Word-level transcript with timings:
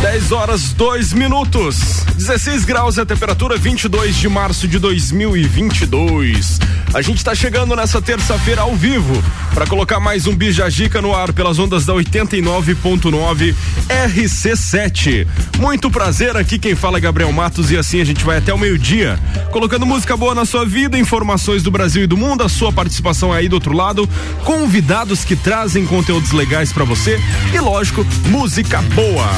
10 0.00 0.30
horas 0.30 0.72
2 0.74 1.12
minutos. 1.12 2.04
16 2.14 2.64
graus 2.64 2.98
é 2.98 3.02
a 3.02 3.06
temperatura, 3.06 3.56
22 3.56 4.14
de 4.14 4.28
março 4.28 4.68
de 4.68 4.78
2022. 4.78 6.60
A 6.94 7.02
gente 7.02 7.18
está 7.18 7.34
chegando 7.34 7.74
nessa 7.74 8.00
terça-feira 8.00 8.62
ao 8.62 8.76
vivo 8.76 9.20
para 9.52 9.66
colocar 9.66 9.98
mais 9.98 10.28
um 10.28 10.36
Bijagica 10.36 11.02
no 11.02 11.14
ar 11.14 11.32
pelas 11.32 11.58
ondas 11.58 11.84
da 11.84 11.92
89.9 11.94 13.54
RC7. 13.88 15.26
Muito 15.58 15.90
prazer 15.90 16.36
aqui 16.36 16.60
quem 16.60 16.76
fala 16.76 16.98
é 16.98 17.00
Gabriel 17.00 17.32
Matos 17.32 17.72
e 17.72 17.76
assim 17.76 18.00
a 18.00 18.04
gente 18.04 18.24
vai 18.24 18.38
até 18.38 18.54
o 18.54 18.58
meio-dia, 18.58 19.18
colocando 19.50 19.84
música 19.84 20.16
boa 20.16 20.34
na 20.34 20.44
sua 20.44 20.64
vida, 20.64 20.96
informações 20.96 21.64
do 21.64 21.72
Brasil 21.72 22.04
e 22.04 22.06
do 22.06 22.16
mundo, 22.16 22.44
a 22.44 22.48
sua 22.48 22.72
participação 22.72 23.32
aí 23.32 23.48
do 23.48 23.54
outro 23.54 23.72
lado, 23.72 24.08
convidados 24.44 25.24
que 25.24 25.34
trazem 25.34 25.84
conteúdos 25.84 26.30
legais 26.30 26.72
para 26.72 26.84
você 26.84 27.20
e 27.52 27.58
lógico, 27.58 28.06
música 28.30 28.80
boa. 28.94 29.28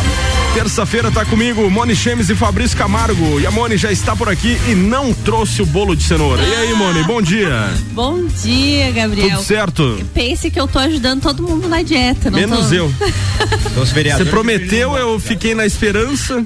Terça-feira 0.54 1.12
tá 1.12 1.24
comigo 1.24 1.70
Moni 1.70 1.94
Chemes 1.94 2.28
e 2.28 2.34
Fabrício 2.34 2.76
Camargo. 2.76 3.38
E 3.38 3.46
a 3.46 3.50
Moni 3.52 3.76
já 3.76 3.92
está 3.92 4.16
por 4.16 4.28
aqui 4.28 4.60
e 4.68 4.74
não 4.74 5.14
trouxe 5.14 5.62
o 5.62 5.66
bolo 5.66 5.94
de 5.94 6.02
cenoura. 6.02 6.42
E 6.42 6.54
aí, 6.54 6.74
Moni, 6.74 7.04
bom 7.04 7.22
dia. 7.22 7.72
Bom 7.92 8.26
dia, 8.26 8.90
Gabriel. 8.90 9.38
Tudo 9.38 9.42
certo? 9.44 10.06
Pense 10.12 10.50
que 10.50 10.60
eu 10.60 10.66
tô 10.66 10.80
ajudando 10.80 11.22
todo 11.22 11.42
mundo 11.42 11.68
na 11.68 11.82
dieta, 11.82 12.30
não 12.30 12.38
Menos 12.38 12.68
tô... 12.68 12.74
eu. 12.74 12.94
Você 13.76 14.24
prometeu, 14.24 14.96
eu 14.96 15.20
fiquei 15.20 15.54
na 15.54 15.64
esperança. 15.64 16.44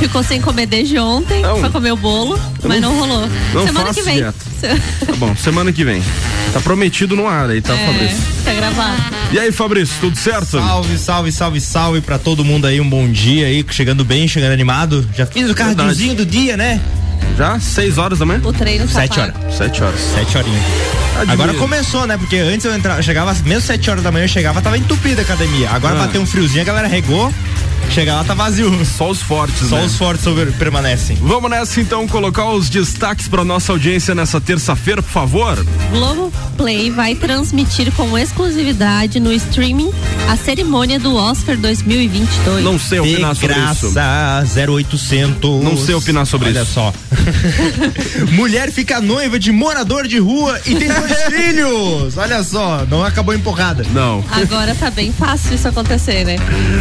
Ficou 0.00 0.22
sem 0.22 0.40
comer 0.40 0.66
desde 0.66 0.98
ontem 0.98 1.40
não. 1.40 1.60
pra 1.60 1.70
comer 1.70 1.92
o 1.92 1.96
bolo, 1.96 2.38
mas 2.64 2.80
não, 2.80 2.92
não 2.92 3.00
rolou. 3.00 3.28
Não 3.52 3.66
semana 3.66 3.86
faço 3.86 4.00
que 4.00 4.04
vem. 4.04 4.16
Dieta. 4.16 4.44
Tá 5.06 5.12
bom, 5.16 5.36
semana 5.36 5.72
que 5.72 5.84
vem. 5.84 6.02
Tá 6.52 6.60
prometido 6.60 7.14
no 7.14 7.26
ar 7.26 7.50
aí, 7.50 7.60
tá, 7.60 7.74
é, 7.74 7.86
Fabrício? 7.86 8.18
Tá 8.44 8.52
gravado. 8.52 9.02
E 9.32 9.38
aí, 9.38 9.52
Fabrício, 9.52 9.94
tudo 10.00 10.16
certo? 10.16 10.58
Salve, 10.58 10.98
salve, 10.98 11.32
salve, 11.32 11.60
salve 11.60 12.00
pra 12.00 12.18
todo 12.18 12.44
mundo 12.44 12.66
aí, 12.66 12.80
um 12.80 12.88
bom 12.88 13.03
dia 13.10 13.46
aí, 13.46 13.64
chegando 13.70 14.04
bem, 14.04 14.26
chegando 14.28 14.52
animado. 14.52 15.06
Já 15.16 15.26
fiz 15.26 15.50
o 15.50 15.54
cardiozinho 15.54 16.14
do 16.14 16.26
dia, 16.26 16.56
né? 16.56 16.80
Já? 17.36 17.58
Seis 17.58 17.98
horas 17.98 18.18
também? 18.18 18.38
O 18.38 18.52
treino 18.52 18.86
tá 18.86 18.92
Sete 18.92 19.20
horas. 19.20 19.34
Sete 19.56 19.82
horas. 19.82 20.00
Sete 20.00 20.38
horinhas. 20.38 21.03
Agora 21.28 21.54
começou, 21.54 22.06
né? 22.06 22.16
Porque 22.16 22.36
antes 22.36 22.64
eu 22.64 22.74
entrava, 22.74 23.02
chegava, 23.02 23.34
mesmo 23.44 23.60
sete 23.60 23.88
horas 23.90 24.02
da 24.02 24.10
manhã 24.10 24.24
eu 24.24 24.28
chegava, 24.28 24.60
tava 24.60 24.76
entupida 24.76 25.22
a 25.22 25.24
academia. 25.24 25.70
Agora 25.70 25.94
ah. 25.94 26.06
bateu 26.06 26.20
um 26.20 26.26
friozinho, 26.26 26.62
a 26.62 26.64
galera 26.64 26.88
regou. 26.88 27.32
Chega 27.90 28.14
lá, 28.14 28.24
tá 28.24 28.34
vazio. 28.34 28.84
Só 28.84 29.10
os 29.10 29.22
fortes, 29.22 29.68
Só 29.68 29.76
né? 29.76 29.84
os 29.84 29.96
fortes 29.96 30.24
permanecem. 30.58 31.16
Vamos 31.20 31.50
nessa 31.50 31.80
então 31.80 32.08
colocar 32.08 32.50
os 32.50 32.68
destaques 32.68 33.28
para 33.28 33.44
nossa 33.44 33.72
audiência 33.72 34.14
nessa 34.14 34.40
terça-feira, 34.40 35.02
por 35.02 35.10
favor. 35.10 35.64
Globo 35.90 36.32
Play 36.56 36.90
vai 36.90 37.14
transmitir 37.14 37.92
com 37.92 38.16
exclusividade 38.18 39.20
no 39.20 39.32
streaming 39.32 39.92
a 40.28 40.36
cerimônia 40.36 40.98
do 40.98 41.14
Oscar 41.14 41.56
2022. 41.56 42.64
Não 42.64 42.78
sei 42.78 43.00
opinar 43.00 43.34
De 43.34 43.40
sobre 43.40 43.54
graça, 43.54 43.86
isso. 43.86 44.72
0800. 44.72 45.62
Não 45.62 45.76
sei 45.76 45.94
opinar 45.94 46.26
sobre 46.26 46.48
Olha 46.48 46.62
isso. 46.62 46.72
só. 46.72 46.92
Mulher 48.32 48.72
fica 48.72 49.00
noiva 49.00 49.38
de 49.38 49.52
morador 49.52 50.08
de 50.08 50.18
rua 50.18 50.60
e 50.66 50.74
tem 50.74 50.88
dois 51.08 51.22
filhos. 51.24 52.16
Olha 52.16 52.42
só, 52.42 52.84
não 52.88 53.04
acabou 53.04 53.34
empurrada. 53.34 53.84
Não. 53.92 54.24
Agora 54.30 54.74
tá 54.74 54.90
bem 54.90 55.12
fácil 55.12 55.54
isso 55.54 55.68
acontecer, 55.68 56.24
né? 56.24 56.36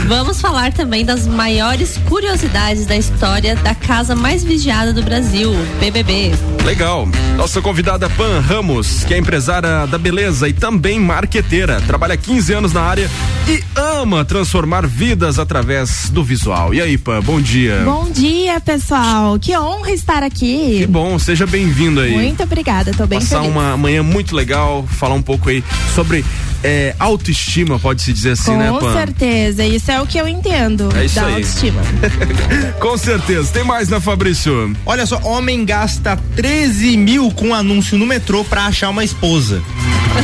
Vamos 0.07 0.39
falar 0.41 0.71
também 0.73 1.05
das 1.05 1.27
maiores 1.27 1.97
curiosidades 2.09 2.85
da 2.85 2.95
história 2.95 3.55
da 3.55 3.75
casa 3.75 4.15
mais 4.15 4.43
vigiada 4.43 4.93
do 4.93 5.01
Brasil, 5.03 5.51
BBB. 5.79 6.31
Legal. 6.63 7.07
Nossa 7.35 7.61
convidada 7.61 8.09
Pan 8.09 8.39
Ramos, 8.39 9.03
que 9.03 9.13
é 9.13 9.17
empresária 9.17 9.85
da 9.87 9.97
beleza 9.97 10.47
e 10.47 10.53
também 10.53 10.99
marqueteira, 10.99 11.81
trabalha 11.81 12.15
15 12.15 12.53
anos 12.53 12.73
na 12.73 12.81
área 12.81 13.09
e 13.47 13.61
ama 13.75 14.23
transformar 14.23 14.85
vidas 14.87 15.39
através 15.39 16.09
do 16.09 16.23
visual. 16.23 16.73
E 16.73 16.81
aí, 16.81 16.97
Pan, 16.97 17.21
bom 17.21 17.41
dia. 17.41 17.81
Bom 17.83 18.09
dia, 18.11 18.59
pessoal. 18.61 19.37
Que 19.39 19.57
honra 19.57 19.91
estar 19.91 20.23
aqui. 20.23 20.77
Que 20.79 20.87
bom, 20.87 21.17
seja 21.19 21.45
bem-vindo 21.45 21.99
aí. 21.99 22.11
Muito 22.13 22.41
obrigada, 22.43 22.91
tô 22.95 23.05
bem 23.05 23.19
Passar 23.19 23.41
feliz. 23.41 23.51
uma 23.51 23.75
manhã 23.75 24.01
muito 24.13 24.35
legal, 24.35 24.85
falar 24.87 25.15
um 25.15 25.21
pouco 25.21 25.49
aí 25.49 25.63
sobre 25.95 26.23
é, 26.63 26.95
autoestima, 26.99 27.77
pode-se 27.77 28.13
dizer 28.13 28.31
assim, 28.31 28.51
Com 28.53 28.57
né, 28.57 28.71
Pan? 28.79 28.93
certeza, 28.93 29.65
isso 29.65 29.91
é 29.91 29.99
o 30.01 30.07
que 30.07 30.17
eu 30.17 30.27
entendo 30.27 30.89
É 30.95 31.05
isso 31.05 31.15
da 31.15 31.25
aí. 31.25 31.33
autoestima. 31.35 31.81
Com 32.79 32.97
certeza. 32.97 33.51
Tem 33.51 33.63
mais, 33.63 33.89
né, 33.89 33.99
Fabrício? 33.99 34.73
Olha 34.85 35.05
só, 35.05 35.19
homem 35.23 35.65
gasta 35.65 36.17
13 36.35 36.95
mil 36.95 37.31
com 37.31 37.53
anúncio 37.53 37.97
no 37.97 38.05
metrô 38.05 38.43
pra 38.45 38.65
achar 38.67 38.89
uma 38.89 39.03
esposa. 39.03 39.61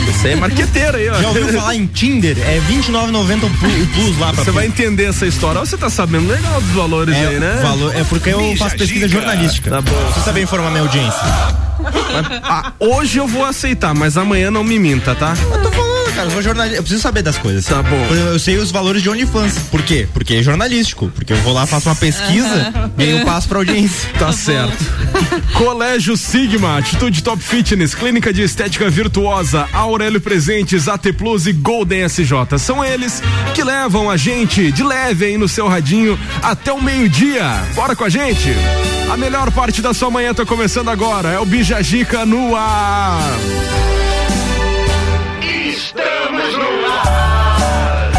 Você 0.06 0.30
é 0.30 0.36
marqueteiro 0.36 0.98
aí, 0.98 1.10
ó. 1.10 1.20
Já 1.20 1.28
ouviu 1.30 1.48
falar 1.50 1.76
em 1.76 1.88
Tinder? 1.88 2.38
É 2.38 2.60
R$29,90 2.60 3.44
o 3.44 3.88
plus, 3.88 4.20
lá 4.20 4.32
pra 4.32 4.44
Você 4.44 4.52
vai 4.52 4.68
entender 4.68 5.06
essa 5.06 5.26
história. 5.26 5.60
Você 5.60 5.78
tá 5.78 5.90
sabendo 5.90 6.28
legal 6.28 6.62
dos 6.62 6.70
valores 6.72 7.16
é, 7.16 7.28
aí, 7.28 7.40
né? 7.40 7.60
Valor, 7.64 7.96
é 7.96 8.04
porque 8.04 8.30
eu 8.30 8.56
faço 8.56 8.78
pesquisa 8.78 9.08
Giga. 9.08 9.20
jornalística. 9.20 9.70
Tá 9.70 9.82
bom. 9.82 9.92
Preciso 10.06 10.26
saber 10.26 10.44
informar 10.44 10.70
minha 10.70 10.84
audiência. 10.84 11.20
Mas, 11.82 12.40
ah, 12.44 12.74
hoje 12.80 13.18
eu 13.18 13.28
vou 13.28 13.46
aceitar, 13.46 13.79
mas 13.96 14.18
amanhã 14.18 14.52
não 14.52 14.64
me 14.64 14.78
minta, 14.78 15.16
tá? 15.16 15.34
Eu 15.52 15.64
tô 15.64 15.72
falando, 15.72 15.99
cara, 16.20 16.28
eu 16.28 16.32
sou 16.32 16.42
jornalista. 16.42 16.78
Eu 16.78 16.84
preciso 16.84 17.02
saber 17.02 17.22
das 17.22 17.38
coisas. 17.38 17.66
Tá 17.66 17.82
bom. 17.82 18.08
Eu, 18.10 18.34
eu 18.34 18.40
sei 18.40 18.58
os 18.58 18.72
valores 18.72 19.02
de 19.02 19.10
OnlyFans. 19.10 19.60
Por 19.72 19.82
quê? 19.82 20.08
Porque 20.14 20.36
é 20.36 20.44
jornalístico. 20.44 21.10
Porque 21.16 21.34
eu 21.34 21.38
vou 21.38 21.54
lá, 21.54 21.66
faço 21.66 21.90
uma 21.90 21.96
pesquisa 21.96 22.74
e 22.98 23.04
aí 23.04 23.20
eu 23.20 23.26
passo 23.26 23.48
pra 23.48 23.60
audiência. 23.60 24.10
Tá 24.18 24.32
certo. 24.32 24.78
Colégio 25.58 26.16
Sigma, 26.18 26.78
Atitude 26.78 27.24
Top 27.24 27.42
Fitness, 27.42 27.96
Clínica 27.96 28.34
de 28.34 28.42
Estética 28.42 28.90
Virtuosa, 28.90 29.68
Aurélio 29.74 30.20
Presentes, 30.20 30.88
AT 30.88 31.14
Plus 31.18 31.48
e 31.48 31.54
Golden 31.54 32.06
SJ. 32.06 32.58
São 32.58 32.84
eles 32.84 33.22
que 33.54 33.64
levam 33.64 34.10
a 34.10 34.18
gente 34.18 34.72
de 34.72 34.84
leve 34.84 35.26
aí 35.26 35.38
no 35.38 35.48
seu 35.48 35.68
radinho 35.68 36.20
até 36.42 36.72
o 36.72 36.82
meio-dia. 36.82 37.44
Bora 37.76 37.96
com 37.96 38.04
a 38.04 38.10
gente? 38.10 38.50
A 39.12 39.18
melhor 39.18 39.52
parte 39.52 39.82
da 39.82 39.94
sua 39.94 40.12
manhã 40.12 40.34
tá 40.34 40.46
começando 40.46 40.90
agora. 40.90 41.30
É 41.30 41.40
o 41.40 41.46
Bijagica 41.46 42.26
no 42.26 42.56
ar. 42.56 43.22
Estamos 45.90 46.54
no 46.54 46.86
ar. 46.86 48.12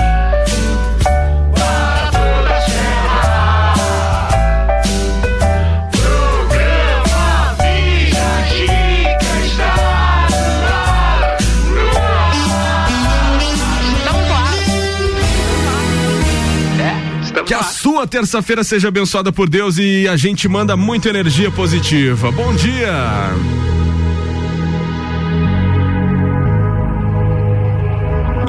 Papo 1.55 2.27
Serra. 2.67 3.75
Programa 5.93 7.55
Via 7.61 8.31
Gica 8.49 9.35
está 9.47 9.73
no 10.51 10.67
ar. 10.99 11.39
No 11.77 11.87
ar. 12.09 12.35
Estamos 13.41 14.03
no 14.05 14.17
ar. 14.35 14.59
É, 16.81 17.23
estamos 17.23 17.47
Que 17.49 17.55
a 17.55 17.63
sua 17.63 18.05
terça-feira 18.09 18.65
seja 18.65 18.89
abençoada 18.89 19.31
por 19.31 19.49
Deus 19.49 19.79
e 19.79 20.09
a 20.09 20.17
gente 20.17 20.49
manda 20.49 20.77
muita 20.77 21.09
energia 21.09 21.53
positiva. 21.53 22.33
Bom 22.33 22.53
dia. 22.53 23.31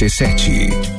RC7. 0.00 0.97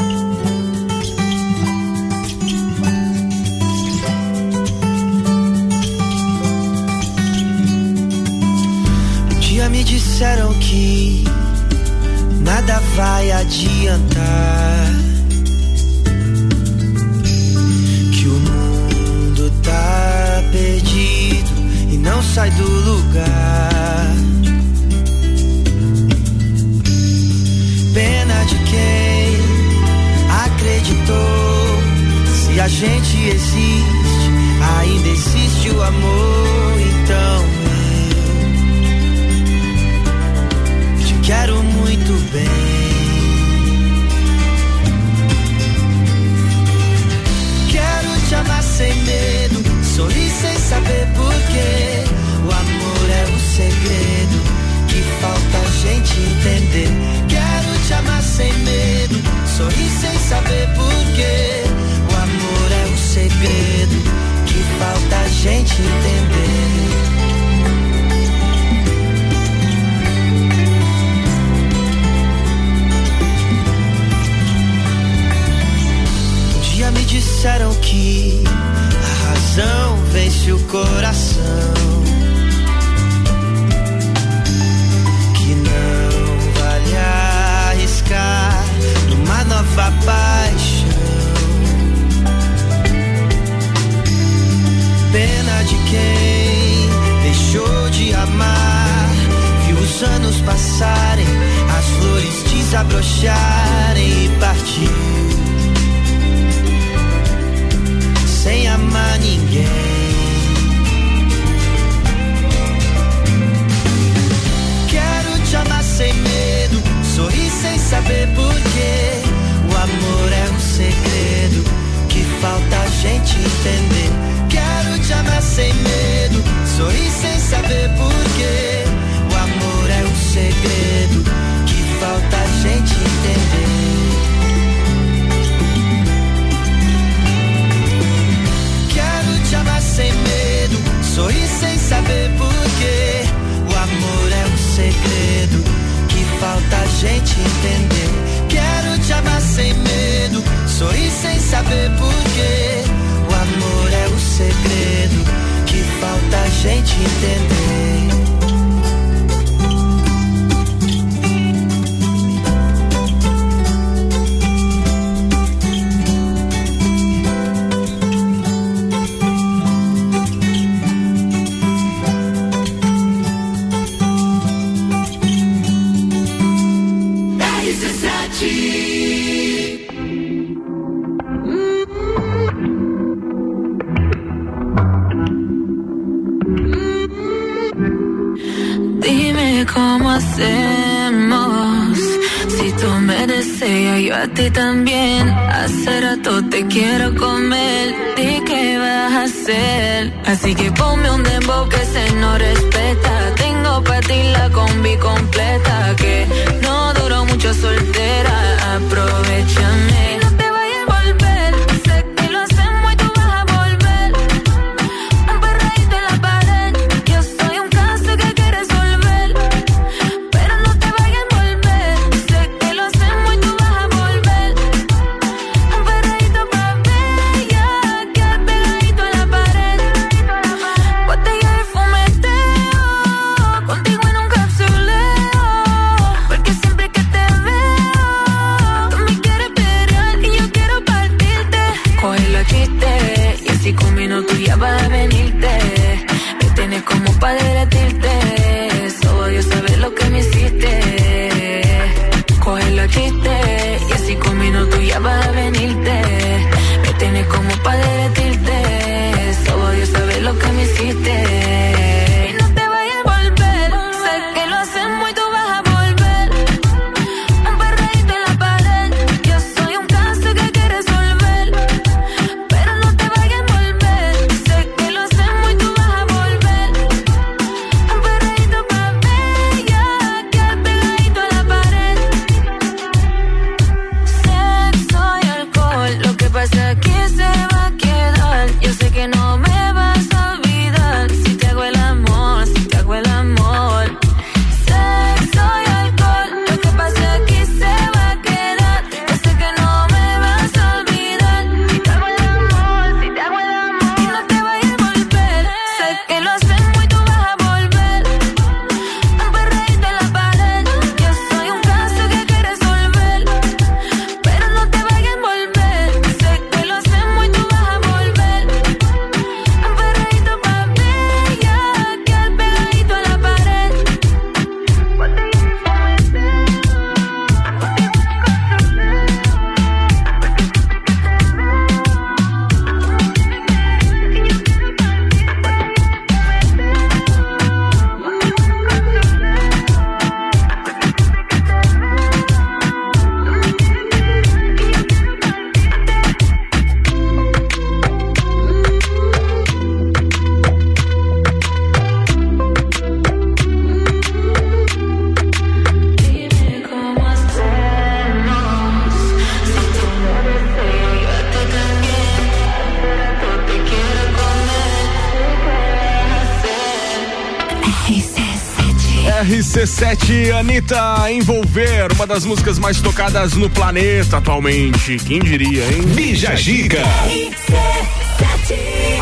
Anitta 370.60 371.10
Envolver, 371.10 371.94
uma 371.94 372.06
das 372.06 372.26
músicas 372.26 372.60
mais 372.60 372.82
tocadas 372.82 373.32
no 373.32 373.50
planeta 373.50 374.18
atualmente. 374.18 374.98
Quem 374.98 375.20
diria, 375.20 375.64
hein? 375.64 375.84
Bija 375.96 376.36
Giga. 376.36 376.84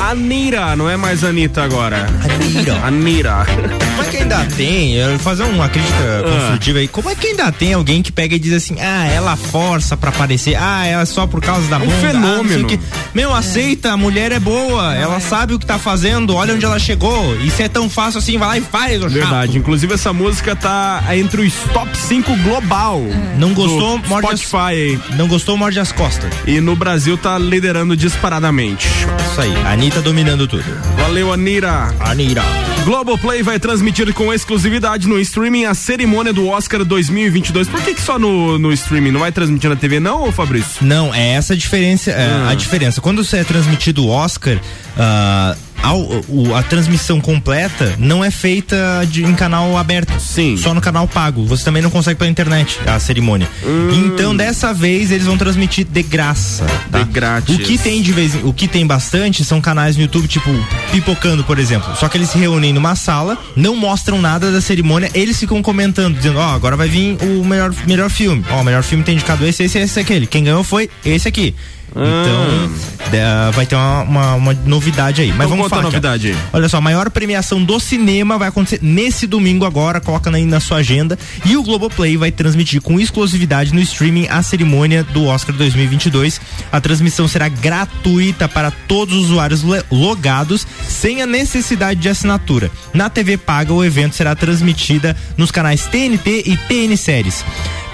Anira, 0.08 0.76
não 0.76 0.88
é 0.88 0.96
mais 0.96 1.24
Anitta 1.24 1.64
agora. 1.64 2.06
Anira. 2.24 2.76
Anira. 2.86 3.87
É 4.28 4.30
que 4.30 4.42
ainda 4.44 4.56
tem? 4.56 4.94
Eu 4.96 5.10
vou 5.12 5.20
fazer 5.20 5.44
uma 5.44 5.70
crítica 5.70 6.24
construtiva 6.24 6.80
aí. 6.80 6.88
Como 6.88 7.10
é 7.10 7.16
que 7.16 7.28
ainda 7.28 7.52
tem 7.52 7.74
alguém 7.74 8.02
que 8.02 8.12
pega 8.12 8.36
e 8.36 8.40
diz 8.40 8.54
assim: 8.54 8.76
ah, 8.80 9.06
ela 9.08 9.36
força 9.36 9.96
pra 9.96 10.10
aparecer, 10.10 10.56
ah, 10.56 10.86
ela 10.86 11.02
é 11.04 11.06
só 11.06 11.26
por 11.26 11.42
causa 11.42 11.68
da 11.70 11.78
um 11.78 11.82
bunda, 11.82 11.92
ah, 12.10 12.14
não 12.14 12.38
sei 12.44 12.48
fenômeno. 12.48 12.64
o 12.66 12.68
quê. 12.68 12.80
Meu, 13.14 13.34
aceita, 13.34 13.92
a 13.94 13.98
mulher 13.98 14.32
é 14.32 14.40
boa, 14.40 14.94
ela 14.96 15.20
sabe 15.20 15.54
o 15.54 15.60
que 15.60 15.66
tá 15.66 15.78
fazendo, 15.80 16.36
olha 16.36 16.54
onde 16.54 16.66
ela 16.66 16.78
chegou. 16.80 17.36
Isso 17.42 17.62
é 17.62 17.70
tão 17.70 17.90
fácil 17.90 18.20
assim, 18.20 18.38
vai 18.38 18.48
lá 18.50 18.58
e 18.58 18.62
faz, 18.62 18.98
ô 19.02 19.04
chato. 19.04 19.12
Verdade. 19.14 19.58
Inclusive, 19.58 19.94
essa 19.94 20.12
música 20.14 20.56
tá 20.56 21.04
entre 21.16 21.42
os 21.42 21.54
top 21.74 21.96
5 21.98 22.36
global. 22.44 23.02
Não 23.38 23.54
gostou, 23.54 24.00
morde 24.08 24.28
as- 24.34 24.40
Spotify 24.42 24.58
aí. 24.74 25.00
Não 25.16 25.28
gostou, 25.28 25.56
morde 25.58 25.80
as 25.80 25.92
costas. 25.92 26.30
E 26.46 26.60
no 26.60 26.76
Brasil 26.76 27.18
tá 27.18 27.38
liderando 27.38 27.96
disparadamente. 27.96 28.88
Isso 29.32 29.42
aí, 29.42 29.56
a 29.66 29.72
Anitta 29.72 30.02
dominando 30.02 30.48
tudo. 30.48 30.64
Valeu, 30.98 31.32
Anira. 31.32 31.94
Anira. 32.00 32.44
Globoplay 32.88 33.44
vai 33.44 33.60
transmitir 33.60 34.14
com 34.14 34.34
exclusividade 34.34 35.10
no 35.10 35.20
streaming 35.20 35.66
a 35.66 35.74
cerimônia 35.74 36.32
do 36.32 36.48
Oscar 36.48 36.86
2022. 36.86 37.68
Por 37.68 37.82
que, 37.82 37.94
que 37.94 38.02
só 38.02 38.18
no, 38.18 38.58
no 38.58 38.72
streaming? 38.72 39.12
Não 39.12 39.20
vai 39.20 39.30
transmitir 39.30 39.70
na 39.70 39.76
TV, 39.76 40.00
não, 40.00 40.32
Fabrício? 40.32 40.86
Não, 40.86 41.14
é 41.14 41.32
essa 41.32 41.52
a 41.52 41.58
diferença. 41.58 42.12
é, 42.12 42.32
Ah. 42.32 42.50
A 42.52 42.56
diferença. 42.56 43.02
Quando 43.02 43.26
você 43.26 43.40
é 43.40 43.44
transmitido 43.44 44.06
o 44.06 44.08
Oscar, 44.08 44.58
ah, 44.98 45.54
o- 45.94 46.56
a 46.56 46.64
transmissão 46.64 47.20
completa 47.22 47.96
não 47.98 48.24
é 48.24 48.32
feita 48.32 48.76
de- 49.10 49.24
em 49.24 49.34
canal 49.36 49.78
aberto. 49.78 50.20
Sim. 50.20 50.58
Só 50.58 50.74
no 50.74 50.82
canal 50.82 51.08
pago. 51.08 51.46
Você 51.46 51.64
também 51.64 51.82
não 51.82 51.90
consegue 51.90 52.18
pela 52.18 52.30
internet 52.30 52.80
a 52.86 53.00
cerimônia. 53.00 53.48
Hum. 53.64 53.90
Então, 54.08 54.36
dessa 54.36 54.74
vez, 54.74 55.12
eles 55.12 55.26
vão 55.26 55.38
transmitir 55.38 55.86
de 55.86 56.04
graça. 56.04 56.66
tá? 56.92 57.00
De 57.00 57.06
grátis. 57.06 57.56
O 57.56 57.60
que 57.60 57.78
tem 57.78 58.02
de 58.02 58.12
vez, 58.12 58.34
o 58.44 58.52
que 58.54 58.68
tem 58.68 58.86
bastante 58.86 59.44
são 59.44 59.60
canais 59.62 59.96
no 59.96 60.02
YouTube, 60.04 60.28
tipo 60.28 60.50
Pipocando, 60.92 61.44
por 61.44 61.60
exemplo. 61.60 61.96
Só 61.96 62.08
que 62.08 62.18
eles 62.18 62.30
se 62.30 62.38
reúnem 62.38 62.72
numa 62.74 62.96
sala, 62.96 63.38
não 63.56 63.76
mostram 63.76 64.22
nada 64.22 64.52
da 64.52 64.62
cerimônia, 64.62 65.10
eles 65.14 65.38
ficam 65.40 65.62
comentando, 65.62 66.16
dizendo, 66.16 66.40
ó, 66.40 66.54
agora 66.56 66.76
vai 66.76 66.88
vir 66.88 67.18
o 67.22 67.44
melhor, 67.44 67.74
melhor 67.86 68.10
filme. 68.10 68.44
Ó, 68.50 68.62
o 68.62 68.64
melhor 68.64 68.84
filme 68.84 69.04
tem 69.04 69.16
indicado 69.16 69.46
esse, 69.46 69.64
esse, 69.64 69.78
esse, 69.78 70.00
aquele. 70.00 70.26
Quem 70.28 70.44
ganhou 70.44 70.64
foi 70.64 70.90
esse 71.06 71.28
aqui. 71.28 71.54
Então, 71.90 72.70
é, 73.12 73.52
vai 73.52 73.66
ter 73.66 73.76
uma, 73.76 74.02
uma, 74.02 74.36
uma 74.36 74.54
novidade 74.66 75.22
aí. 75.22 75.30
Mas. 75.30 75.48
Então 75.48 75.50
vamos 75.50 75.64
conta 75.66 75.76
a 75.76 75.78
falar. 75.78 75.88
aqui, 75.88 75.96
ó. 75.96 76.10
novidade 76.10 76.28
aí. 76.30 76.38
Olha 76.54 76.70
só, 76.70 76.78
a 76.78 76.82
maior 76.82 77.10
premiação 77.10 77.64
do 77.64 77.80
cinema 77.80 78.38
vai 78.38 78.50
acontecer 78.50 78.80
nesse 78.82 79.28
domingo 79.28 79.66
agora, 79.66 80.00
coloca 80.00 80.30
aí 80.30 80.46
na 80.46 80.60
sua 80.60 80.78
agenda. 80.78 81.18
E 81.46 81.56
o 81.56 81.64
Globoplay 81.64 82.18
vai 82.18 82.32
transmitir 82.32 82.82
com 82.82 83.00
exclusividade 83.00 83.74
no 83.74 83.80
streaming 83.80 84.28
a 84.30 84.42
cerimônia 84.42 85.04
do 85.04 85.26
Oscar 85.26 85.56
2022. 85.56 86.42
A 86.72 86.82
transmissão 86.82 87.28
será 87.28 87.48
gratuita 87.48 88.48
para 88.48 88.72
todos 88.72 89.16
os 89.16 89.26
usuários 89.26 89.64
logados, 89.92 90.68
sem 90.88 91.22
a 91.22 91.26
necessidade 91.26 92.00
de 92.00 92.10
assinatura. 92.10 92.72
Na 92.94 93.10
TV 93.10 93.38
paga, 93.38 93.74
o 93.74 93.84
evento 93.84 94.16
será 94.16 94.36
transmitida 94.36 95.16
nos 95.38 95.52
canais 95.52 95.86
TNT 95.86 96.44
e 96.46 96.58
TN 96.58 96.96
Séries. 96.98 97.44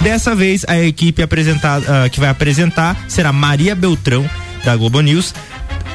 Dessa 0.02 0.36
vez, 0.36 0.66
a 0.68 0.78
equipe 0.80 1.22
apresentada, 1.22 2.04
ah, 2.06 2.10
que 2.10 2.20
vai 2.20 2.30
apresentar 2.30 2.98
será 3.08 3.32
Maria 3.32 3.74
Beltrão, 3.74 4.30
da 4.64 4.76
Globo 4.78 5.02
News, 5.02 5.34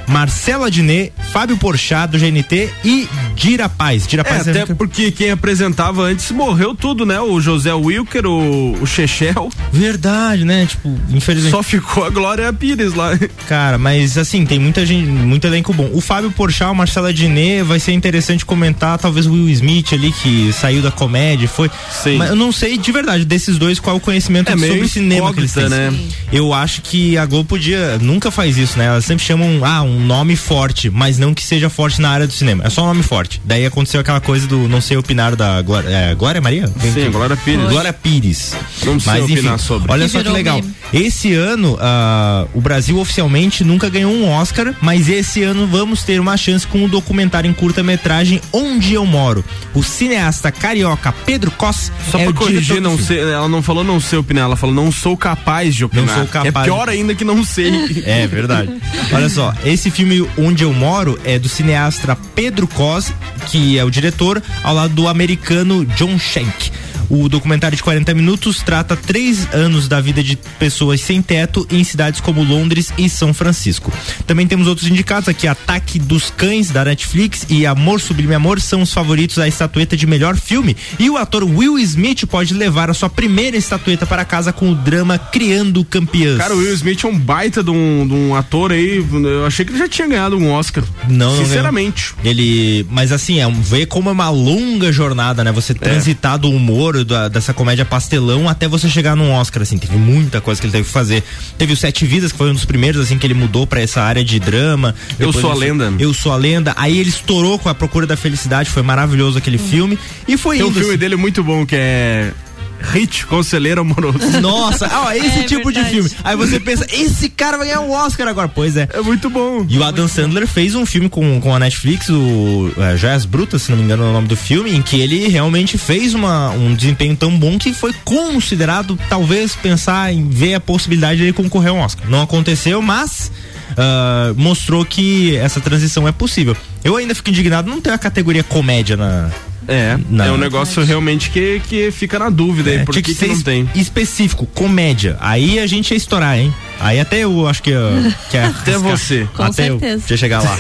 Marcela 0.07 0.71
Diné, 0.71 1.13
Fábio 1.33 1.57
Porchat 1.59 2.11
do 2.11 2.19
GNT 2.19 2.71
e 2.85 3.09
Dira 3.35 3.69
Paz. 3.69 4.07
Dira 4.07 4.23
É, 4.23 4.25
Paz 4.25 4.49
até 4.49 4.67
porque 4.75 5.11
quem 5.11 5.31
apresentava 5.31 6.03
antes 6.03 6.31
morreu 6.31 6.75
tudo, 6.75 7.05
né? 7.07 7.21
O 7.21 7.41
José 7.41 7.73
Wilker, 7.73 8.27
o, 8.27 8.73
o 8.81 8.87
Chechel. 8.87 9.51
verdade, 9.73 10.45
né? 10.45 10.67
Tipo, 10.67 10.95
infelizmente. 11.11 11.51
Só 11.53 11.63
ficou 11.63 12.05
a 12.05 12.11
Glória 12.11 12.53
Pires 12.53 12.95
lá. 12.95 13.19
Cara, 13.47 13.79
mas 13.79 14.17
assim, 14.19 14.45
tem 14.45 14.59
muita 14.59 14.85
gente, 14.87 15.07
muito 15.07 15.47
elenco 15.47 15.73
bom. 15.73 15.91
O 15.93 16.01
Fábio 16.01 16.31
Porchat, 16.31 16.71
o 16.71 16.75
Marcela 16.75 17.13
Diné, 17.13 17.63
vai 17.63 17.79
ser 17.79 17.93
interessante 17.93 18.45
comentar, 18.45 18.99
talvez 18.99 19.27
o 19.27 19.33
Will 19.33 19.49
Smith 19.51 19.93
ali 19.93 20.11
que 20.13 20.53
saiu 20.53 20.83
da 20.83 20.91
comédia, 20.91 21.47
foi. 21.49 21.71
Sim. 21.91 22.17
Mas 22.17 22.31
eu 22.31 22.37
não 22.37 22.51
sei 22.53 22.77
de 22.79 22.91
verdade 22.91 23.25
desses 23.25 23.59
dois 23.59 23.79
qual 23.79 23.97
o 23.97 24.01
conhecimento 24.01 24.51
É 24.51 24.57
sobre 24.57 24.89
cinema 24.89 25.33
que 25.33 25.41
eles 25.41 25.53
têm. 25.53 25.69
né? 25.69 25.93
Eu 26.33 26.53
acho 26.53 26.83
que 26.83 27.17
a 27.17 27.27
Globo 27.27 27.49
podia, 27.49 27.99
nunca 27.99 28.31
faz 28.31 28.57
isso, 28.59 28.79
né? 28.79 28.87
Elas 28.87 29.05
sempre 29.05 29.25
chamam, 29.25 29.65
ah, 29.65 29.83
um 29.83 30.01
nome 30.05 30.37
forte, 30.37 30.89
mas 30.91 31.18
não 31.19 31.29
não 31.29 31.35
que 31.35 31.43
seja 31.43 31.69
forte 31.69 32.01
na 32.01 32.11
área 32.11 32.27
do 32.27 32.33
cinema. 32.33 32.65
É 32.65 32.71
só 32.71 32.83
um 32.83 32.87
nome 32.87 33.03
forte. 33.03 33.41
Daí 33.45 33.65
aconteceu 33.67 34.01
aquela 34.01 34.21
coisa 34.21 34.47
do 34.47 34.67
não 34.67 34.81
sei 34.81 34.97
opinar 34.97 35.37
da 35.37 35.61
Glória, 35.61 35.89
é, 35.89 36.15
Glória 36.15 36.41
Maria? 36.41 36.67
Sim, 36.67 37.11
Glória 37.11 37.37
Pires. 37.37 37.69
Glória 37.69 37.93
Pires. 37.93 38.57
Não 38.85 38.99
sei 38.99 39.13
Mas 39.13 39.25
enfim, 39.25 39.35
opinar 39.35 39.59
sobre. 39.59 39.93
olha 39.93 40.07
Que 40.07 40.11
só 40.11 40.23
que 40.23 40.29
legal. 40.31 40.57
meme. 40.57 40.75
Esse 40.93 41.35
ano, 41.35 41.77
ah, 41.81 42.47
o 42.55 42.61
Brasil 42.61 42.99
oficialmente 42.99 43.63
nunca 43.63 43.91
ganhou 43.91 44.11
um 44.11 44.27
Oscar, 44.31 44.75
mas 44.81 45.09
esse 45.09 45.43
ano 45.43 45.67
vamos 45.67 46.03
ter 46.03 46.19
uma 46.19 46.37
chance 46.37 46.67
com 46.67 46.85
o 46.85 46.89
documentário 46.89 47.49
em 47.49 47.53
curta-metragem 47.53 48.41
Onde 48.53 48.95
Eu 48.95 49.05
Moro. 49.05 49.45
O 49.75 49.83
cineasta 49.83 50.51
carioca 50.51 51.13
Pedro 51.13 51.51
Cos 51.51 51.93
Só 52.11 52.19
é 52.19 52.25
pra 52.25 52.33
corrigir, 52.33 52.81
não 52.81 52.99
sei, 52.99 53.21
ela 53.21 53.49
não 53.49 53.63
falou 53.63 53.85
não 53.85 54.01
sei 54.01 54.19
opinar, 54.19 54.45
ela 54.45 54.57
falou 54.57 54.75
não 54.75 54.91
sou 54.91 55.17
capaz 55.17 55.75
de 55.75 55.85
opinar. 55.85 56.07
Não 56.07 56.15
sou 56.15 56.27
capaz 56.27 56.47
É 56.47 56.65
pior 56.65 56.89
ainda 56.89 57.15
que 57.15 57.25
não 57.25 57.45
sei. 57.45 57.69
É 58.09 58.27
verdade. 58.27 58.73
Olha 59.13 59.29
só, 59.29 59.53
esse 59.65 59.91
filme 59.91 60.27
Onde 60.39 60.63
Eu 60.65 60.73
Moro 60.73 61.08
é 61.25 61.39
do 61.39 61.49
cineasta 61.49 62.19
Pedro 62.35 62.67
Cos, 62.67 63.13
que 63.51 63.79
é 63.79 63.85
o 63.85 63.91
diretor, 63.91 64.43
ao 64.65 64.75
lado 64.75 64.95
do 64.95 65.07
americano 65.07 65.87
John 65.87 66.19
Shank. 66.19 66.73
O 67.11 67.29
documentário 67.29 67.77
de 67.77 67.83
40 67.83 68.13
minutos 68.15 68.63
trata 68.63 68.97
três 68.97 69.53
anos 69.55 69.89
da 69.89 70.01
vida 70.01 70.23
de 70.23 70.37
pessoas 70.59 71.01
sem 71.01 71.23
teto 71.23 71.67
em 71.71 71.83
cidades 71.83 72.21
como 72.21 72.43
Londres 72.43 72.93
e 72.99 73.09
São 73.09 73.33
Francisco. 73.33 73.93
Também 74.27 74.47
temos 74.47 74.67
outros 74.67 74.89
indicados 74.89 75.29
aqui: 75.29 75.47
Ataque 75.47 75.99
dos 75.99 76.31
Cães 76.31 76.71
da 76.71 76.85
Netflix 76.85 77.47
e 77.49 77.65
Amor 77.65 78.01
Sublime 78.01 78.35
Amor 78.35 78.61
são 78.61 78.83
os 78.83 78.93
favoritos 78.93 79.39
à 79.39 79.49
estatueta 79.49 79.97
de 79.97 80.07
melhor 80.07 80.37
filme. 80.37 80.77
E 80.99 81.09
o 81.09 81.17
ator 81.17 81.45
Will 81.45 81.79
Smith 81.79 82.27
pode 82.27 82.53
levar 82.53 82.91
a 82.91 82.95
sua 82.95 83.09
primeira 83.09 83.57
estatueta 83.57 84.07
para 84.07 84.25
casa 84.25 84.53
com 84.53 84.71
o 84.71 84.75
drama 84.75 85.19
Criando 85.19 85.85
Campeãs. 85.85 86.39
Cara, 86.39 86.55
o 86.55 86.59
Will 86.59 86.75
Smith 86.75 87.05
é 87.05 87.07
um 87.07 87.19
baita 87.19 87.63
de 87.63 87.71
um, 87.71 88.07
de 88.07 88.15
um 88.15 88.35
ator 88.35 88.73
aí. 88.73 89.05
Eu 89.13 89.47
achei 89.47 89.65
que 89.65 89.73
ele 89.73 89.79
já 89.79 89.89
tinha 89.89 90.07
ganhado 90.07 90.37
um 90.37 90.51
Oscar. 90.51 90.85
Não, 91.09 91.37
não 91.37 91.45
Sinceramente. 91.45 92.15
Ele, 92.23 92.87
mas 92.91 93.13
assim, 93.13 93.41
é 93.41 93.47
um, 93.47 93.61
vê 93.61 93.87
como 93.87 94.09
é 94.09 94.13
uma 94.13 94.29
longa 94.29 94.93
jornada, 94.93 95.43
né? 95.43 95.51
É. 95.51 95.53
Você 95.53 95.75
transitar 95.75 96.39
do 96.39 96.51
humor 96.51 96.98
da- 97.05 97.29
dessa 97.29 97.53
comédia 97.55 97.85
pastelão 97.85 98.49
até 98.49 98.67
você 98.69 98.89
chegar 98.89 99.17
num 99.17 99.33
Oscar, 99.33 99.63
assim, 99.63 99.79
teve 99.79 99.97
muita 99.97 100.41
coisa 100.41 100.61
que 100.61 100.67
ele 100.67 100.73
teve 100.73 100.85
que 100.85 100.93
fazer. 100.93 101.23
Teve 101.57 101.73
o 101.73 101.77
Sete 101.77 102.07
Vidas, 102.07 102.33
que 102.33 102.39
foi 102.39 102.51
um 102.51 102.55
dos 102.55 102.65
primeiros, 102.65 103.01
assim, 103.01 103.19
que 103.19 103.27
ele 103.27 103.35
mudou 103.35 103.67
pra 103.67 103.81
essa 103.81 104.01
área 104.03 104.25
de 104.25 104.39
drama. 104.39 104.95
Eu 105.19 105.27
Depois 105.29 105.41
Sou 105.41 105.51
a 105.51 105.55
Lenda. 105.55 105.93
Eu 105.99 106.13
Sou 106.15 106.33
a 106.33 106.37
Lenda. 106.37 106.73
Aí 106.77 106.99
ele 106.99 107.09
estourou 107.11 107.59
com 107.59 107.69
a 107.69 107.75
Procura 107.75 108.07
da 108.07 108.17
Felicidade, 108.17 108.71
foi 108.71 108.83
maravilhoso 108.83 109.39
aquele 109.39 109.59
filme. 109.59 109.99
E 110.27 110.37
foi 110.37 110.57
Tem 110.57 110.65
um 110.67 110.69
indo, 110.69 110.75
filme 110.75 110.91
assim. 110.91 110.99
dele 110.99 111.17
muito 111.17 111.43
bom 111.45 111.65
que 111.67 111.77
é 111.77 112.33
Hit, 112.81 113.27
Conselheiro 113.27 113.81
Amoroso. 113.81 114.19
Nossa, 114.41 114.89
ó, 114.93 115.13
esse 115.13 115.41
É 115.41 115.43
tipo 115.45 115.73
de 115.73 115.81
verdade. 115.81 115.95
filme. 115.95 116.11
Aí 116.25 116.37
você 116.37 116.61
pensa, 116.61 116.87
esse 116.93 117.29
cara 117.29 117.57
vai 117.59 117.67
ganhar 117.67 117.81
o 117.81 117.91
Oscar 117.91 118.29
agora. 118.29 118.49
Pois 118.49 118.77
é. 118.77 118.89
É 118.93 119.01
muito 119.01 119.29
bom. 119.29 119.67
E 119.69 119.79
o 119.79 119.85
Adam 119.85 120.09
Sandler 120.09 120.47
fez 120.47 120.75
um 120.75 120.87
filme 120.87 121.09
com, 121.09 121.41
com 121.41 121.55
a 121.55 121.59
Netflix, 121.59 122.09
o 122.09 122.73
é, 122.79 122.97
Joias 122.97 123.25
Brutas, 123.25 123.63
se 123.63 123.71
não 123.71 123.79
me 123.79 123.85
engano 123.85 124.05
é 124.05 124.07
o 124.07 124.13
nome 124.13 124.29
do 124.29 124.37
filme, 124.37 124.75
em 124.75 124.83
que 124.83 125.01
ele 125.01 125.29
realmente 125.29 125.77
fez 125.77 126.15
uma, 126.15 126.51
um 126.51 126.75
desempenho 126.75 127.17
tão 127.17 127.37
bom 127.37 127.59
que 127.59 127.73
foi 127.73 127.93
considerado, 128.05 128.99
talvez, 129.09 129.55
pensar 129.57 130.13
em 130.13 130.29
ver 130.29 130.55
a 130.55 130.61
possibilidade 130.61 131.19
de 131.19 131.25
ele 131.25 131.33
concorrer 131.33 131.71
a 131.71 131.75
um 131.75 131.81
Oscar. 131.81 132.09
Não 132.09 132.23
aconteceu, 132.23 132.81
mas 132.81 133.31
ah, 133.77 134.33
mostrou 134.37 134.85
que 134.85 135.37
essa 135.37 135.61
transição 135.61 136.07
é 136.09 136.13
possível. 136.13 136.57
Eu 136.85 136.97
ainda 136.97 137.15
fico 137.15 137.29
indignado 137.31 137.69
não 137.69 137.81
ter 137.81 137.91
a 137.91 137.99
categoria 137.99 138.43
comédia 138.43 138.97
na. 138.97 139.31
É, 139.71 139.99
Não. 140.09 140.25
é 140.25 140.33
um 140.33 140.39
negócio 140.39 140.83
realmente 140.83 141.29
que, 141.29 141.61
que 141.69 141.91
fica 141.91 142.19
na 142.19 142.31
dúvida 142.31 142.71
aí, 142.71 142.77
É, 142.79 142.85
por 142.85 142.93
tinha 142.93 143.03
que, 143.03 143.15
que 143.15 143.21
que 143.21 143.27
não 143.35 143.41
tem? 143.43 143.69
específico, 143.75 144.47
comédia. 144.55 145.19
Aí 145.21 145.59
a 145.59 145.67
gente 145.67 145.91
ia 145.91 145.97
estourar, 145.99 146.39
hein? 146.39 146.53
Aí 146.81 146.99
até 146.99 147.19
eu 147.23 147.47
acho 147.47 147.63
que, 147.63 147.75
ah, 147.75 148.15
que 148.31 148.37
é 148.39 148.45
Até 148.47 148.79
você. 148.79 149.29
Com 149.37 149.43
até 149.43 149.69
eu 149.69 149.79
certeza. 149.79 150.05
ia 150.09 150.17
chegar 150.17 150.43
lá. 150.43 150.57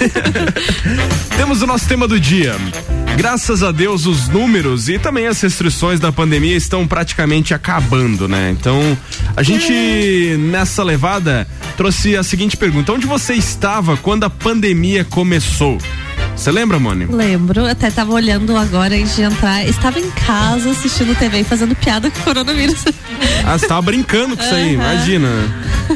Temos 1.39 1.63
o 1.63 1.67
nosso 1.67 1.89
tema 1.89 2.07
do 2.07 2.21
dia. 2.21 2.55
Graças 3.17 3.63
a 3.63 3.73
Deus, 3.73 4.05
os 4.07 4.29
números 4.29 4.89
e 4.89 4.99
também 4.99 5.27
as 5.27 5.41
restrições 5.41 5.99
da 5.99 6.13
pandemia 6.13 6.55
estão 6.57 6.87
praticamente 6.87 7.55
acabando, 7.55 8.29
né? 8.29 8.55
Então, 8.59 8.97
a 9.37 9.43
gente, 9.43 10.37
nessa 10.39 10.83
levada, 10.85 11.47
trouxe 11.77 12.17
a 12.17 12.23
seguinte 12.23 12.57
pergunta: 12.57 12.93
Onde 12.93 13.07
você 13.07 13.35
estava 13.35 13.97
quando 13.97 14.25
a 14.25 14.31
pandemia 14.31 15.05
começou? 15.05 15.79
Você 16.37 16.53
lembra, 16.53 16.79
Mone? 16.79 17.07
Lembro, 17.07 17.67
até 17.67 17.91
tava 17.91 18.13
olhando 18.13 18.57
agora 18.57 18.95
antes 18.95 19.17
de 19.17 19.23
entrar. 19.23 19.67
Estava 19.67 19.99
em 19.99 20.09
casa 20.11 20.71
assistindo 20.71 21.17
TV 21.19 21.41
e 21.41 21.45
fazendo 21.45 21.75
piada 21.75 22.11
com 22.11 22.21
o 22.21 22.23
coronavírus. 22.23 22.85
Ah, 23.45 23.59
você 23.59 23.67
tava 23.67 23.83
brincando 23.83 24.37
com 24.37 24.43
isso 24.43 24.55
aí, 24.55 24.75
imagina. 24.75 25.29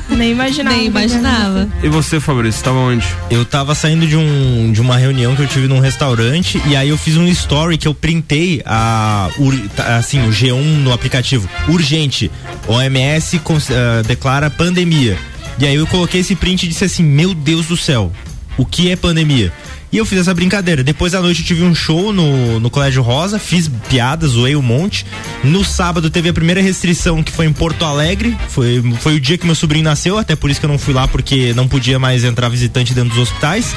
Nem 0.09 0.33
imaginava. 0.33 0.77
Nem 0.77 0.87
imaginava. 0.87 1.69
E 1.83 1.89
você, 1.89 2.19
Fabrício, 2.19 2.59
estava 2.59 2.79
onde? 2.79 3.07
Eu 3.31 3.45
tava 3.45 3.75
saindo 3.75 4.07
de, 4.07 4.17
um, 4.17 4.73
de 4.73 4.81
uma 4.81 4.97
reunião 4.97 5.37
que 5.37 5.43
eu 5.43 5.47
tive 5.47 5.69
num 5.69 5.79
restaurante 5.81 6.61
e 6.67 6.75
aí 6.75 6.89
eu 6.89 6.99
fiz 6.99 7.17
um 7.17 7.27
story 7.29 7.79
que 7.79 7.87
eu 7.87 7.95
printei 7.95 8.63
a, 8.67 9.29
tá, 9.77 9.97
assim, 9.99 10.27
o 10.27 10.31
G1 10.31 10.61
no 10.83 10.93
aplicativo. 10.93 11.49
Urgente. 11.69 12.31
OMS 12.67 13.39
cons- 13.41 13.71
ah, 13.71 14.03
declara 14.07 14.51
pandemia. 14.51 15.17
E 15.59 15.67
aí 15.67 15.75
eu 15.77 15.87
coloquei 15.87 16.21
esse 16.21 16.35
print 16.35 16.65
e 16.65 16.69
disse 16.69 16.85
assim: 16.85 17.03
Meu 17.05 17.35
Deus 17.35 17.67
do 17.67 17.77
céu, 17.77 18.11
o 18.57 18.65
que 18.65 18.91
é 18.91 18.97
pandemia? 18.97 19.53
E 19.93 19.99
eu 19.99 20.07
fiz 20.07 20.21
essa 20.21 20.33
brincadeira. 20.33 20.83
Depois 20.83 21.13
da 21.13 21.21
noite 21.21 21.43
eu 21.43 21.47
tive 21.47 21.63
um 21.63 21.75
show 21.75 22.15
no, 22.15 22.59
no 22.59 22.71
Colégio 22.71 23.03
Rosa, 23.03 23.39
fiz 23.39 23.71
piadas, 23.91 24.31
zoei 24.31 24.57
um 24.57 24.63
monte. 24.63 25.05
No 25.45 25.63
sábado 25.63 26.09
teve 26.09 26.31
a 26.31 26.33
primeira 26.33 26.63
restrição 26.63 27.23
que 27.23 27.31
foi 27.31 27.45
em 27.45 27.53
Porto 27.53 27.85
Alegre. 27.85 28.35
Foi, 28.49 28.83
foi 29.01 29.17
o 29.17 29.21
dia 29.21 29.37
que 29.37 29.45
meu 29.45 29.55
sobrinho 29.55 29.85
nasceu, 29.85 30.17
até 30.17 30.35
por 30.35 30.51
isso 30.51 30.59
que 30.59 30.65
eu 30.65 30.71
não 30.71 30.79
fui 30.79 30.95
lá, 30.95 31.07
porque 31.07 31.53
não 31.53 31.69
podia 31.69 31.99
mais 31.99 32.25
entrar 32.25 32.49
visitante 32.49 32.95
dentro 32.95 33.11
dos 33.11 33.19
hospitais. 33.19 33.77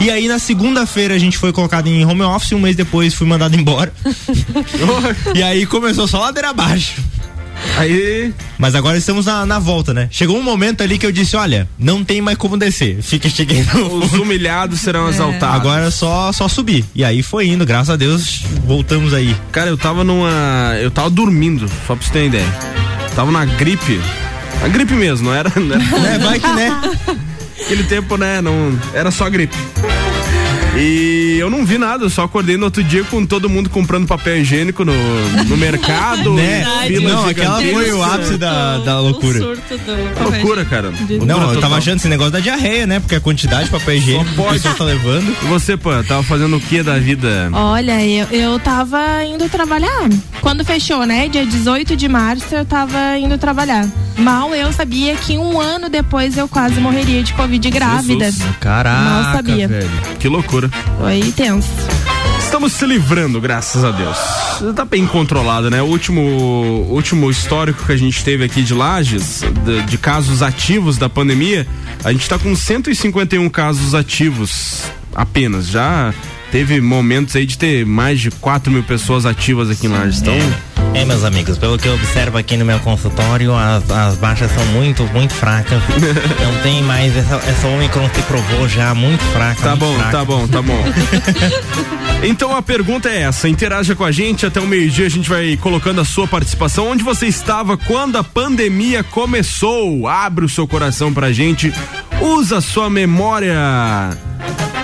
E 0.00 0.08
aí 0.08 0.28
na 0.28 0.38
segunda-feira 0.38 1.14
a 1.14 1.18
gente 1.18 1.36
foi 1.36 1.52
colocado 1.52 1.88
em 1.88 2.04
home 2.06 2.22
office, 2.22 2.52
um 2.52 2.60
mês 2.60 2.76
depois 2.76 3.12
fui 3.12 3.26
mandado 3.26 3.56
embora. 3.56 3.92
e 5.34 5.42
aí 5.42 5.66
começou 5.66 6.06
só 6.06 6.20
ladeira 6.20 6.50
abaixo. 6.50 7.02
Aí, 7.76 8.32
Mas 8.58 8.74
agora 8.74 8.96
estamos 8.96 9.26
na, 9.26 9.44
na 9.44 9.58
volta, 9.58 9.92
né? 9.92 10.08
Chegou 10.10 10.36
um 10.36 10.42
momento 10.42 10.82
ali 10.82 10.98
que 10.98 11.06
eu 11.06 11.12
disse, 11.12 11.36
olha, 11.36 11.68
não 11.78 12.04
tem 12.04 12.20
mais 12.20 12.38
como 12.38 12.56
descer. 12.56 13.02
Fica 13.02 13.28
cheguei 13.28 13.64
no 13.74 13.98
os 13.98 14.12
humilhados 14.14 14.80
serão 14.80 15.08
exaltados. 15.08 15.56
Agora 15.56 15.86
é 15.86 15.90
só, 15.90 16.32
só 16.32 16.48
subir. 16.48 16.84
E 16.94 17.04
aí 17.04 17.22
foi 17.22 17.48
indo, 17.48 17.66
graças 17.66 17.90
a 17.90 17.96
Deus, 17.96 18.42
voltamos 18.64 19.12
aí. 19.12 19.36
Cara, 19.52 19.70
eu 19.70 19.76
tava 19.76 20.04
numa. 20.04 20.74
Eu 20.80 20.90
tava 20.90 21.10
dormindo, 21.10 21.68
só 21.86 21.94
pra 21.94 22.06
você 22.06 22.12
ter 22.12 22.18
uma 22.20 22.26
ideia. 22.26 22.46
Tava 23.14 23.30
na 23.30 23.44
gripe. 23.44 24.00
A 24.62 24.68
gripe 24.68 24.94
mesmo, 24.94 25.26
não 25.26 25.34
era. 25.34 25.52
Não 25.56 25.74
era 25.74 25.84
Né? 26.00 26.18
Vai 26.18 26.40
que 26.40 26.52
né? 26.52 26.80
aquele 27.60 27.84
tempo, 27.84 28.16
né? 28.16 28.40
Não, 28.40 28.78
era 28.94 29.10
só 29.10 29.28
gripe. 29.28 29.56
E 30.78 31.38
eu 31.38 31.48
não 31.48 31.64
vi 31.64 31.78
nada, 31.78 32.04
eu 32.04 32.10
só 32.10 32.24
acordei 32.24 32.56
no 32.56 32.64
outro 32.66 32.84
dia 32.84 33.02
com 33.04 33.24
todo 33.24 33.48
mundo 33.48 33.70
comprando 33.70 34.06
papel 34.06 34.38
higiênico 34.38 34.84
no, 34.84 34.92
no 35.44 35.56
mercado. 35.56 36.34
né? 36.34 36.66
Não, 37.02 37.26
aquela 37.26 37.60
foi 37.62 37.92
o 37.92 38.02
ápice 38.02 38.36
da, 38.36 38.78
da 38.78 39.00
loucura. 39.00 39.38
Surto 39.38 39.78
do 39.78 40.22
Loucura, 40.24 40.64
cara. 40.64 40.90
Não, 41.24 41.40
eu 41.42 41.46
total. 41.48 41.60
tava 41.62 41.76
achando 41.76 41.96
esse 41.98 42.08
negócio 42.08 42.32
da 42.32 42.40
diarreia, 42.40 42.86
né? 42.86 43.00
Porque 43.00 43.14
a 43.14 43.20
quantidade 43.20 43.64
de 43.64 43.70
papel 43.70 43.96
higiênico 43.96 44.30
que 44.34 44.40
o 44.40 44.44
pessoal 44.50 44.74
tá 44.74 44.84
levando. 44.84 45.34
E 45.42 45.46
você, 45.46 45.76
pô, 45.76 45.90
tava 46.04 46.22
fazendo 46.22 46.56
o 46.56 46.60
que 46.60 46.82
da 46.82 46.98
vida? 46.98 47.48
Olha, 47.52 48.04
eu, 48.04 48.26
eu 48.30 48.58
tava 48.60 49.24
indo 49.24 49.48
trabalhar. 49.48 50.08
Quando 50.40 50.64
fechou, 50.64 51.04
né? 51.06 51.28
Dia 51.28 51.46
18 51.46 51.96
de 51.96 52.08
março, 52.08 52.54
eu 52.54 52.64
tava 52.64 53.16
indo 53.18 53.38
trabalhar. 53.38 53.88
Mal 54.18 54.54
eu 54.54 54.72
sabia 54.72 55.14
que 55.16 55.36
um 55.36 55.60
ano 55.60 55.88
depois 55.88 56.36
eu 56.38 56.48
quase 56.48 56.80
morreria 56.80 57.22
de 57.22 57.32
Covid 57.34 57.70
grávida. 57.70 58.26
Jesus. 58.26 58.44
Caraca, 58.60 59.00
Mal 59.00 59.32
sabia. 59.34 59.68
velho. 59.68 59.90
Que 60.18 60.28
loucura. 60.28 60.65
Foi 60.98 61.20
tenso. 61.32 61.68
Estamos 62.38 62.72
se 62.72 62.86
livrando, 62.86 63.40
graças 63.40 63.84
a 63.84 63.90
Deus. 63.90 64.16
Tá 64.74 64.84
bem 64.84 65.06
controlado, 65.06 65.70
né? 65.70 65.82
O 65.82 65.86
último, 65.86 66.20
último 66.90 67.30
histórico 67.30 67.84
que 67.84 67.92
a 67.92 67.96
gente 67.96 68.22
teve 68.24 68.44
aqui 68.44 68.62
de 68.62 68.72
Lages, 68.72 69.42
de, 69.64 69.82
de 69.82 69.98
casos 69.98 70.42
ativos 70.42 70.96
da 70.96 71.08
pandemia, 71.08 71.66
a 72.04 72.12
gente 72.12 72.28
tá 72.28 72.38
com 72.38 72.54
151 72.54 73.48
casos 73.50 73.94
ativos 73.94 74.84
apenas. 75.14 75.66
Já 75.66 76.14
teve 76.50 76.80
momentos 76.80 77.34
aí 77.36 77.46
de 77.46 77.56
ter 77.58 77.84
mais 77.84 78.20
de 78.20 78.30
4 78.30 78.70
mil 78.72 78.82
pessoas 78.82 79.26
ativas 79.26 79.70
aqui 79.70 79.86
em 79.86 79.90
Lages. 79.90 80.20
Então, 80.20 80.34
É, 80.94 81.04
meus 81.04 81.24
amigos, 81.24 81.58
pelo 81.58 81.76
que 81.76 81.86
eu 81.86 81.94
observo 81.94 82.38
aqui 82.38 82.56
no 82.56 82.64
meu 82.64 82.78
consultório, 82.80 83.54
as, 83.54 83.90
as 83.90 84.16
baixas 84.16 84.50
são 84.52 84.64
muito, 84.66 85.04
muito 85.12 85.34
fracas. 85.34 85.82
Não 86.42 86.62
tem 86.62 86.82
mais, 86.82 87.14
essa, 87.14 87.34
essa 87.46 87.66
Omicron 87.68 88.08
se 88.14 88.22
provou 88.22 88.66
já 88.66 88.94
muito 88.94 89.22
fraca. 89.24 89.60
Tá 89.60 89.76
muito 89.76 89.80
bom, 89.80 89.94
fraca. 89.94 90.10
tá 90.10 90.24
bom, 90.24 90.48
tá 90.48 90.62
bom. 90.62 90.84
então 92.24 92.56
a 92.56 92.62
pergunta 92.62 93.10
é 93.10 93.22
essa: 93.22 93.46
interaja 93.46 93.94
com 93.94 94.04
a 94.04 94.10
gente 94.10 94.46
até 94.46 94.58
o 94.58 94.66
meio-dia. 94.66 95.04
A 95.06 95.10
gente 95.10 95.28
vai 95.28 95.56
colocando 95.58 96.00
a 96.00 96.04
sua 96.04 96.26
participação. 96.26 96.88
Onde 96.88 97.02
você 97.02 97.26
estava 97.26 97.76
quando 97.76 98.16
a 98.16 98.24
pandemia 98.24 99.02
começou? 99.04 100.08
Abre 100.08 100.46
o 100.46 100.48
seu 100.48 100.66
coração 100.66 101.12
pra 101.12 101.30
gente. 101.30 101.72
Usa 102.22 102.58
a 102.58 102.60
sua 102.62 102.88
memória. 102.88 103.54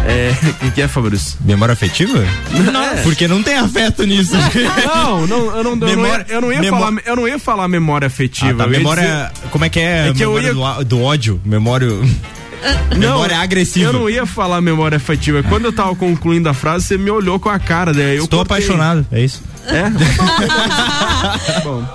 É. 0.07 0.33
O 0.53 0.55
que, 0.67 0.71
que 0.73 0.83
é, 0.83 0.89
Fabrício? 0.89 1.37
Memória 1.45 1.73
afetiva? 1.73 2.25
Não, 2.73 3.03
Porque 3.03 3.27
não 3.29 3.43
tem 3.43 3.57
afeto 3.57 4.05
nisso. 4.05 4.33
não, 4.87 5.27
não, 5.27 5.57
eu 5.57 5.65
não, 5.65 5.73
eu 5.73 5.75
não 5.75 5.89
ia, 5.89 5.97
Memória- 5.97 6.27
eu 6.29 6.41
não 6.41 6.53
ia 6.53 6.71
falar, 6.71 6.93
eu 7.05 7.17
não 7.17 7.29
ia 7.29 7.39
falar 7.39 7.69
memória 7.69 8.07
afetiva. 8.07 8.63
Ah, 8.63 8.65
tá, 8.65 8.67
memória. 8.67 9.33
Como 9.51 9.65
é 9.65 9.69
que 9.69 9.81
é? 9.81 10.09
É 10.09 10.13
que 10.13 10.23
eu 10.25 10.33
memória 10.35 10.73
ia- 10.79 10.79
do, 10.79 10.85
do 10.85 11.03
ódio? 11.03 11.41
Memória. 11.45 11.89
Memória 12.97 13.39
agressiva. 13.41 13.89
Eu 13.89 13.93
não 13.93 14.09
ia 14.09 14.25
falar 14.25 14.61
memória 14.61 14.95
afetiva. 14.97 15.43
Quando 15.43 15.65
eu 15.65 15.73
tava 15.73 15.97
concluindo 15.97 16.49
a 16.49 16.55
frase, 16.55 16.87
você 16.87 16.97
me 16.97 17.11
olhou 17.11 17.41
com 17.41 17.49
a 17.49 17.59
cara. 17.59 17.93
Daí 17.93 18.17
eu 18.17 18.25
Estou 18.25 18.39
cortei. 18.39 18.59
apaixonado, 18.59 19.05
é 19.11 19.21
isso. 19.21 19.43
É? 19.67 19.85
Bom. 21.63 21.87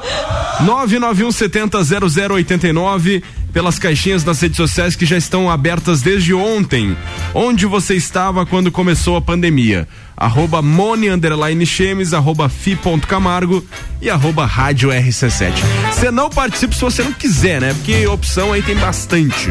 991700089 0.64 3.22
pelas 3.54 3.78
caixinhas 3.80 4.24
das 4.24 4.40
redes 4.40 4.58
sociais 4.58 4.96
que 4.96 5.04
já 5.06 5.18
estão 5.18 5.50
abertas 5.50 6.02
desde 6.02 6.34
ontem. 6.34 6.96
Onde 7.34 7.66
você 7.66 7.96
estava 7.96 8.46
quando 8.46 8.72
começou 8.72 9.18
a 9.18 9.22
pandemia? 9.22 9.88
Arroba 10.16 10.62
Mone 10.62 11.10
underline 11.10 11.66
Chemes, 11.66 12.14
arroba 12.14 12.48
Fi.camargo 12.50 13.66
e 14.02 14.10
arroba 14.10 14.46
Rádio 14.46 14.90
RC7. 14.90 15.54
Você 15.92 16.12
não 16.12 16.30
participa 16.30 16.74
se 16.74 16.82
você 16.82 17.04
não 17.04 17.14
quiser, 17.14 17.62
né? 17.62 17.74
Porque 17.74 18.06
opção 18.08 18.54
aí 18.54 18.62
tem 18.62 18.76
bastante. 18.76 19.50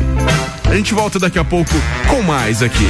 A 0.68 0.74
gente 0.74 0.92
volta 0.94 1.18
daqui 1.18 1.38
a 1.38 1.44
pouco 1.44 1.72
com 2.08 2.22
mais 2.22 2.62
aqui. 2.62 2.86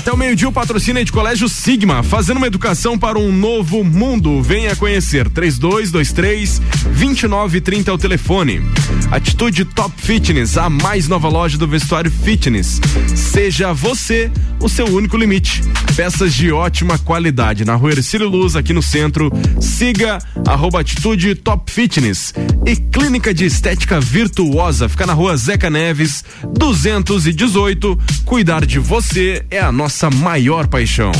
Até 0.00 0.10
o 0.10 0.16
meio-dia 0.16 0.48
o 0.48 0.52
patrocínio 0.52 1.02
é 1.02 1.04
de 1.04 1.12
Colégio 1.12 1.46
Sigma, 1.46 2.02
fazendo 2.02 2.38
uma 2.38 2.46
educação 2.46 2.98
para 2.98 3.18
um 3.18 3.30
novo 3.30 3.84
mundo. 3.84 4.40
Venha 4.40 4.74
conhecer 4.74 5.28
3223 5.28 6.58
2930 6.84 7.90
é 7.90 7.92
o 7.92 7.98
telefone. 7.98 8.62
Atitude 9.10 9.66
Top 9.66 9.92
Fitness, 10.00 10.56
a 10.56 10.70
mais 10.70 11.06
nova 11.06 11.28
loja 11.28 11.58
do 11.58 11.68
vestuário 11.68 12.10
fitness. 12.10 12.80
Seja 13.14 13.74
você 13.74 14.32
o 14.58 14.70
seu 14.70 14.86
único 14.86 15.18
limite. 15.18 15.60
Peças 15.94 16.32
de 16.32 16.50
ótima 16.50 16.96
qualidade 16.96 17.66
na 17.66 17.74
Rua 17.74 17.92
Ercílio 17.92 18.26
Luz, 18.26 18.56
aqui 18.56 18.72
no 18.72 18.82
centro. 18.82 19.30
Siga 19.60 20.16
arroba 20.46 20.80
Atitude 20.80 21.34
Top 21.34 21.70
Fitness. 21.70 22.32
E 22.64 22.74
Clínica 22.74 23.34
de 23.34 23.44
Estética 23.44 24.00
Virtuosa, 24.00 24.88
fica 24.88 25.04
na 25.04 25.12
Rua 25.12 25.36
Zeca 25.36 25.68
Neves, 25.68 26.24
218. 26.56 27.98
Cuidar 28.24 28.64
de 28.64 28.78
você 28.78 29.44
é 29.50 29.60
a 29.60 29.70
nossa 29.70 29.89
maior 30.10 30.68
paixão. 30.68 31.10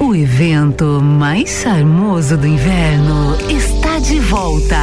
O 0.00 0.14
evento 0.14 1.00
mais 1.02 1.60
charmoso 1.62 2.36
do 2.36 2.46
inverno 2.46 3.36
está 3.50 3.98
de 3.98 4.18
volta. 4.20 4.82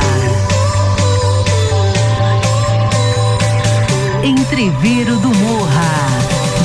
Entreveiro 4.23 5.15
do 5.17 5.29
Morra. 5.29 6.09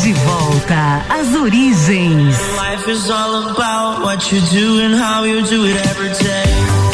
De 0.02 0.12
volta 0.12 1.02
às 1.08 1.34
origens. 1.34 2.36
Life 2.36 2.90
is 2.90 3.08
all 3.10 3.48
about 3.50 4.02
what 4.04 4.34
you 4.34 4.40
do 4.52 4.80
and 4.80 4.94
how 4.94 5.24
you 5.24 5.42
do 5.42 5.66
it 5.66 5.76
every 5.88 6.10
day. 6.22 6.93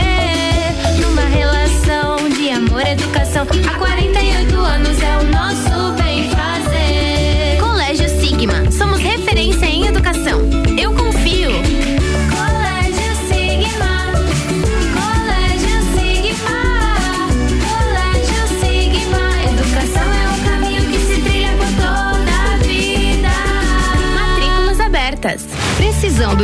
Numa 1.00 1.22
relação 1.22 2.28
de 2.28 2.50
amor 2.50 2.84
educação. 2.86 3.44
Há 3.44 3.78
48 3.78 4.53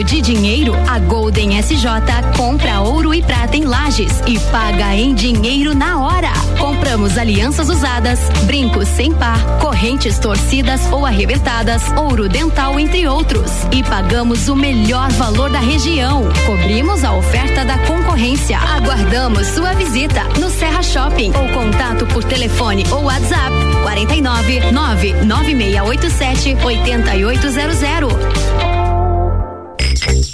De 0.04 0.22
dinheiro? 0.22 0.74
A 0.88 0.98
Golden 0.98 1.60
SJ 1.60 1.84
compra 2.34 2.80
ouro 2.80 3.14
e 3.14 3.22
prata 3.22 3.56
em 3.56 3.64
lajes 3.64 4.22
e 4.26 4.38
paga 4.50 4.96
em 4.96 5.14
dinheiro 5.14 5.74
na 5.74 6.00
hora. 6.00 6.32
Compramos 6.58 7.18
alianças 7.18 7.68
usadas, 7.68 8.18
brincos 8.44 8.88
sem 8.88 9.12
par, 9.12 9.38
correntes 9.60 10.18
torcidas 10.18 10.90
ou 10.90 11.04
arrebentadas, 11.04 11.82
ouro 11.96 12.28
dental, 12.28 12.80
entre 12.80 13.06
outros. 13.06 13.50
E 13.70 13.82
pagamos 13.82 14.48
o 14.48 14.56
melhor 14.56 15.10
valor 15.12 15.50
da 15.50 15.60
região. 15.60 16.22
Cobrimos 16.46 17.04
a 17.04 17.12
oferta 17.12 17.64
da 17.64 17.78
concorrência. 17.86 18.58
Aguardamos 18.58 19.46
sua 19.48 19.74
visita 19.74 20.24
no 20.40 20.48
Serra 20.48 20.82
Shopping 20.82 21.32
ou 21.36 21.48
contato 21.50 22.06
por 22.06 22.24
telefone 22.24 22.84
ou 22.90 23.04
WhatsApp 23.04 23.52
49 23.82 24.72
99687 24.72 26.56
8800. 26.64 28.79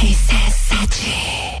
RC7 0.00 1.60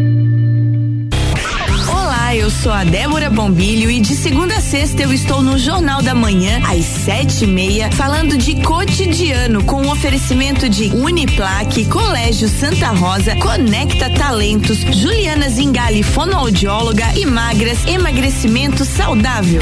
Sou 2.51 2.71
a 2.71 2.83
Débora 2.83 3.29
Bombilho 3.29 3.89
e 3.89 3.99
de 3.99 4.15
segunda 4.15 4.55
a 4.55 4.61
sexta 4.61 5.01
eu 5.01 5.11
estou 5.11 5.41
no 5.41 5.57
Jornal 5.57 6.01
da 6.03 6.13
Manhã, 6.13 6.59
às 6.63 6.85
sete 6.85 7.45
e 7.45 7.47
meia, 7.47 7.91
falando 7.91 8.37
de 8.37 8.55
cotidiano 8.61 9.63
com 9.63 9.81
o 9.81 9.91
oferecimento 9.91 10.69
de 10.69 10.89
Uniplaque, 10.89 11.85
Colégio 11.85 12.47
Santa 12.47 12.89
Rosa, 12.89 13.35
Conecta 13.37 14.09
Talentos, 14.11 14.77
Juliana 14.79 15.49
Zingali, 15.49 16.03
fonoaudióloga 16.03 17.05
e 17.17 17.25
magras, 17.25 17.85
emagrecimento 17.87 18.85
saudável. 18.85 19.61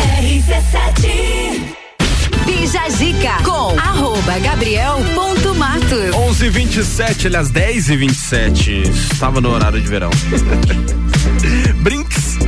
Bija 2.46 2.90
Zica 2.90 3.44
com 3.44 3.78
arroba 3.80 4.40
gabriel.matos. 4.40 6.16
11 6.16 6.50
27 6.50 7.28
aliás 7.28 7.50
10 7.52 7.90
e 7.90 7.98
27 7.98 8.82
Estava 8.90 9.40
no 9.40 9.50
horário 9.50 9.80
de 9.80 9.88
verão. 9.88 10.10
Brinks. 11.82 12.40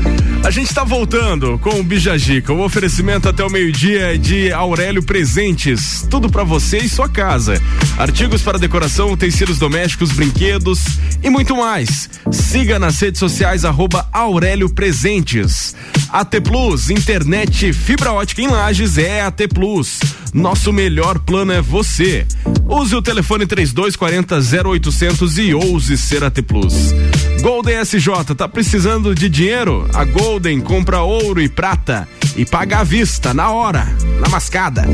A 0.44 0.50
gente 0.50 0.74
tá 0.74 0.84
voltando 0.84 1.60
com 1.60 1.80
o 1.80 1.84
Bijagica. 1.84 2.52
O 2.52 2.64
oferecimento 2.64 3.30
até 3.30 3.46
o 3.46 3.50
meio-dia 3.50 4.16
é 4.16 4.18
de 4.18 4.52
Aurélio 4.52 5.04
Presentes. 5.04 6.06
Tudo 6.10 6.30
pra 6.30 6.44
você 6.44 6.80
e 6.80 6.90
sua 6.90 7.08
casa. 7.08 7.62
Artigos 7.98 8.42
para 8.42 8.58
decoração, 8.58 9.12
utensílios 9.12 9.60
domésticos, 9.60 10.12
brinquedos 10.12 10.80
e 11.24 11.30
muito 11.30 11.56
mais. 11.56 12.10
Siga 12.32 12.80
nas 12.80 13.00
redes 13.00 13.20
sociais 13.20 13.64
arroba 13.64 14.10
Aurélio 14.12 14.68
Presentes. 14.68 15.76
AT 16.10 16.42
Plus, 16.42 16.90
internet 16.90 17.72
fibra 17.72 18.12
ótica 18.12 18.42
em 18.42 18.48
Lages 18.48 18.98
é 18.98 19.22
AT 19.22 19.48
Plus. 19.54 20.00
Nosso 20.34 20.74
melhor 20.74 21.20
plano 21.20 21.52
é 21.52 21.62
você. 21.62 22.26
Use 22.68 22.96
o 22.96 23.02
telefone 23.02 23.46
3240 23.46 24.68
0800 24.68 25.38
e 25.38 25.54
ouse 25.54 25.98
ser 25.98 26.24
AT 26.24 26.42
Plus. 26.42 26.94
Golden 27.42 27.84
SJ, 27.84 28.36
tá 28.38 28.48
precisando 28.48 29.16
de 29.16 29.28
dinheiro? 29.28 29.90
A 29.96 30.06
Golden 30.06 30.62
compra 30.62 31.02
ouro 31.02 31.42
e 31.42 31.50
prata 31.50 32.08
e 32.36 32.46
paga 32.46 32.80
à 32.80 32.84
vista, 32.84 33.34
na 33.34 33.50
hora, 33.50 33.88
na 34.20 34.30
mascada. 34.30 34.86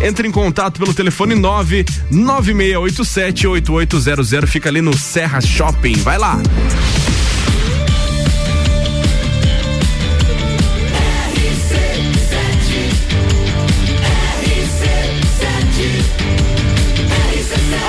Entre 0.00 0.28
em 0.28 0.30
contato 0.30 0.78
pelo 0.78 0.94
telefone 0.94 1.34
9 1.34 1.84
9687 2.08 3.48
8800, 3.48 4.48
fica 4.48 4.68
ali 4.68 4.80
no 4.80 4.96
Serra 4.96 5.40
Shopping. 5.40 5.96
Vai 5.96 6.18
lá. 6.18 6.40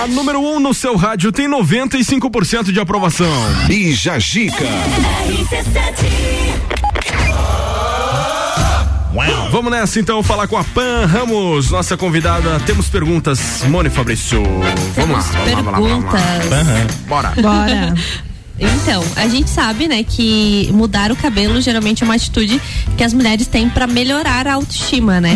Número 0.09 0.39
1 0.39 0.55
um 0.55 0.59
no 0.59 0.73
seu 0.73 0.95
rádio 0.95 1.31
tem 1.31 1.47
95% 1.47 2.71
de 2.71 2.79
aprovação. 2.79 3.31
Bija 3.67 4.19
Gica. 4.19 4.65
Vamos 9.51 9.71
nessa 9.71 9.99
então 9.99 10.21
falar 10.21 10.47
com 10.47 10.57
a 10.57 10.63
Pan 10.63 11.05
Ramos, 11.05 11.71
nossa 11.71 11.97
convidada. 11.97 12.59
Temos 12.61 12.87
perguntas, 12.87 13.63
Mone 13.67 13.89
Fabrício. 13.89 14.43
Vamos 14.95 15.17
lá, 15.17 15.41
vamos 15.43 15.45
lá, 15.45 15.61
vamos 15.61 15.71
lá, 15.71 15.79
vamos 15.79 16.05
lá. 16.05 16.11
perguntas. 16.11 16.87
Bora. 17.07 17.29
Bora. 17.41 17.95
Então, 18.59 19.03
a 19.15 19.27
gente 19.27 19.49
sabe, 19.49 19.87
né, 19.87 20.03
que 20.03 20.69
mudar 20.73 21.11
o 21.11 21.15
cabelo 21.15 21.59
geralmente 21.61 22.03
é 22.03 22.05
uma 22.05 22.15
atitude 22.15 22.61
que 22.97 23.03
as 23.03 23.13
mulheres 23.13 23.47
têm 23.47 23.69
pra 23.69 23.87
melhorar 23.87 24.47
a 24.47 24.53
autoestima, 24.53 25.21
né? 25.21 25.35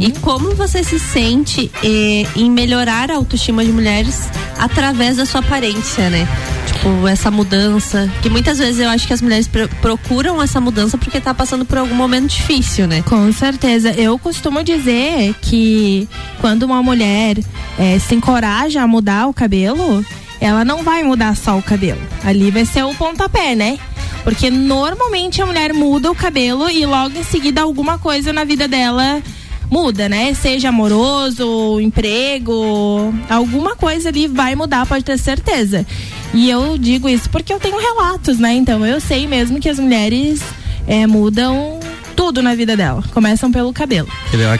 E 0.00 0.10
como 0.20 0.54
você 0.54 0.82
se 0.82 0.98
sente 0.98 1.70
eh, 1.82 2.26
em 2.36 2.50
melhorar 2.50 3.10
a 3.10 3.16
autoestima 3.16 3.64
de 3.64 3.70
mulheres 3.72 4.28
através 4.58 5.16
da 5.16 5.26
sua 5.26 5.40
aparência, 5.40 6.10
né? 6.10 6.26
Tipo, 6.66 7.06
essa 7.06 7.30
mudança. 7.30 8.10
Que 8.22 8.28
muitas 8.30 8.58
vezes 8.58 8.80
eu 8.80 8.88
acho 8.88 9.06
que 9.06 9.12
as 9.12 9.22
mulheres 9.22 9.46
pro- 9.46 9.68
procuram 9.80 10.42
essa 10.42 10.60
mudança 10.60 10.98
porque 10.98 11.20
tá 11.20 11.32
passando 11.32 11.64
por 11.64 11.78
algum 11.78 11.94
momento 11.94 12.30
difícil, 12.30 12.86
né? 12.86 13.02
Com 13.02 13.32
certeza. 13.32 13.90
Eu 13.92 14.18
costumo 14.18 14.62
dizer 14.64 15.34
que 15.42 16.08
quando 16.40 16.64
uma 16.64 16.82
mulher 16.82 17.38
eh, 17.78 17.98
se 17.98 18.14
encoraja 18.14 18.82
a 18.82 18.86
mudar 18.86 19.26
o 19.28 19.32
cabelo, 19.34 20.04
ela 20.40 20.64
não 20.64 20.82
vai 20.82 21.02
mudar 21.02 21.36
só 21.36 21.56
o 21.58 21.62
cabelo. 21.62 22.00
Ali 22.24 22.50
vai 22.50 22.64
ser 22.64 22.84
o 22.84 22.94
pontapé, 22.94 23.54
né? 23.54 23.78
Porque 24.22 24.50
normalmente 24.50 25.42
a 25.42 25.46
mulher 25.46 25.72
muda 25.74 26.10
o 26.10 26.14
cabelo 26.14 26.70
e 26.70 26.86
logo 26.86 27.18
em 27.18 27.24
seguida 27.24 27.60
alguma 27.62 27.98
coisa 27.98 28.32
na 28.32 28.44
vida 28.44 28.66
dela 28.66 29.22
muda, 29.70 30.08
né? 30.08 30.32
Seja 30.34 30.68
amoroso, 30.68 31.80
emprego, 31.80 33.12
alguma 33.28 33.76
coisa 33.76 34.08
ali 34.08 34.26
vai 34.26 34.54
mudar, 34.54 34.86
pode 34.86 35.04
ter 35.04 35.18
certeza. 35.18 35.86
E 36.32 36.48
eu 36.48 36.78
digo 36.78 37.08
isso 37.08 37.28
porque 37.30 37.52
eu 37.52 37.60
tenho 37.60 37.78
relatos, 37.78 38.38
né? 38.38 38.54
Então 38.54 38.84
eu 38.86 39.00
sei 39.00 39.26
mesmo 39.26 39.60
que 39.60 39.68
as 39.68 39.78
mulheres 39.78 40.40
eh, 40.86 41.06
mudam 41.06 41.80
tudo 42.16 42.42
na 42.42 42.54
vida 42.54 42.76
dela. 42.76 43.02
Começam 43.12 43.50
pelo 43.50 43.72
cabelo. 43.72 44.08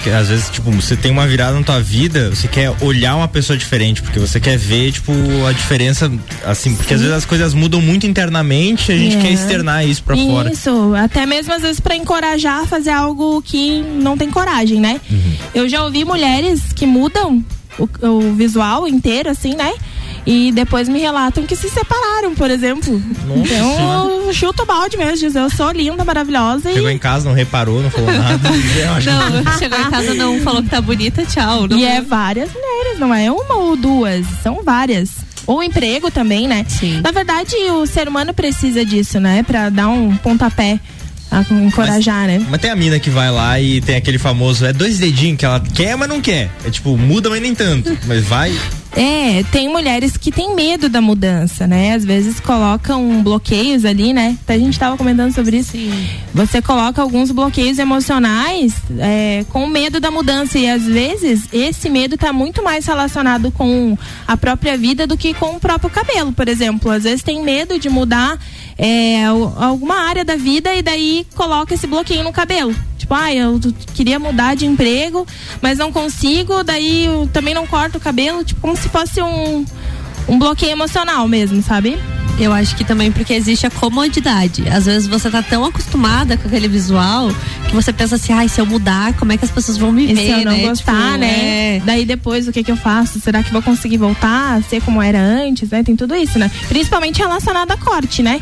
Que, 0.03 0.11
Às 0.11 0.29
vezes, 0.29 0.51
tipo, 0.51 0.71
você 0.71 0.97
tem 0.97 1.11
uma 1.11 1.27
virada 1.27 1.57
na 1.59 1.62
tua 1.64 1.81
vida, 1.81 2.31
você 2.31 2.49
quer 2.49 2.75
olhar 2.81 3.17
uma 3.17 3.29
pessoa 3.29 3.57
diferente, 3.57 4.03
porque 4.03 4.19
você 4.19 4.38
quer 4.40 4.57
ver, 4.59 4.93
tipo, 4.93 5.12
a 5.49 5.53
diferença, 5.53 6.11
assim, 6.45 6.75
porque 6.75 6.95
às 6.95 7.01
vezes 7.01 7.14
as 7.17 7.25
coisas 7.25 7.55
mudam 7.55 7.81
muito 7.81 8.07
internamente, 8.07 8.90
a 8.93 8.97
gente 8.97 9.17
É. 9.17 9.21
quer 9.21 9.33
externar 9.33 9.87
isso 9.87 10.03
pra 10.03 10.17
fora. 10.17 10.53
Isso, 10.53 10.95
até 10.95 11.27
mesmo 11.27 11.53
às 11.53 11.62
vezes 11.62 11.81
pra 11.81 11.97
encorajar 11.97 12.62
a 12.62 12.67
fazer 12.67 12.90
algo 12.90 13.40
que 13.43 13.81
não 13.83 14.17
tem 14.17 14.31
coragem, 14.31 14.81
né? 14.81 15.01
Uhum. 15.11 15.35
Eu 15.55 15.69
já 15.69 15.85
ouvi 15.85 16.05
mulheres 16.05 16.61
que 16.75 16.87
mudam 16.87 17.45
o, 17.79 17.88
o 18.07 18.35
visual 18.35 18.87
inteiro, 18.88 19.31
assim, 19.31 19.55
né? 19.55 19.73
E 20.27 20.51
depois 20.53 20.89
me 20.89 20.99
relatam 21.01 21.45
que 21.45 21.55
se 21.55 21.69
separaram, 21.69 22.35
por 22.35 22.51
exemplo. 22.51 23.03
então 23.37 24.27
eu 24.27 24.33
chuto 24.33 24.63
o 24.63 24.67
balde 24.67 24.97
mesmo, 24.97 25.19
diz, 25.19 25.35
eu 25.35 25.51
sou 25.51 25.71
linda, 25.71 26.05
maravilhosa 26.05 26.73
Chegou 26.73 26.91
e. 26.91 26.95
em 26.95 26.99
casa, 26.99 27.29
não 27.29 27.35
reparou, 27.37 27.83
não 27.83 27.91
falou 27.91 28.11
nada. 28.11 28.49
Não, 29.05 29.59
chegou 29.59 29.79
em 29.79 29.91
casa 29.91 30.15
não 30.15 30.41
falou 30.41 30.63
que 30.63 30.69
tá 30.69 30.81
bonita, 30.81 31.25
tchau. 31.25 31.67
Não 31.69 31.77
E 31.79 31.85
é 31.85 32.01
várias 32.01 32.51
mulheres, 32.53 32.99
não 32.99 33.13
é 33.15 33.31
uma 33.31 33.57
ou 33.57 33.77
duas, 33.77 34.25
são 34.43 34.63
várias. 34.63 35.11
Ou 35.47 35.63
emprego 35.63 36.11
também, 36.11 36.49
né? 36.49 36.65
Sim. 36.69 37.01
Na 37.03 37.11
verdade, 37.11 37.55
o 37.71 37.87
ser 37.87 38.09
humano 38.09 38.33
precisa 38.33 38.85
disso, 38.85 39.21
né? 39.21 39.43
Pra 39.43 39.69
dar 39.69 39.89
um 39.89 40.17
pontapé, 40.17 40.81
a 41.31 41.41
encorajar, 41.55 42.27
né? 42.27 42.45
Mas 42.49 42.61
tem 42.61 42.71
a 42.71 42.77
mina 42.77 42.99
que 42.99 43.11
vai 43.11 43.31
lá 43.31 43.61
e 43.61 43.81
tem 43.81 43.97
aquele 43.97 44.19
famoso, 44.19 44.65
é 44.65 44.73
dois 44.73 44.99
dedinhos 44.99 45.39
que 45.39 45.45
ela 45.45 45.61
quer, 45.61 45.97
mas 45.97 46.09
não 46.09 46.21
quer. 46.21 46.51
É 46.65 46.71
tipo, 46.71 46.97
muda, 46.97 47.29
mas 47.29 47.43
nem 47.43 47.55
tanto. 47.55 47.97
Mas 48.07 48.25
vai. 48.25 48.55
É, 48.96 49.42
tem 49.50 49.68
mulheres 49.68 50.16
que 50.16 50.30
têm 50.30 50.54
medo 50.54 50.88
da 50.88 51.00
mudança, 51.00 51.66
né? 51.66 51.94
Às 51.94 52.04
vezes 52.04 52.38
colocam 52.38 53.22
bloqueios 53.24 53.85
ali, 53.85 54.12
né? 54.12 54.38
A 54.46 54.57
gente 54.57 54.78
tava 54.78 54.96
comentando 54.96 55.35
sobre 55.35 55.57
isso. 55.59 55.76
Você 56.33 56.62
coloca 56.62 57.02
alguns 57.02 57.33
bloqueios 57.33 57.78
emocionais 57.80 58.72
é, 59.00 59.44
com 59.50 59.66
medo 59.66 59.98
da 59.98 60.12
mudança 60.12 60.59
e 60.61 60.68
às 60.70 60.85
vezes 60.85 61.48
esse 61.52 61.90
medo 61.90 62.16
tá 62.16 62.33
muito 62.33 62.62
mais 62.62 62.87
relacionado 62.87 63.50
com 63.50 63.98
a 64.28 64.37
própria 64.37 64.76
vida 64.78 65.09
do 65.09 65.16
que 65.16 65.35
com 65.35 65.57
o 65.57 65.61
próprio 65.61 65.90
cabelo, 65.90 66.33
por 66.33 66.46
exemplo. 66.48 66.88
Às 66.92 67.02
vezes 67.02 67.22
tem 67.24 67.42
medo 67.42 67.80
de 67.80 67.88
mudar 67.88 68.38
é, 68.78 69.24
al- 69.24 69.57
alguma 69.61 70.02
área 70.09 70.24
da 70.24 70.37
vida 70.37 70.72
e 70.72 70.83
daí 70.83 71.26
coloca 71.35 71.74
esse 71.74 71.88
bloqueio 71.88 72.22
no 72.22 72.33
cabelo. 72.33 72.72
Tipo, 73.05 73.14
ah, 73.17 73.35
eu 73.35 73.61
queria 73.93 74.19
mudar 74.19 74.55
de 74.57 74.64
emprego, 74.64 75.27
mas 75.61 75.77
não 75.77 75.93
consigo, 75.93 76.64
daí 76.64 77.05
eu 77.05 77.29
também 77.31 77.53
não 77.53 77.67
corto 77.67 77.99
o 77.99 78.01
cabelo, 78.01 78.43
tipo, 78.43 78.62
como 78.62 78.75
se 78.75 78.88
fosse 78.88 79.21
um, 79.21 79.62
um 80.27 80.38
bloqueio 80.38 80.73
emocional 80.73 81.29
mesmo, 81.29 81.62
sabe? 81.62 81.99
Eu 82.40 82.51
acho 82.51 82.75
que 82.75 82.83
também 82.83 83.12
porque 83.12 83.35
existe 83.35 83.67
a 83.67 83.71
comodidade. 83.71 84.67
Às 84.71 84.87
vezes 84.87 85.07
você 85.07 85.31
tá 85.31 85.43
tão 85.43 85.67
acostumada 85.67 86.38
com 86.38 86.49
aquele 86.49 86.67
visual 86.67 87.29
que 87.69 87.75
você 87.75 87.93
pensa 87.93 88.14
assim, 88.17 88.33
ai, 88.33 88.49
se 88.49 88.59
eu 88.59 88.64
mudar, 88.64 89.12
como 89.19 89.33
é 89.33 89.37
que 89.37 89.45
as 89.45 89.51
pessoas 89.51 89.77
vão 89.77 89.93
me 89.93 90.11
E 90.11 90.14
ver, 90.14 90.25
se 90.25 90.31
eu 90.31 90.45
não 90.47 90.53
né? 90.53 90.62
gostar, 90.67 90.95
Tipo, 91.12 91.19
né? 91.19 91.77
é. 91.77 91.83
Daí 91.85 92.07
depois 92.07 92.49
o 92.49 92.53
que 92.53 92.64
que 92.64 92.73
eu 92.73 92.77
faço? 92.77 93.21
Será 93.21 93.43
que 93.43 93.53
vou 93.53 93.61
conseguir 93.61 93.99
voltar 93.99 94.55
a 94.57 94.62
ser 94.62 94.81
como 94.83 95.03
era 95.03 95.21
antes, 95.21 95.69
né? 95.69 95.83
Tem 95.85 95.95
tudo 95.95 96.17
isso, 96.17 96.38
né? 96.38 96.51
Principalmente 96.69 97.19
relacionado 97.19 97.71
a 97.71 97.77
corte, 97.77 98.23
né? 98.23 98.40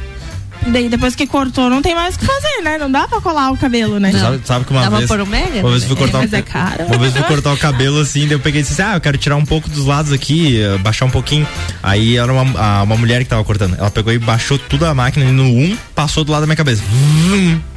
Daí 0.66 0.88
depois 0.88 1.14
que 1.16 1.26
cortou 1.26 1.68
não 1.68 1.82
tem 1.82 1.94
mais 1.94 2.14
o 2.14 2.18
que 2.18 2.24
fazer, 2.24 2.62
né? 2.62 2.78
Não 2.78 2.90
dá 2.90 3.08
pra 3.08 3.20
colar 3.20 3.50
o 3.50 3.56
cabelo, 3.56 3.98
né? 3.98 4.12
Sabe, 4.12 4.40
sabe 4.44 4.64
que 4.64 4.70
uma 4.70 4.82
Dá 4.82 4.90
vez. 4.96 5.08
pôr 5.08 5.20
um 5.20 5.26
mega? 5.26 5.60
Uma 5.60 5.70
vez 5.70 5.84
fui 5.84 5.96
cortar 5.96 6.18
Mas 6.18 6.32
o, 6.32 6.36
é 6.36 6.42
caro. 6.42 6.84
Uma 6.86 6.98
vez 6.98 7.12
fui 7.12 7.22
cortar 7.24 7.52
o 7.52 7.56
cabelo 7.56 8.00
assim, 8.00 8.20
daí 8.22 8.32
eu 8.32 8.40
peguei 8.40 8.60
e 8.60 8.62
disse 8.64 8.80
assim, 8.80 8.92
ah, 8.92 8.96
eu 8.96 9.00
quero 9.00 9.18
tirar 9.18 9.36
um 9.36 9.44
pouco 9.44 9.68
dos 9.68 9.84
lados 9.86 10.12
aqui, 10.12 10.60
baixar 10.80 11.04
um 11.06 11.10
pouquinho. 11.10 11.46
Aí 11.82 12.16
era 12.16 12.32
uma, 12.32 12.60
a- 12.60 12.82
uma 12.84 12.96
mulher 12.96 13.22
que 13.24 13.28
tava 13.28 13.42
cortando. 13.44 13.76
Ela 13.78 13.90
pegou 13.90 14.12
e 14.12 14.18
baixou 14.18 14.58
tudo 14.58 14.86
a 14.86 14.94
máquina 14.94 15.26
ali 15.26 15.34
no 15.34 15.44
1, 15.44 15.76
passou 15.94 16.22
do 16.24 16.30
lado 16.32 16.42
da 16.42 16.46
minha 16.46 16.56
cabeça. 16.56 16.82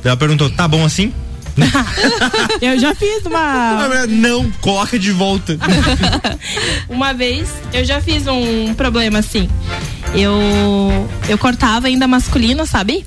Ela 0.03 0.17
perguntou, 0.17 0.49
tá 0.49 0.67
bom 0.67 0.85
assim? 0.85 1.11
Eu 2.61 2.77
já 2.79 2.93
fiz 2.93 3.25
uma. 3.25 3.87
Não, 4.07 4.51
coloca 4.61 4.97
de 4.99 5.11
volta. 5.11 5.57
Uma 6.89 7.13
vez 7.13 7.49
eu 7.73 7.83
já 7.83 8.01
fiz 8.01 8.27
um 8.27 8.73
problema 8.73 9.19
assim. 9.19 9.49
Eu 10.13 10.39
eu 11.27 11.37
cortava 11.37 11.87
ainda 11.87 12.07
masculino, 12.07 12.65
sabe? 12.65 13.05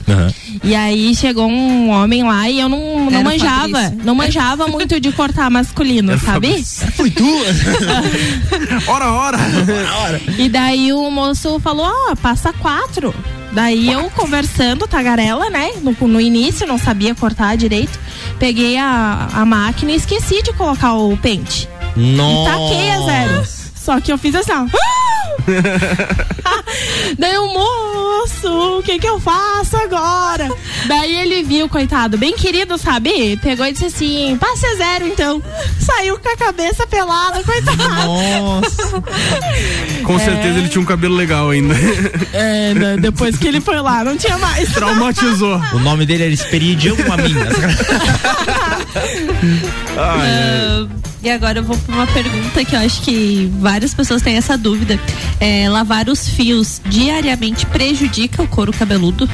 E 0.62 0.74
aí 0.74 1.14
chegou 1.14 1.48
um 1.48 1.90
homem 1.90 2.24
lá 2.24 2.48
e 2.48 2.60
eu 2.60 2.68
não, 2.68 3.04
não 3.10 3.12
Era 3.12 3.24
manjava. 3.24 3.68
Fabrício. 3.68 4.04
Não 4.04 4.14
manjava 4.14 4.66
muito 4.66 5.00
de 5.00 5.12
cortar 5.12 5.50
masculino, 5.50 6.18
sabe? 6.18 6.64
Foi 6.96 7.10
tu? 7.10 7.26
Ora, 8.88 9.12
ora! 9.12 9.38
E 10.36 10.48
daí 10.48 10.92
o 10.92 11.10
moço 11.10 11.58
falou, 11.60 11.86
ó, 11.86 12.16
passa 12.16 12.52
quatro. 12.52 13.14
Daí 13.58 13.90
eu 13.90 14.08
conversando, 14.10 14.86
tagarela, 14.86 15.50
né? 15.50 15.72
No, 15.82 15.90
no 16.06 16.20
início, 16.20 16.64
não 16.64 16.78
sabia 16.78 17.12
cortar 17.12 17.56
direito. 17.56 17.98
Peguei 18.38 18.76
a, 18.76 19.26
a 19.32 19.44
máquina 19.44 19.90
e 19.90 19.96
esqueci 19.96 20.40
de 20.44 20.52
colocar 20.52 20.94
o 20.94 21.16
pente. 21.16 21.68
E 21.96 22.12
Nossa. 22.12 22.52
taquei 22.52 22.90
a 22.92 23.00
zero. 23.00 23.44
Só 23.74 24.00
que 24.00 24.12
eu 24.12 24.16
fiz 24.16 24.36
assim, 24.36 24.52
ó. 24.52 24.64
Daí 27.18 27.38
o 27.38 27.46
moço, 27.46 28.78
o 28.78 28.82
que 28.82 28.98
que 28.98 29.06
eu 29.08 29.18
faço 29.20 29.76
agora? 29.76 30.48
Daí 30.86 31.14
ele 31.14 31.42
viu, 31.42 31.68
coitado, 31.68 32.18
bem 32.18 32.34
querido, 32.34 32.76
sabe? 32.78 33.36
Pegou 33.42 33.66
e 33.66 33.72
disse 33.72 33.86
assim, 33.86 34.36
passe 34.38 34.76
zero 34.76 35.06
então. 35.06 35.42
Saiu 35.80 36.18
com 36.18 36.28
a 36.28 36.36
cabeça 36.36 36.86
pelada, 36.86 37.42
coitado. 37.42 37.76
Nossa. 37.76 39.02
Com 40.04 40.18
certeza 40.18 40.58
ele 40.58 40.68
tinha 40.68 40.82
um 40.82 40.86
cabelo 40.86 41.14
legal 41.14 41.50
ainda. 41.50 41.74
É, 42.32 42.74
né, 42.74 42.96
depois 42.98 43.36
que 43.36 43.46
ele 43.48 43.60
foi 43.60 43.80
lá, 43.80 44.04
não 44.04 44.16
tinha 44.16 44.38
mais. 44.38 44.72
Traumatizou. 44.72 45.60
O 45.72 45.78
nome 45.78 46.06
dele 46.06 46.24
era 46.24 46.32
Esperidião 46.32 46.96
Amin. 47.12 47.34
Ah, 49.96 50.86
e 51.22 51.30
agora 51.30 51.58
eu 51.58 51.64
vou 51.64 51.76
para 51.76 51.94
uma 51.94 52.06
pergunta 52.06 52.64
que 52.64 52.74
eu 52.74 52.80
acho 52.80 53.02
que 53.02 53.50
várias 53.58 53.92
pessoas 53.92 54.22
têm 54.22 54.36
essa 54.36 54.56
dúvida. 54.56 54.98
É, 55.40 55.68
lavar 55.68 56.08
os 56.08 56.28
fios 56.28 56.80
diariamente 56.86 57.66
prejudica 57.66 58.42
o 58.42 58.48
couro 58.48 58.72
cabeludo? 58.72 59.28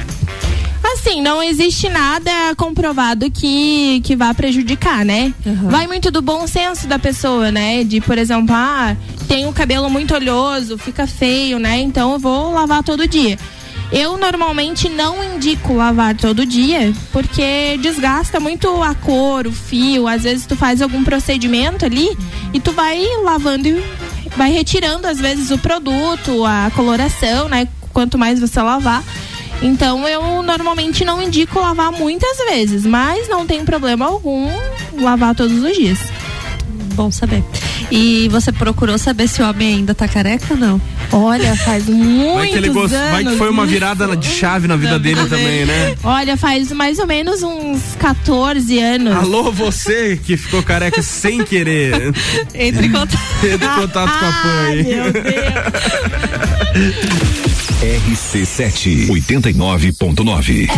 Assim, 0.95 1.21
não 1.21 1.43
existe 1.43 1.89
nada 1.89 2.31
comprovado 2.57 3.31
que, 3.31 4.01
que 4.05 4.15
vá 4.15 4.33
prejudicar, 4.33 5.05
né? 5.05 5.35
Vai 5.71 5.87
muito 5.87 6.11
do 6.11 6.23
bom 6.23 6.47
senso 6.47 6.87
da 6.87 6.99
pessoa, 6.99 7.51
né? 7.51 7.83
De, 7.85 8.01
por 8.01 8.17
exemplo, 8.17 8.55
ah, 8.55 8.97
tem 9.27 9.47
o 9.47 9.53
cabelo 9.53 9.91
muito 9.91 10.15
oleoso, 10.15 10.79
fica 10.79 11.07
feio, 11.07 11.59
né? 11.59 11.81
Então 11.81 12.13
eu 12.13 12.19
vou 12.19 12.53
lavar 12.53 12.83
todo 12.83 13.09
dia. 13.09 13.39
Eu 13.97 14.19
normalmente 14.19 14.89
não 14.89 15.23
indico 15.23 15.73
lavar 15.73 16.17
todo 16.17 16.45
dia, 16.45 16.93
porque 17.13 17.79
desgasta 17.81 18.41
muito 18.41 18.83
a 18.83 18.93
cor, 18.93 19.47
o 19.47 19.53
fio. 19.53 20.09
Às 20.09 20.25
vezes 20.25 20.47
tu 20.47 20.57
faz 20.57 20.83
algum 20.83 21.05
procedimento 21.05 21.85
ali 21.85 22.09
e 22.53 22.59
tu 22.59 22.73
vai 22.73 23.01
lavando 23.23 23.69
e 23.69 23.85
vai 24.37 24.51
retirando, 24.51 25.07
às 25.07 25.21
vezes, 25.21 25.53
o 25.53 25.59
produto, 25.59 26.45
a 26.45 26.73
coloração, 26.75 27.49
né? 27.49 27.69
Quanto 27.93 28.19
mais 28.19 28.41
você 28.41 28.61
lavar. 28.61 29.05
Então 29.63 30.09
eu 30.09 30.43
normalmente 30.43 31.05
não 31.05 31.23
indico 31.23 31.61
lavar 31.61 31.93
muitas 31.93 32.37
vezes, 32.51 32.85
mas 32.85 33.29
não 33.29 33.47
tem 33.47 33.65
problema 33.65 34.07
algum 34.07 34.51
lavar 35.01 35.37
todos 35.37 35.63
os 35.63 35.77
dias. 35.77 36.01
Bom 36.95 37.11
saber. 37.11 37.43
E 37.91 38.29
você 38.29 38.53
procurou 38.53 38.97
saber 38.99 39.29
se 39.29 39.43
o 39.43 39.49
homem 39.49 39.77
ainda 39.77 39.95
tá 39.95 40.07
careca 40.07 40.47
ou 40.51 40.57
não? 40.57 40.81
Olha, 41.13 41.57
faz 41.57 41.87
muitos 41.87 42.35
Vai 42.35 42.49
que, 42.49 42.57
ele 42.57 42.69
gost... 42.71 42.95
anos. 42.95 43.11
Vai 43.11 43.25
que 43.25 43.37
foi 43.37 43.51
uma 43.51 43.65
isso. 43.65 43.73
virada 43.73 44.17
de 44.17 44.29
chave 44.29 44.69
na 44.69 44.77
vida 44.77 44.99
dele 44.99 45.27
também, 45.29 45.65
né? 45.65 45.97
Olha, 46.05 46.37
faz 46.37 46.71
mais 46.73 46.99
ou 46.99 47.07
menos 47.07 47.43
uns 47.43 47.97
14 47.99 48.79
anos. 48.79 49.17
Alô, 49.17 49.51
você 49.51 50.17
que 50.23 50.37
ficou 50.37 50.63
careca 50.63 51.03
sem 51.03 51.45
querer. 51.45 52.15
Entre 52.55 52.87
em 52.87 52.93
contato. 52.93 53.19
Entre 53.43 53.67
em 53.67 53.75
contato 53.75 54.19
com 54.19 54.27
a 54.27 54.33
Pan 54.33 54.67
aí. 54.69 54.85
Meu 54.85 55.13
RC7 57.83 59.09
89.9. 59.09 60.69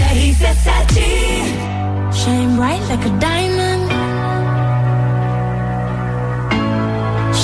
Shine 2.13 2.57
bright 2.57 2.81
like 2.89 3.05
a 3.05 3.11
diamond. 3.19 3.56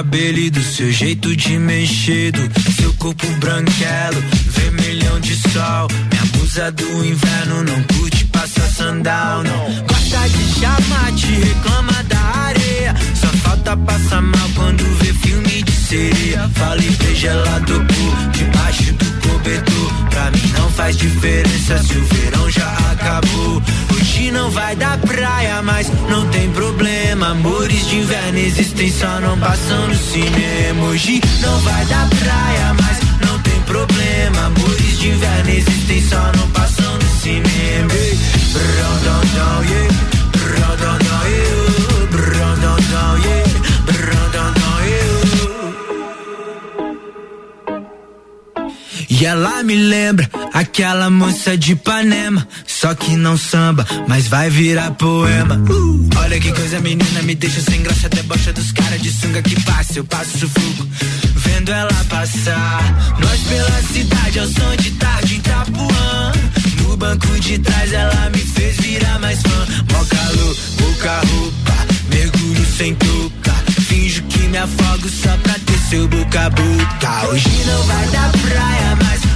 Cabelo 0.00 0.38
e 0.38 0.48
do 0.48 0.62
seu 0.62 0.90
jeito 0.90 1.36
de 1.36 1.58
mexer. 1.58 2.32
Do 2.32 2.72
seu 2.72 2.92
corpo 2.94 3.26
branquelo, 3.32 4.22
vermelhão 4.46 5.20
de 5.20 5.34
sol. 5.36 5.88
Minha 6.10 6.24
musa 6.38 6.72
do 6.72 7.04
inverno 7.04 7.62
não 7.64 7.82
curte 7.82 8.24
passar 8.26 8.66
sandal, 8.68 9.42
não. 9.42 9.66
Gosta 9.86 10.28
de 10.30 10.58
chamar, 10.58 11.12
te 11.12 11.26
reclama 11.26 12.02
da 12.04 12.18
areia. 12.18 12.94
Só 13.14 13.26
falta 13.44 13.76
passar 13.76 14.22
mal 14.22 14.48
quando 14.54 14.82
vê 15.00 15.12
filme 15.12 15.62
de 15.62 15.72
sereia. 15.72 16.50
Falei 16.54 16.90
bem 16.90 17.14
gelado 17.14 17.84
por 17.84 18.30
debaixo 18.30 18.92
do 18.94 19.28
cobertor. 19.28 20.08
Pra 20.08 20.30
mim 20.30 20.52
não 20.56 20.70
faz 20.70 20.96
diferença 20.96 21.78
se 21.82 21.98
o 21.98 22.04
verão 22.06 22.50
já 22.50 22.89
acabou. 23.00 23.62
Hoje 23.94 24.30
não 24.30 24.50
vai 24.50 24.76
dar 24.76 24.98
praia, 24.98 25.62
mas 25.62 25.90
não 26.08 26.28
tem 26.28 26.50
problema. 26.50 27.30
Amores 27.30 27.86
de 27.88 27.96
inverno 27.96 28.38
existem, 28.38 28.92
só 28.92 29.20
não 29.20 29.38
passam 29.38 29.88
no 29.88 29.94
cinema. 29.94 30.86
Hoje 30.88 31.20
não 31.40 31.58
vai 31.60 31.84
dar 31.86 32.08
praia, 32.08 32.74
mas 32.80 32.98
não 33.26 33.38
tem 33.40 33.60
problema. 33.62 34.46
Amores 34.46 34.98
de 34.98 35.08
inverno 35.08 35.50
existem, 35.50 36.02
só 36.08 36.32
não 36.36 36.48
passam 36.50 36.94
no 36.94 37.20
cinema. 37.20 37.92
Ei, 37.92 38.18
brão, 38.52 38.98
dão, 39.04 39.20
dão, 39.34 39.64
yeah. 39.64 39.94
Brão, 40.32 40.76
dão, 40.76 40.98
dão, 40.98 41.28
yeah. 41.28 41.60
Brão, 42.10 43.18
yeah. 43.24 43.50
E 49.20 49.26
ela 49.26 49.62
me 49.62 49.74
lembra 49.74 50.30
aquela 50.52 51.10
moça 51.10 51.56
de 51.56 51.72
Ipanema. 51.72 52.46
Só 52.66 52.94
que 52.94 53.16
não 53.16 53.36
samba, 53.36 53.86
mas 54.08 54.28
vai 54.28 54.50
virar 54.50 54.90
poema. 54.92 55.56
Uh, 55.68 56.08
olha 56.16 56.40
que 56.40 56.52
coisa, 56.52 56.80
menina, 56.80 57.22
me 57.22 57.34
deixa 57.34 57.60
sem 57.60 57.82
graça. 57.82 58.08
Debocha 58.08 58.52
dos 58.52 58.72
caras 58.72 59.00
de 59.00 59.10
sunga 59.12 59.42
que 59.42 59.60
passa. 59.62 59.98
Eu 59.98 60.04
passo 60.04 60.38
sufoco, 60.38 60.86
vendo 61.36 61.72
ela 61.72 62.04
passar. 62.08 63.16
Nós 63.20 63.40
pela 63.42 63.82
cidade, 63.92 64.38
ao 64.38 64.46
som 64.46 64.76
de 64.76 64.90
tarde 64.92 65.34
Itapuã. 65.36 66.32
No 66.82 66.96
banco 66.96 67.40
de 67.40 67.58
trás, 67.58 67.92
ela 67.92 68.30
me 68.30 68.38
fez 68.38 68.76
virar 68.78 69.18
mais 69.18 69.40
fã. 69.42 69.66
Mó 69.92 70.04
calor, 70.04 70.56
pouca 70.78 71.20
roupa, 71.20 71.86
mergulho 72.08 72.66
sem 72.76 72.94
touca. 72.94 73.52
Finjo 73.82 74.22
que 74.24 74.38
me 74.48 74.58
afogo 74.58 75.08
só 75.08 75.36
pra 75.38 75.54
ter 75.54 75.78
seu 75.88 76.08
boca 76.08 76.46
a 76.46 76.50
boca. 76.50 77.28
Hoje 77.28 77.64
não 77.66 77.82
vai 77.84 78.06
dar 78.08 78.30
praia, 78.32 78.96
mas 79.02 79.29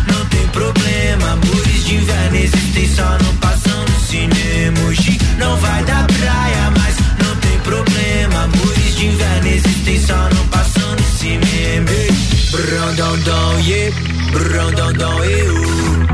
problema. 0.55 1.33
Amores 1.33 1.85
de 1.85 1.97
inverno 1.97 2.37
existem, 2.37 2.89
só 2.89 3.19
não 3.23 3.37
passam 3.37 3.85
no 3.85 4.01
cinema. 4.01 4.81
Hoje 4.87 5.19
não 5.39 5.57
vai 5.59 5.85
dar 5.85 6.07
praia, 6.07 6.71
mas 6.79 6.97
não 7.23 7.37
tem 7.37 7.59
problema. 7.61 8.45
Amores 8.45 8.97
de 8.97 9.07
inverno 9.07 9.49
existem, 9.49 10.01
só 10.01 10.29
não 10.35 10.49
passam 10.49 10.91
no 10.93 11.19
cinema. 11.19 11.91
Ei, 11.91 12.11
Brão, 12.51 12.95
dão, 12.95 13.19
dão, 13.19 13.61
yeah. 13.61 13.97
Brão, 14.33 14.71
dão, 14.73 14.93
dão, 14.93 15.25
eu. 15.25 16.14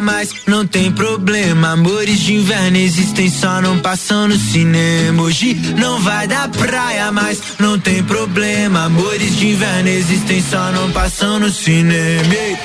Mas 0.00 0.32
não 0.46 0.66
tem 0.66 0.90
problema. 0.92 1.72
Amores 1.72 2.20
de 2.20 2.34
inverno 2.34 2.76
existem, 2.76 3.30
só 3.30 3.60
não 3.60 3.78
passam 3.78 4.28
no 4.28 4.36
cinema. 4.36 5.22
Hoje 5.22 5.54
não 5.78 5.98
vai 6.00 6.26
dar 6.26 6.48
praia, 6.48 7.10
mas 7.12 7.40
não 7.58 7.78
tem 7.78 8.02
problema. 8.02 8.84
Amores 8.84 9.36
de 9.36 9.48
inverno 9.48 9.88
existem, 9.88 10.42
só 10.42 10.70
não 10.72 10.90
passam 10.90 11.38
no 11.38 11.50
cinema. 11.50 12.34
Ei, 12.34 12.56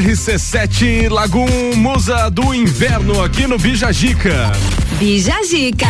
RC7 0.00 1.08
Lagum 1.08 1.46
Musa 1.74 2.28
do 2.28 2.52
Inverno 2.52 3.24
aqui 3.24 3.46
no 3.46 3.58
Bijagica. 3.58 4.52
Bijagica. 4.98 5.86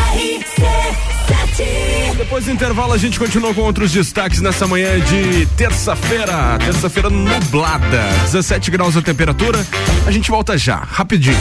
Depois 2.17 2.45
do 2.45 2.53
intervalo 2.53 2.93
a 2.93 2.99
gente 2.99 3.19
continua 3.19 3.53
com 3.53 3.63
outros 3.63 3.91
destaques 3.91 4.41
nessa 4.41 4.65
manhã 4.65 5.01
de 5.01 5.47
terça-feira, 5.57 6.57
terça-feira 6.65 7.11
nublada, 7.11 8.05
17 8.27 8.71
graus 8.71 8.97
a 8.97 9.03
temperatura. 9.03 9.67
A 10.07 10.11
gente 10.13 10.31
volta 10.31 10.57
já, 10.57 10.77
rapidinho. 10.77 11.37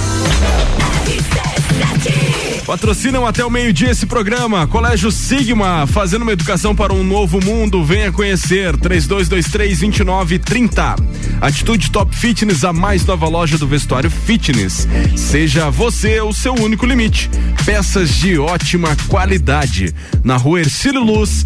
Patrocinam 2.66 3.28
até 3.28 3.46
o 3.46 3.50
meio-dia 3.50 3.92
esse 3.92 4.08
programa. 4.08 4.66
Colégio 4.66 5.12
Sigma, 5.12 5.86
fazendo 5.86 6.24
uma 6.24 6.34
educação 6.34 6.76
para 6.76 6.92
um 6.92 7.04
novo 7.04 7.40
mundo. 7.44 7.86
Venha 7.86 8.12
conhecer. 8.12 8.76
3223-2930. 8.78 10.98
Atitude 11.40 11.92
Top 11.92 12.16
Fitness, 12.16 12.64
a 12.64 12.74
mais 12.74 13.06
nova 13.06 13.28
loja 13.28 13.60
do 13.60 13.68
vestuário 13.68 14.10
fitness. 14.10 14.88
Seja 15.16 15.70
você 15.70 16.20
o 16.22 16.34
seu 16.34 16.56
único 16.56 16.88
limite. 16.88 17.30
Peças 17.66 18.10
de 18.10 18.40
ótima 18.40 18.98
qualidade. 19.08 19.94
Na 20.24 20.36
rua 20.36 20.62
Ercílio 20.62 21.04
Luz, 21.04 21.46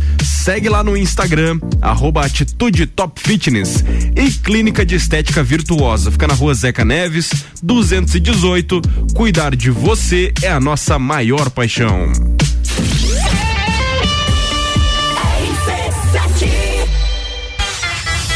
segue 0.49 0.67
lá 0.67 0.83
no 0.83 0.97
Instagram, 0.97 1.59
arroba 1.79 2.25
Atitude 2.25 2.87
Top 2.87 3.21
Fitness. 3.21 3.83
E 4.15 4.31
Clínica 4.31 4.83
de 4.83 4.95
Estética 4.95 5.43
Virtuosa. 5.43 6.09
Fica 6.09 6.25
na 6.27 6.33
rua 6.33 6.55
Zeca 6.55 6.83
Neves, 6.83 7.29
218. 7.61 8.81
Cuidar 9.13 9.55
de 9.55 9.69
você 9.69 10.33
é 10.41 10.49
a 10.49 10.59
nossa 10.59 10.97
maior 10.97 11.51
paixão. 11.51 12.11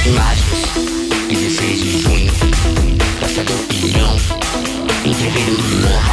Lages, 0.06 0.70
16 1.30 1.82
de 1.82 2.02
junho, 2.04 2.32
Praça 3.18 3.44
do 3.44 3.54
Pinhão, 3.70 4.16
entreveiro 5.04 5.56
do 5.56 5.88
Morra, 5.88 6.13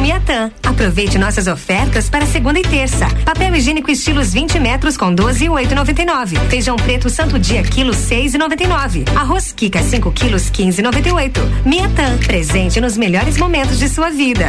Com 0.00 0.04
Miatan. 0.04 0.50
Aproveite 0.66 1.18
nossas 1.18 1.46
ofertas 1.46 2.08
para 2.08 2.24
segunda 2.24 2.58
e 2.58 2.62
terça. 2.62 3.06
Papel 3.22 3.54
higiênico 3.54 3.90
estilos 3.90 4.32
20 4.32 4.58
metros 4.58 4.96
com 4.96 5.14
12 5.14 5.44
e 5.44 5.48
8,99. 5.48 6.38
Feijão 6.48 6.76
preto 6.76 7.10
Santo 7.10 7.38
Dia 7.38 7.62
quilo 7.62 7.92
6,99. 7.92 9.04
Arroz 9.14 9.52
Kika 9.52 9.82
5 9.82 10.10
quilos 10.12 10.50
15,98. 10.50 11.66
Miatan, 11.66 12.16
presente 12.26 12.80
nos 12.80 12.96
melhores 12.96 13.36
momentos 13.36 13.78
de 13.78 13.90
sua 13.90 14.08
vida. 14.08 14.48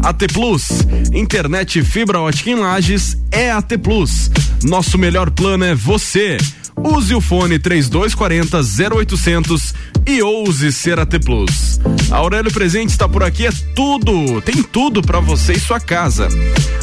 AT 0.00 0.32
Plus, 0.32 0.68
internet 1.12 1.82
fibra 1.82 2.20
ótica 2.20 2.50
em 2.50 2.54
Lages 2.54 3.16
é 3.32 3.50
AT 3.50 3.76
Plus. 3.82 4.30
Nosso 4.62 4.96
melhor 4.96 5.28
plano 5.28 5.64
é 5.64 5.74
você. 5.74 6.36
Use 6.76 7.14
o 7.14 7.20
fone 7.20 7.58
3240 7.58 8.60
0800 8.96 9.74
e 10.06 10.22
ouse 10.22 10.72
ser 10.72 10.98
AT 10.98 11.18
Plus. 11.24 11.80
A 12.10 12.16
Aurélio 12.16 12.52
Presente 12.52 12.90
está 12.90 13.08
por 13.08 13.22
aqui, 13.22 13.46
é 13.46 13.50
tudo, 13.74 14.40
tem 14.42 14.62
tudo 14.62 15.02
para 15.02 15.20
você 15.20 15.52
e 15.52 15.60
sua 15.60 15.78
casa. 15.80 16.28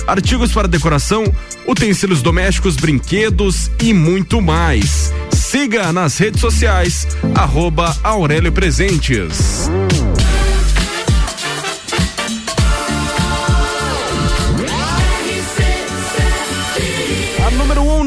Artigos 0.08 0.52
para 0.52 0.68
decoração, 0.68 1.24
utensílios 1.68 2.22
domésticos, 2.22 2.76
brinquedos 2.76 3.70
e 3.82 3.94
muito 3.94 4.42
mais. 4.42 5.14
Siga 5.32 5.92
nas 5.92 6.18
redes 6.18 6.42
sociais, 6.42 7.08
arroba 7.36 7.96
Aurélio 8.04 8.52
Presentes. 8.52 9.70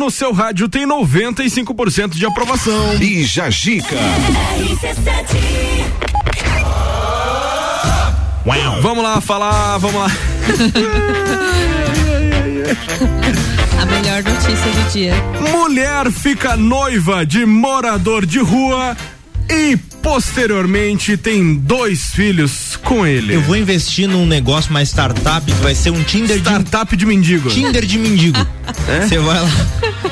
No 0.03 0.11
seu 0.11 0.33
rádio 0.33 0.69
tem 0.69 0.85
95% 0.85 2.17
de 2.17 2.27
aprovação. 2.27 2.97
Bija 2.99 3.49
Gica. 3.49 3.97
Vamos 8.81 9.05
lá 9.05 9.21
falar, 9.21 9.79
vamos 9.79 10.01
lá. 10.01 10.09
A 13.81 13.87
melhor 13.87 14.25
notícia 14.25 14.73
do 14.73 14.91
dia. 14.91 15.15
Mulher 15.53 16.11
fica 16.11 16.57
noiva 16.57 17.25
de 17.25 17.47
morador 17.47 18.27
de 18.27 18.41
rua 18.41 18.97
e 19.49 19.79
posteriormente 20.03 21.17
tem 21.17 21.55
dois 21.55 22.13
filhos 22.13 22.77
com 22.83 23.07
ele. 23.07 23.35
Eu 23.35 23.41
vou 23.43 23.57
investir 23.57 24.09
num 24.09 24.27
negócio, 24.27 24.71
uma 24.71 24.83
startup 24.83 25.47
que 25.47 25.63
vai 25.63 25.75
ser 25.75 25.91
um 25.91 26.03
Tinder 26.03 26.39
startup 26.39 26.91
de, 26.91 26.97
de 26.97 27.07
mendigo. 27.07 27.49
Tinder 27.49 27.87
de 27.87 27.99
mendigo. 27.99 28.39
Você 28.87 29.15
é? 29.15 29.19
vai 29.19 29.41
lá, 29.41 29.51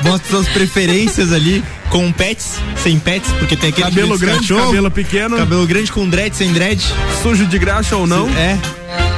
bota 0.02 0.28
suas 0.28 0.48
preferências 0.48 1.32
ali 1.32 1.62
com 1.90 2.10
pets, 2.12 2.54
sem 2.76 2.98
pets, 2.98 3.32
porque 3.32 3.56
tem 3.56 3.70
aquele 3.70 3.88
cabelo 3.88 4.16
grande, 4.16 4.40
cachorro, 4.40 4.66
cabelo 4.66 4.90
pequeno, 4.90 5.36
cabelo 5.36 5.66
grande 5.66 5.90
com 5.90 6.08
dread, 6.08 6.34
sem 6.36 6.52
dread, 6.52 6.80
sujo 7.22 7.46
de 7.46 7.58
graxa 7.58 7.96
ou 7.96 8.06
não. 8.06 8.28
É. 8.30 9.09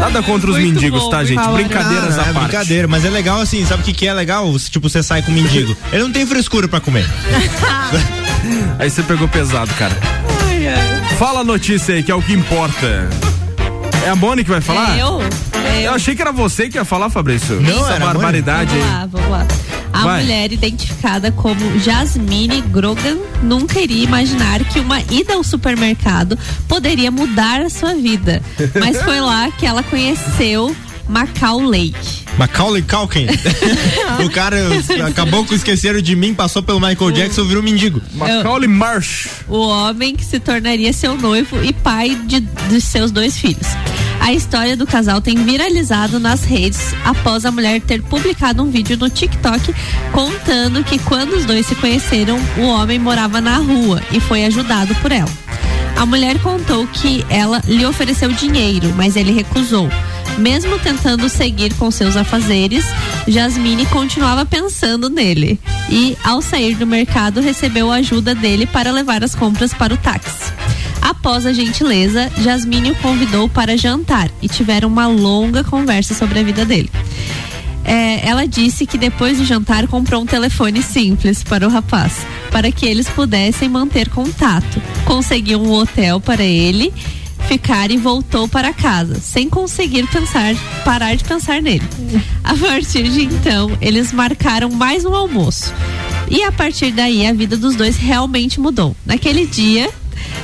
Nada 0.00 0.22
contra 0.22 0.50
os 0.50 0.56
Muito 0.56 0.74
mendigos, 0.74 1.02
bom, 1.02 1.10
tá, 1.10 1.24
gente? 1.24 1.46
Brincadeiras 1.48 2.18
à 2.18 2.22
é 2.22 2.24
parte. 2.32 2.38
brincadeira, 2.48 2.86
mas 2.88 3.04
é 3.04 3.10
legal 3.10 3.40
assim, 3.40 3.64
sabe 3.64 3.82
o 3.82 3.84
que, 3.84 3.92
que 3.92 4.06
é 4.06 4.12
legal? 4.14 4.52
Tipo, 4.70 4.88
você 4.88 5.02
sai 5.02 5.22
com 5.22 5.30
um 5.30 5.34
mendigo. 5.34 5.76
Ele 5.92 6.02
não 6.04 6.12
tem 6.12 6.24
frescura 6.26 6.68
pra 6.68 6.80
comer. 6.80 7.08
Aí 8.78 8.88
você 8.90 9.02
pegou 9.02 9.26
pesado, 9.26 9.72
cara. 9.74 9.96
Fala 11.18 11.40
a 11.40 11.44
notícia 11.44 11.94
aí, 11.94 12.02
que 12.02 12.10
é 12.10 12.14
o 12.14 12.20
que 12.22 12.32
importa. 12.32 13.08
É 14.04 14.10
a 14.10 14.14
Moni 14.16 14.44
que 14.44 14.50
vai 14.50 14.60
falar? 14.60 14.96
É 14.96 15.02
eu? 15.02 15.20
É 15.64 15.78
eu. 15.78 15.82
Eu 15.86 15.94
achei 15.94 16.14
que 16.14 16.22
era 16.22 16.30
você 16.30 16.68
que 16.68 16.76
ia 16.76 16.84
falar, 16.84 17.08
Fabrício. 17.10 17.60
Não, 17.60 17.88
Essa 17.88 17.98
barbaridade 17.98 18.70
Vamos 18.70 18.84
aí. 18.86 18.92
lá, 18.92 19.06
vamos 19.06 19.30
lá. 19.30 19.46
A 19.96 20.04
Vai. 20.04 20.20
mulher 20.20 20.52
identificada 20.52 21.32
como 21.32 21.78
Jasmine 21.78 22.60
Grogan 22.60 23.16
nunca 23.42 23.80
iria 23.80 24.04
imaginar 24.04 24.62
que 24.64 24.78
uma 24.78 25.00
ida 25.10 25.32
ao 25.34 25.42
supermercado 25.42 26.38
poderia 26.68 27.10
mudar 27.10 27.62
a 27.62 27.70
sua 27.70 27.94
vida. 27.94 28.42
Mas 28.78 29.00
foi 29.02 29.20
lá 29.22 29.50
que 29.50 29.64
ela 29.64 29.82
conheceu 29.82 30.76
Macau 31.08 31.60
Lake. 31.60 32.26
Macaulay 32.38 32.82
Culkin. 32.82 33.26
o 34.24 34.30
cara 34.30 34.56
acabou 35.06 35.44
com 35.44 35.54
esqueceram 35.54 36.00
de 36.00 36.14
mim, 36.14 36.34
passou 36.34 36.62
pelo 36.62 36.80
Michael 36.80 37.10
Jackson, 37.12 37.44
virou 37.44 37.62
mendigo. 37.62 38.00
Macaulay 38.14 38.68
Marsh. 38.68 39.28
O 39.48 39.58
homem 39.68 40.14
que 40.14 40.24
se 40.24 40.38
tornaria 40.38 40.92
seu 40.92 41.16
noivo 41.16 41.62
e 41.64 41.72
pai 41.72 42.14
de, 42.26 42.40
de 42.40 42.80
seus 42.80 43.10
dois 43.10 43.38
filhos. 43.38 43.66
A 44.20 44.32
história 44.32 44.76
do 44.76 44.86
casal 44.86 45.20
tem 45.20 45.36
viralizado 45.36 46.18
nas 46.18 46.44
redes 46.44 46.94
após 47.04 47.44
a 47.44 47.52
mulher 47.52 47.80
ter 47.80 48.02
publicado 48.02 48.62
um 48.62 48.70
vídeo 48.70 48.96
no 48.96 49.08
TikTok 49.08 49.74
contando 50.12 50.82
que 50.82 50.98
quando 50.98 51.34
os 51.34 51.44
dois 51.44 51.66
se 51.66 51.74
conheceram, 51.76 52.38
o 52.58 52.62
homem 52.62 52.98
morava 52.98 53.40
na 53.40 53.58
rua 53.58 54.02
e 54.10 54.20
foi 54.20 54.44
ajudado 54.44 54.94
por 54.96 55.12
ela. 55.12 55.30
A 55.96 56.04
mulher 56.04 56.38
contou 56.40 56.86
que 56.86 57.24
ela 57.30 57.62
lhe 57.66 57.86
ofereceu 57.86 58.30
dinheiro, 58.30 58.92
mas 58.96 59.16
ele 59.16 59.32
recusou. 59.32 59.88
Mesmo 60.38 60.78
tentando 60.78 61.28
seguir 61.28 61.72
com 61.74 61.90
seus 61.90 62.16
afazeres, 62.16 62.84
Jasmine 63.26 63.86
continuava 63.86 64.44
pensando 64.44 65.08
nele. 65.08 65.58
E, 65.90 66.16
ao 66.22 66.42
sair 66.42 66.74
do 66.74 66.86
mercado, 66.86 67.40
recebeu 67.40 67.90
a 67.90 67.96
ajuda 67.96 68.34
dele 68.34 68.66
para 68.66 68.92
levar 68.92 69.24
as 69.24 69.34
compras 69.34 69.72
para 69.72 69.94
o 69.94 69.96
táxi. 69.96 70.52
Após 71.00 71.46
a 71.46 71.52
gentileza, 71.52 72.30
Jasmine 72.38 72.90
o 72.90 72.96
convidou 72.96 73.48
para 73.48 73.76
jantar 73.76 74.28
e 74.42 74.48
tiveram 74.48 74.88
uma 74.88 75.06
longa 75.06 75.62
conversa 75.62 76.14
sobre 76.14 76.40
a 76.40 76.42
vida 76.42 76.64
dele. 76.64 76.90
É, 77.84 78.28
ela 78.28 78.46
disse 78.46 78.84
que 78.84 78.98
depois 78.98 79.38
do 79.38 79.44
jantar 79.44 79.86
comprou 79.86 80.20
um 80.20 80.26
telefone 80.26 80.82
simples 80.82 81.44
para 81.44 81.64
o 81.64 81.70
rapaz, 81.70 82.26
para 82.50 82.72
que 82.72 82.84
eles 82.84 83.08
pudessem 83.08 83.68
manter 83.68 84.08
contato. 84.08 84.82
Conseguiu 85.04 85.62
um 85.62 85.70
hotel 85.70 86.20
para 86.20 86.42
ele, 86.42 86.92
ficar 87.46 87.90
e 87.90 87.96
voltou 87.96 88.48
para 88.48 88.72
casa, 88.72 89.20
sem 89.20 89.48
conseguir 89.48 90.06
pensar, 90.08 90.54
parar 90.84 91.14
de 91.14 91.24
pensar 91.24 91.62
nele. 91.62 91.84
A 92.42 92.54
partir 92.54 93.04
de 93.08 93.22
então, 93.22 93.70
eles 93.80 94.12
marcaram 94.12 94.70
mais 94.70 95.04
um 95.04 95.14
almoço. 95.14 95.72
E 96.28 96.42
a 96.42 96.50
partir 96.50 96.90
daí, 96.90 97.26
a 97.26 97.32
vida 97.32 97.56
dos 97.56 97.76
dois 97.76 97.96
realmente 97.96 98.58
mudou. 98.58 98.96
Naquele 99.06 99.46
dia, 99.46 99.88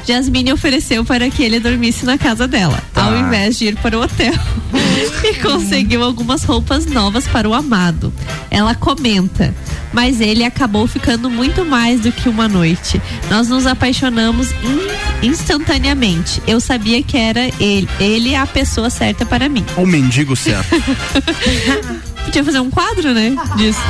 Jasmine 0.07 0.53
ofereceu 0.53 1.05
para 1.05 1.29
que 1.29 1.43
ele 1.43 1.59
dormisse 1.59 2.05
na 2.05 2.17
casa 2.17 2.47
dela, 2.47 2.83
ao 2.95 3.17
invés 3.17 3.59
de 3.59 3.67
ir 3.67 3.77
para 3.77 3.99
o 3.99 4.03
hotel. 4.03 4.35
e 5.25 5.35
conseguiu 5.41 6.03
algumas 6.03 6.45
roupas 6.45 6.87
novas 6.87 7.27
para 7.27 7.49
o 7.49 7.55
amado. 7.55 8.13
Ela 8.51 8.75
comenta, 8.75 9.55
mas 9.93 10.21
ele 10.21 10.45
acabou 10.45 10.87
ficando 10.87 11.29
muito 11.31 11.65
mais 11.65 12.01
do 12.01 12.11
que 12.13 12.29
uma 12.29 12.49
noite. 12.49 13.01
Nós 13.31 13.49
nos 13.49 13.67
apaixonamos 13.67 14.51
in- 14.53 15.27
instantaneamente. 15.29 16.43
Eu 16.47 16.61
sabia 16.61 17.03
que 17.03 17.17
era 17.17 17.49
ele, 17.61 17.89
ele 18.01 18.35
a 18.35 18.47
pessoa 18.47 18.89
certa 18.91 19.25
para 19.27 19.49
mim. 19.49 19.65
O 19.77 19.87
mendigo 19.87 20.35
certo. 20.37 20.69
Podia 22.25 22.45
fazer 22.45 22.61
um 22.61 22.71
quadro, 22.71 23.13
né? 23.13 23.35
Disso. 23.57 23.81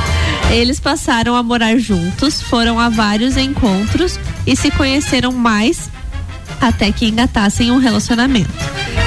Eles 0.51 0.79
passaram 0.79 1.35
a 1.35 1.43
morar 1.43 1.77
juntos, 1.77 2.41
foram 2.41 2.79
a 2.79 2.89
vários 2.89 3.37
encontros 3.37 4.19
e 4.45 4.55
se 4.55 4.71
conheceram 4.71 5.31
mais 5.31 5.89
até 6.59 6.91
que 6.91 7.05
engatassem 7.07 7.71
um 7.71 7.77
relacionamento. 7.77 8.49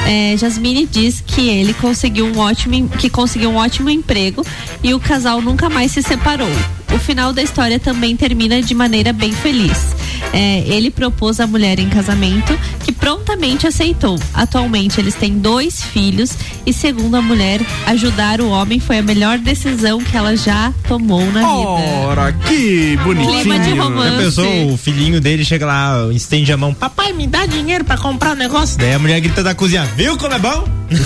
É, 0.07 0.37
Jasmine 0.37 0.87
diz 0.87 1.23
que 1.27 1.49
ele 1.49 1.75
conseguiu 1.75 2.27
um 2.27 2.39
ótimo 2.39 2.89
que 2.91 3.11
conseguiu 3.11 3.51
um 3.51 3.57
ótimo 3.57 3.91
emprego 3.91 4.45
e 4.83 4.95
o 4.95 5.01
casal 5.01 5.41
nunca 5.43 5.69
mais 5.69 5.91
se 5.91 6.03
separou. 6.03 6.49
O 6.97 6.99
final 6.99 7.31
da 7.31 7.43
história 7.43 7.79
também 7.79 8.17
termina 8.17 8.63
de 8.63 8.75
maneira 8.75 9.13
bem 9.13 9.31
feliz. 9.31 9.95
É, 10.33 10.61
ele 10.67 10.91
propôs 10.91 11.41
a 11.41 11.47
mulher 11.47 11.79
em 11.79 11.91
casamento, 11.91 12.59
que 12.85 12.91
prontamente 12.91 13.67
aceitou. 13.67 14.19
Atualmente 14.33 14.99
eles 14.99 15.15
têm 15.15 15.39
dois 15.39 15.83
filhos 15.83 16.33
e, 16.65 16.73
segundo 16.73 17.17
a 17.17 17.23
mulher, 17.23 17.61
ajudar 17.87 18.41
o 18.41 18.49
homem 18.49 18.81
foi 18.81 18.97
a 18.99 19.03
melhor 19.03 19.37
decisão 19.39 20.01
que 20.01 20.17
ela 20.17 20.35
já 20.37 20.73
tomou 20.89 21.21
na 21.33 21.41
vida. 21.41 22.07
Ora, 22.07 22.33
que 22.33 22.97
bonitinho. 23.05 23.43
Clima 23.43 23.59
de 23.59 23.71
romance. 23.73 24.17
Pensou, 24.17 24.73
o 24.73 24.77
filhinho 24.79 25.21
dele 25.21 25.45
chega 25.45 25.67
lá, 25.67 26.09
estende 26.13 26.51
a 26.51 26.57
mão, 26.57 26.73
papai, 26.73 27.13
me 27.13 27.27
dá 27.27 27.45
dinheiro 27.45 27.85
pra 27.85 27.99
comprar 27.99 28.33
um 28.33 28.37
negócio. 28.37 28.79
Daí 28.79 28.95
a 28.95 28.99
mulher 28.99 29.21
grita 29.21 29.43
da 29.43 29.55
cozinha, 29.55 29.85
viu 29.97 30.17
como 30.17 30.33
é 30.35 30.39
bom? 30.39 30.67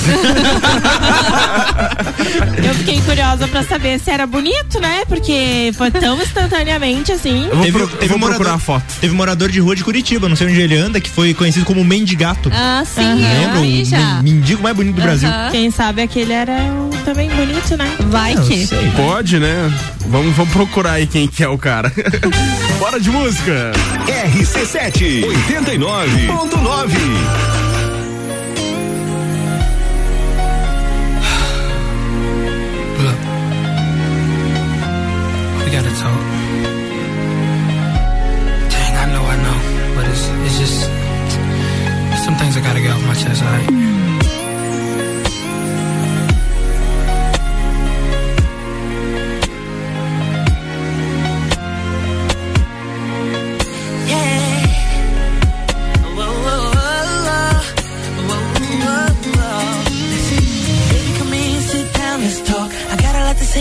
Eu 2.63 2.75
fiquei 2.75 3.01
curiosa 3.01 3.49
pra 3.49 3.63
saber 3.63 3.99
se 3.99 4.11
era 4.11 4.27
bonito, 4.27 4.79
né? 4.79 5.05
Porque 5.07 5.73
foi 5.81 5.91
tão 5.91 6.21
instantaneamente 6.21 7.11
assim. 7.13 7.49
teve, 7.63 7.87
teve 7.87 8.15
um 8.15 8.19
morador, 8.19 8.61
Teve 9.01 9.15
um 9.15 9.17
morador 9.17 9.49
de 9.51 9.61
rua 9.61 9.75
de 9.75 9.83
Curitiba, 9.83 10.29
não 10.29 10.37
sei 10.37 10.49
onde 10.49 10.61
ele 10.61 10.77
anda, 10.77 11.01
que 11.01 11.09
foi 11.09 11.33
conhecido 11.33 11.65
como 11.65 11.83
mendigato. 11.83 12.51
Ah, 12.53 12.83
sim, 12.85 13.01
Lembra? 13.01 13.55
eu 13.57 13.61
O 13.61 13.63
vi 13.63 13.85
já. 13.85 14.21
men- 14.23 14.35
mendigo 14.35 14.63
mais 14.63 14.77
bonito 14.77 14.97
do 14.97 15.03
Brasil. 15.03 15.29
Quem 15.51 15.71
sabe 15.71 16.03
aquele 16.03 16.35
era 16.35 16.53
o- 16.53 16.91
também 17.05 17.31
bonito, 17.31 17.77
né? 17.79 17.91
Vai 18.11 18.35
Não 18.35 18.47
que. 18.47 18.67
sei. 18.67 18.91
Pode, 18.95 19.39
né? 19.39 19.73
Vamos, 20.07 20.37
vamos 20.37 20.53
procurar 20.53 20.93
aí 20.93 21.07
quem 21.07 21.27
que 21.27 21.43
é 21.43 21.49
o 21.49 21.57
cara. 21.57 21.91
Bora 22.79 23.01
de 23.01 23.09
música. 23.11 23.73
RC7 24.07 25.25
89.9. 25.49 27.60
we 35.71 35.77
gotta 35.77 35.95
talk. 35.95 36.21
Dang, 38.71 38.95
I 38.97 39.07
know, 39.13 39.23
I 39.23 39.37
know, 39.45 39.59
but 39.95 40.05
it's 40.11 40.27
it's 40.47 40.59
just 40.59 40.81
some 42.25 42.35
things 42.37 42.57
I 42.57 42.61
gotta 42.61 42.81
get 42.81 42.91
off 42.91 43.07
my 43.07 43.15
chest. 43.15 43.43
Alright. 43.43 43.69
Baby, 43.69 44.00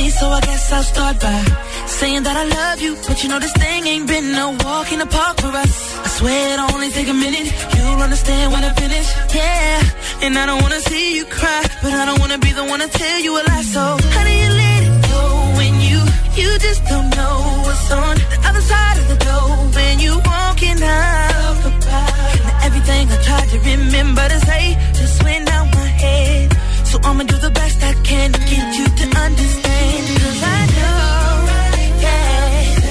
so 0.10 0.28
I 0.30 0.42
guess 0.42 0.72
I'll 0.72 0.84
start 0.84 1.20
by 1.20 1.40
saying 1.86 2.24
that 2.24 2.36
I 2.36 2.46
love 2.46 2.82
you. 2.82 2.96
But 3.08 3.24
you 3.24 3.30
know 3.30 3.40
this 3.40 3.54
thing 3.54 3.86
ain't 3.88 4.08
been 4.08 4.32
no 4.32 4.56
walk 4.66 4.92
in 4.92 5.00
the 5.00 5.06
park 5.06 5.36
for 5.42 5.52
us. 5.64 5.74
I 6.06 6.08
swear 6.18 6.54
it'll 6.54 6.72
only 6.76 6.90
take 6.92 7.10
a 7.10 7.14
minute. 7.14 7.48
You'll 7.76 8.02
understand 8.08 8.52
when 8.54 8.64
I 8.64 8.72
finish. 8.74 9.08
Yeah, 9.34 10.26
and 10.26 10.38
I 10.38 10.46
don't 10.46 10.62
wanna 10.62 10.82
see 10.82 11.16
you 11.18 11.26
cry, 11.26 11.62
but 11.84 11.94
I 11.94 12.06
don't 12.06 12.20
wanna 12.20 12.40
be 12.40 12.52
the 12.54 12.66
one 12.66 12.80
to 12.80 12.88
tell 12.88 13.20
you 13.20 13.32
a 13.40 13.42
lie. 13.50 13.68
So 13.76 13.84
how 14.16 14.24
do 14.30 14.34
you 14.44 14.52
let 14.64 14.82
it 14.90 14.96
go 15.14 15.24
when 15.60 15.74
you 15.90 16.00
you 16.40 16.50
just 16.60 16.82
don't 16.92 17.10
know 17.20 17.36
what's 17.66 17.92
on 17.92 18.16
the 18.18 18.40
other 18.50 18.64
side 18.72 18.98
of 19.02 19.08
the 19.14 19.20
door 19.28 19.50
when 19.78 20.00
you 20.00 20.14
walking 20.34 20.80
out? 20.82 21.62
And 21.98 22.50
everything 22.68 23.04
I 23.16 23.18
tried 23.28 23.50
to 23.54 23.60
remember 23.72 24.26
to 24.34 24.40
say 24.50 24.64
just 25.00 25.24
went 25.24 25.50
out 25.56 25.68
my 25.74 25.90
head. 26.04 26.46
So 26.90 27.00
I'ma 27.04 27.24
do 27.24 27.38
the 27.38 27.52
best 27.52 27.78
I 27.84 27.94
can 28.10 28.32
to 28.34 28.40
get 28.52 28.68
you 28.80 28.86
to 29.00 29.06
understand. 29.26 29.69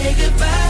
Say 0.08 0.14
goodbye, 0.14 0.67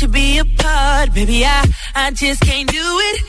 should 0.00 0.12
be 0.12 0.38
apart, 0.38 1.12
baby. 1.12 1.44
I, 1.44 1.62
I 1.94 2.10
just 2.12 2.40
can't 2.40 2.70
do 2.70 2.78
it. 2.80 3.22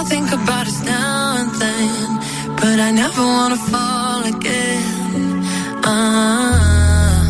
I 0.00 0.04
think 0.04 0.32
about 0.32 0.66
us 0.66 0.80
now 0.82 1.36
and 1.40 1.50
then, 1.60 2.08
but 2.56 2.80
I 2.80 2.90
never 2.90 3.22
wanna 3.22 3.60
fall 3.70 4.22
again. 4.34 5.44
Ah. 5.84 7.20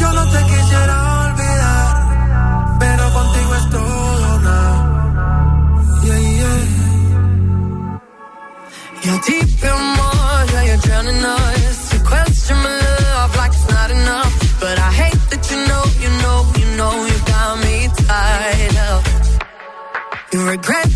Yo 0.00 0.08
no 0.18 0.24
te 0.32 0.40
quisiera 0.50 0.96
olvidar, 1.22 1.94
pero 2.80 3.04
contigo 3.16 3.54
es 3.60 3.66
todo 3.76 4.30
now. 4.48 4.74
Yeah, 6.06 6.20
yeah. 6.40 6.62
You're 9.04 9.20
deep 9.30 9.62
in 9.70 9.82
water, 9.98 10.62
you're 10.68 10.82
drowning 10.86 11.24
us. 11.24 11.78
You 11.92 12.00
question 12.00 12.56
my 12.56 12.74
love 12.80 13.36
like 13.36 13.52
it's 13.52 13.68
not 13.70 13.88
enough, 13.92 14.34
but 14.58 14.76
I 14.80 14.90
hate 15.00 15.22
that 15.30 15.42
you 15.50 15.58
know, 15.68 15.84
you 16.02 16.10
know, 16.22 16.38
you 16.60 16.68
know, 16.76 16.94
you 17.10 17.18
got 17.32 17.50
me 17.64 17.76
tied 18.04 18.76
up. 18.90 19.04
You 20.32 20.40
regret 20.44 20.95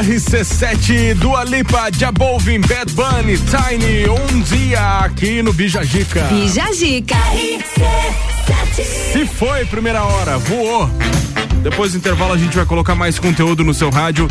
RC7 0.00 1.14
Dua 1.14 1.44
Lipa, 1.44 1.90
Jabolvin, 1.92 2.60
Bad 2.60 2.92
Bunny, 2.94 3.36
Tiny, 3.36 4.08
um 4.08 4.40
dia 4.40 5.00
aqui 5.00 5.42
no 5.42 5.52
Bijagica. 5.52 6.22
Bijagica. 6.24 7.16
Se 9.12 9.26
foi 9.26 9.66
primeira 9.66 10.02
hora, 10.02 10.38
voou. 10.38 10.88
Depois 11.62 11.92
do 11.92 11.98
intervalo 11.98 12.32
a 12.32 12.38
gente 12.38 12.56
vai 12.56 12.64
colocar 12.64 12.94
mais 12.94 13.18
conteúdo 13.18 13.62
no 13.62 13.74
seu 13.74 13.90
rádio. 13.90 14.26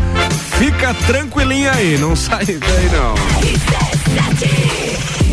Fica 0.57 0.95
tranquilinha 1.05 1.71
aí, 1.73 1.97
não 1.99 2.15
sai 2.15 2.45
daí 2.45 2.89
não. 2.91 3.13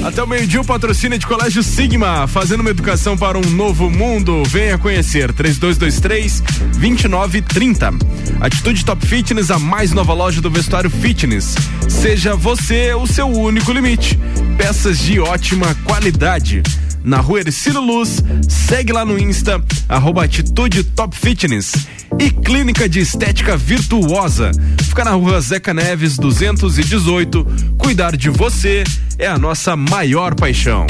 Até 0.03 0.23
o 0.23 0.27
meio-dia 0.27 0.61
o 0.61 0.65
patrocínio 0.65 1.19
de 1.19 1.27
Colégio 1.27 1.63
Sigma, 1.63 2.27
fazendo 2.27 2.61
uma 2.61 2.71
educação 2.71 3.19
para 3.19 3.39
um 3.39 3.51
novo 3.51 3.91
mundo. 3.91 4.43
Venha 4.45 4.79
conhecer 4.79 5.31
3223 5.33 6.41
2930. 6.79 7.93
Atitude 8.41 8.85
Top 8.85 9.07
Fitness, 9.07 9.51
a 9.51 9.59
mais 9.59 9.93
nova 9.93 10.15
loja 10.15 10.41
do 10.41 10.51
vestuário 10.51 10.89
fitness. 10.89 11.55
Seja 11.87 12.35
você 12.35 12.95
o 12.95 13.07
seu 13.07 13.29
único 13.29 13.73
limite. 13.73 14.19
Peças 14.57 14.99
de 14.99 15.21
ótima 15.21 15.75
qualidade. 15.85 16.63
Na 17.03 17.19
rua 17.19 17.41
Ercílio 17.41 17.81
Luz, 17.81 18.23
segue 18.49 18.93
lá 18.93 19.05
no 19.05 19.19
Insta, 19.19 19.63
arroba 19.89 20.25
Atitude 20.25 20.85
Top 20.85 21.17
Fitness. 21.17 21.73
E 22.19 22.31
Clínica 22.31 22.89
de 22.89 23.01
Estética 23.01 23.57
Virtuosa. 23.57 24.51
Fica 24.83 25.05
na 25.05 25.13
rua 25.13 25.41
Zeca 25.41 25.73
Neves 25.73 26.17
218. 26.17 27.47
Cuidar 27.79 28.17
de 28.17 28.29
você 28.29 28.85
é 29.19 29.27
a 29.27 29.39
nossa 29.39 29.75
maior 29.77 30.35
paixão. 30.35 30.87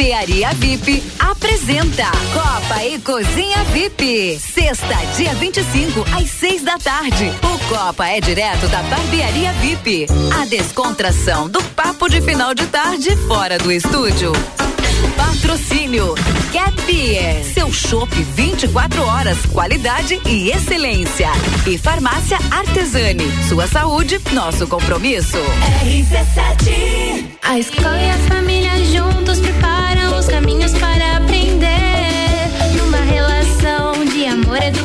Barbearia 0.00 0.48
VIP 0.54 1.02
apresenta 1.18 2.10
Copa 2.32 2.82
e 2.86 2.98
Cozinha 3.00 3.62
VIP. 3.64 4.40
Sexta, 4.40 4.96
dia 5.14 5.34
25, 5.34 6.06
às 6.16 6.30
seis 6.30 6.62
da 6.62 6.78
tarde. 6.78 7.30
O 7.42 7.68
Copa 7.68 8.06
é 8.06 8.18
direto 8.18 8.66
da 8.68 8.82
Barbearia 8.84 9.52
VIP. 9.60 10.06
A 10.40 10.46
descontração 10.46 11.50
do 11.50 11.62
papo 11.76 12.08
de 12.08 12.22
final 12.22 12.54
de 12.54 12.66
tarde 12.68 13.14
fora 13.28 13.58
do 13.58 13.70
estúdio. 13.70 14.32
Patrocínio 15.18 16.14
Cat 16.50 16.80
Beer, 16.86 17.44
seu 17.52 17.70
chopp 17.70 18.10
24 18.10 19.02
horas, 19.02 19.44
qualidade 19.52 20.18
e 20.24 20.50
excelência. 20.50 21.28
E 21.66 21.76
Farmácia 21.76 22.38
Artesani, 22.50 23.30
sua 23.46 23.66
saúde, 23.66 24.18
nosso 24.32 24.66
compromisso. 24.66 25.36
RC7 25.84 27.26
A 27.42 27.58
escola 27.58 28.00
e 28.00 28.10
a 28.10 28.18
família 28.20 28.82
juntos 28.86 29.40
preparam 29.40 29.89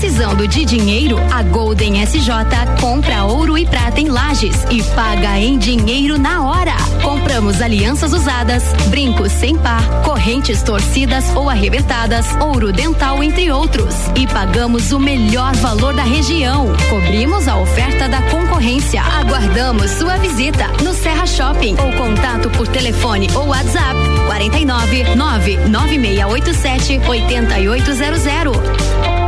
Precisando 0.00 0.46
de 0.46 0.64
dinheiro? 0.64 1.18
A 1.32 1.42
Golden 1.42 2.00
SJ 2.06 2.30
compra 2.80 3.24
ouro 3.24 3.58
e 3.58 3.66
prata 3.66 4.00
em 4.00 4.06
lajes 4.06 4.64
e 4.70 4.80
paga 4.94 5.40
em 5.40 5.58
dinheiro 5.58 6.16
na 6.16 6.48
hora. 6.48 6.76
Compramos 7.02 7.60
alianças 7.60 8.12
usadas, 8.12 8.62
brincos 8.90 9.32
sem 9.32 9.58
par, 9.58 9.82
correntes 10.04 10.62
torcidas 10.62 11.24
ou 11.34 11.50
arrebentadas, 11.50 12.26
ouro 12.40 12.72
dental, 12.72 13.24
entre 13.24 13.50
outros. 13.50 13.92
E 14.14 14.24
pagamos 14.28 14.92
o 14.92 15.00
melhor 15.00 15.52
valor 15.56 15.92
da 15.92 16.04
região. 16.04 16.68
Cobrimos 16.88 17.48
a 17.48 17.58
oferta 17.58 18.08
da 18.08 18.22
concorrência. 18.30 19.02
Aguardamos 19.02 19.90
sua 19.90 20.16
visita 20.16 20.68
no 20.84 20.94
Serra 20.94 21.26
Shopping 21.26 21.74
ou 21.74 21.92
contato 21.94 22.48
por 22.50 22.68
telefone 22.68 23.26
ou 23.34 23.48
WhatsApp 23.48 23.98
49 24.28 25.16
99687 25.16 27.00
8800. 27.04 29.27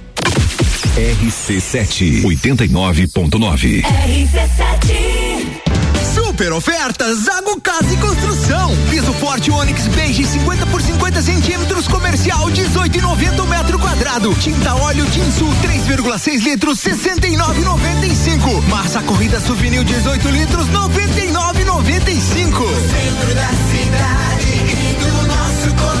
RC7 1.01 2.21
89.9. 2.21 3.83
Super 6.13 6.53
ofertas 6.53 7.23
Zago 7.23 7.59
Casa 7.59 7.91
e 7.91 7.97
Construção. 7.97 8.77
Piso 8.87 9.11
forte 9.13 9.49
Onix 9.49 9.87
Beige 9.87 10.23
50 10.23 10.67
por 10.67 10.79
50 10.79 11.23
centímetros 11.23 11.87
comercial 11.87 12.45
18,90 12.51 13.47
metro 13.47 13.79
quadrado. 13.79 14.35
Tinta 14.35 14.75
óleo 14.75 15.03
Tinsul 15.07 15.49
3,6 15.63 16.43
litros 16.43 16.77
69,95. 16.77 18.61
Massa 18.69 19.01
corrida 19.01 19.39
Souvenir 19.39 19.83
18 19.83 20.29
litros 20.29 20.67
99,95. 20.67 20.77
Centro 22.13 23.33
da 23.33 23.49
cidade 23.71 24.53
e 24.53 24.93
do 24.99 25.25
nosso 25.25 25.73
coração. 25.73 26.00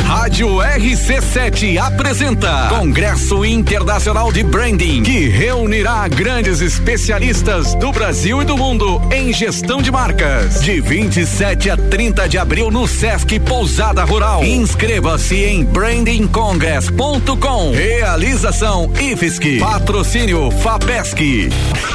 Rádio 0.00 0.58
RC7 0.58 1.78
apresenta 1.78 2.68
Congresso 2.68 3.44
Internacional 3.44 4.30
de 4.30 4.42
Branding, 4.42 5.02
que 5.02 5.28
reunirá 5.28 6.06
grandes 6.06 6.60
especialistas 6.60 7.74
do 7.74 7.90
Brasil 7.90 8.40
e 8.40 8.44
do 8.44 8.56
mundo 8.56 9.02
em 9.10 9.32
gestão 9.32 9.82
de 9.82 9.90
marcas. 9.90 10.62
De 10.62 10.80
27 10.80 11.70
a 11.70 11.76
30 11.76 12.28
de 12.28 12.38
abril 12.38 12.70
no 12.70 12.86
Sesc 12.86 13.40
Pousada 13.40 14.04
Rural. 14.04 14.44
Inscreva-se 14.44 15.44
em 15.44 15.64
brandingcongress.com. 15.64 17.72
Realização 17.72 18.90
IFSC. 19.00 19.58
Patrocínio 19.58 20.50
FAPESC. 20.50 21.50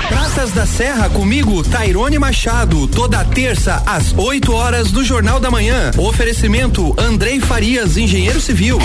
Praças 0.09 0.51
da 0.51 0.65
Serra 0.65 1.09
comigo, 1.09 1.61
Tairone 1.63 2.17
Machado, 2.17 2.87
toda 2.87 3.23
terça 3.25 3.83
às 3.85 4.13
8 4.17 4.53
horas 4.53 4.89
do 4.89 5.03
Jornal 5.03 5.37
da 5.39 5.51
Manhã. 5.51 5.91
Oferecimento 5.97 6.95
Andrei 6.97 7.41
Farias, 7.41 7.86
engenheiro 7.95 8.41
civil. 8.41 8.79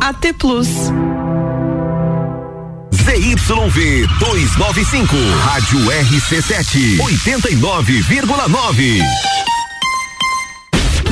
AT 0.00 0.32
Plus. 0.36 0.68
ZYV 2.92 4.06
295, 4.18 5.16
Rádio 5.44 5.90
RC7, 5.90 7.00
89,9. 7.00 9.49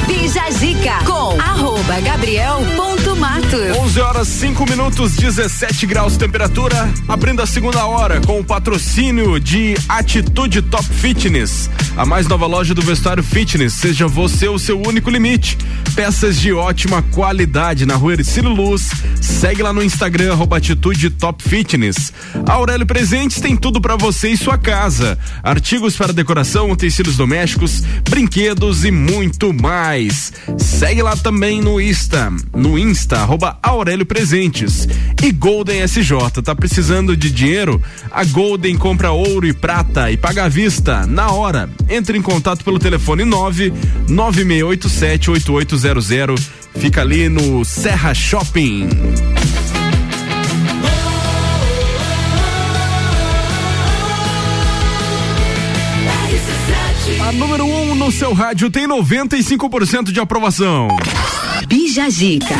Bija 0.08 0.50
Zica 0.50 1.04
com 1.04 1.38
arroba 1.38 2.00
Gabriel 2.00 2.56
ponto 2.74 3.14
Matos. 3.14 3.76
11 3.78 4.00
horas 4.00 4.28
5 4.28 4.70
minutos, 4.70 5.14
17 5.16 5.86
graus 5.86 6.16
temperatura. 6.16 6.88
Abrindo 7.06 7.42
a 7.42 7.46
segunda 7.46 7.84
hora 7.84 8.18
com 8.22 8.40
o 8.40 8.44
patrocínio 8.44 9.38
de 9.38 9.76
Atitude 9.86 10.62
Top 10.62 10.84
Fitness, 10.84 11.68
a 11.96 12.06
mais 12.06 12.26
nova 12.26 12.46
loja 12.46 12.74
do 12.74 12.80
vestuário 12.80 13.22
fitness. 13.22 13.74
Seja 13.74 14.08
você 14.08 14.48
o 14.48 14.58
seu 14.58 14.80
único 14.80 15.10
limite. 15.10 15.58
Peças 15.94 16.40
de 16.40 16.52
ótima 16.52 17.02
qualidade 17.02 17.84
na 17.84 17.94
rua 17.94 18.14
Ercílio 18.14 18.50
Luz. 18.50 18.90
Segue 19.20 19.62
lá 19.62 19.72
no 19.72 19.82
Instagram, 19.82 20.32
arroba 20.32 20.56
Atitude 20.56 21.10
Top 21.10 21.42
Fitness. 21.42 22.12
Aurélio 22.46 22.86
Presentes 22.86 23.40
tem 23.40 23.56
tudo 23.56 23.80
para 23.80 23.96
você 23.96 24.30
e 24.30 24.36
sua 24.36 24.56
casa: 24.56 25.18
artigos 25.42 25.96
para 25.96 26.12
decoração, 26.12 26.70
utensílios 26.70 27.16
domésticos, 27.16 27.82
brinquedos 28.08 28.84
e 28.84 28.90
muito 28.90 29.52
mais. 29.52 29.97
Segue 30.58 31.02
lá 31.02 31.16
também 31.16 31.60
no 31.60 31.80
Insta, 31.80 32.32
no 32.54 32.78
Insta, 32.78 33.18
arroba 33.18 33.58
Aurélio 33.62 34.06
Presentes. 34.06 34.86
E 35.22 35.32
Golden 35.32 35.82
SJ, 35.82 36.42
tá 36.44 36.54
precisando 36.54 37.16
de 37.16 37.30
dinheiro? 37.30 37.82
A 38.10 38.24
Golden 38.24 38.76
compra 38.76 39.10
ouro 39.10 39.46
e 39.46 39.52
prata 39.52 40.10
e 40.10 40.16
paga 40.16 40.44
à 40.44 40.48
vista, 40.48 41.06
na 41.06 41.32
hora. 41.32 41.68
Entre 41.88 42.16
em 42.16 42.22
contato 42.22 42.64
pelo 42.64 42.78
telefone 42.78 43.24
9 43.24 43.72
9687 44.08 45.30
8800. 45.30 46.50
Fica 46.76 47.00
ali 47.00 47.28
no 47.28 47.64
Serra 47.64 48.14
Shopping. 48.14 48.88
A 57.28 57.32
número 57.32 57.66
1 57.66 57.90
um 57.90 57.94
no 57.94 58.10
seu 58.10 58.32
rádio 58.32 58.70
tem 58.70 58.88
95% 58.88 60.10
de 60.10 60.18
aprovação. 60.18 60.88
Bija 61.66 62.08
Zica. 62.08 62.54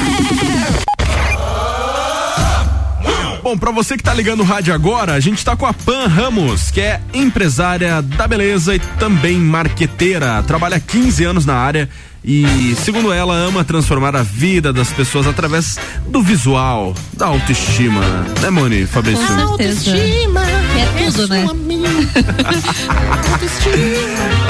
Bom, 3.43 3.57
pra 3.57 3.71
você 3.71 3.97
que 3.97 4.03
tá 4.03 4.13
ligando 4.13 4.41
o 4.41 4.45
rádio 4.45 4.75
agora, 4.75 5.15
a 5.15 5.21
gente 5.21 5.43
tá 5.43 5.57
com 5.57 5.65
a 5.65 5.73
Pan 5.73 6.07
Ramos, 6.07 6.71
que 6.71 6.83
é 6.83 7.01
empresária 7.15 8.03
da 8.03 8.29
beleza 8.29 8.75
e 8.75 8.79
também 8.99 9.39
marqueteira. 9.39 10.43
Trabalha 10.43 10.77
há 10.77 10.81
15 10.81 11.25
anos 11.25 11.47
na 11.47 11.55
área 11.55 11.89
e, 12.31 12.77
segundo 12.85 13.11
ela, 13.13 13.35
ama 13.35 13.65
transformar 13.65 14.15
a 14.15 14.23
vida 14.23 14.71
das 14.73 14.93
pessoas 14.93 15.27
através 15.27 15.79
do 16.09 16.23
visual, 16.23 16.95
da 17.15 17.27
autoestima. 17.27 18.03
Né, 18.43 18.51
Moni, 18.51 18.87
Fabrício? 18.87 19.27
Com 19.27 19.57
certeza. 19.57 19.97
É 19.97 21.11
tudo, 21.11 21.27
né? 21.29 21.47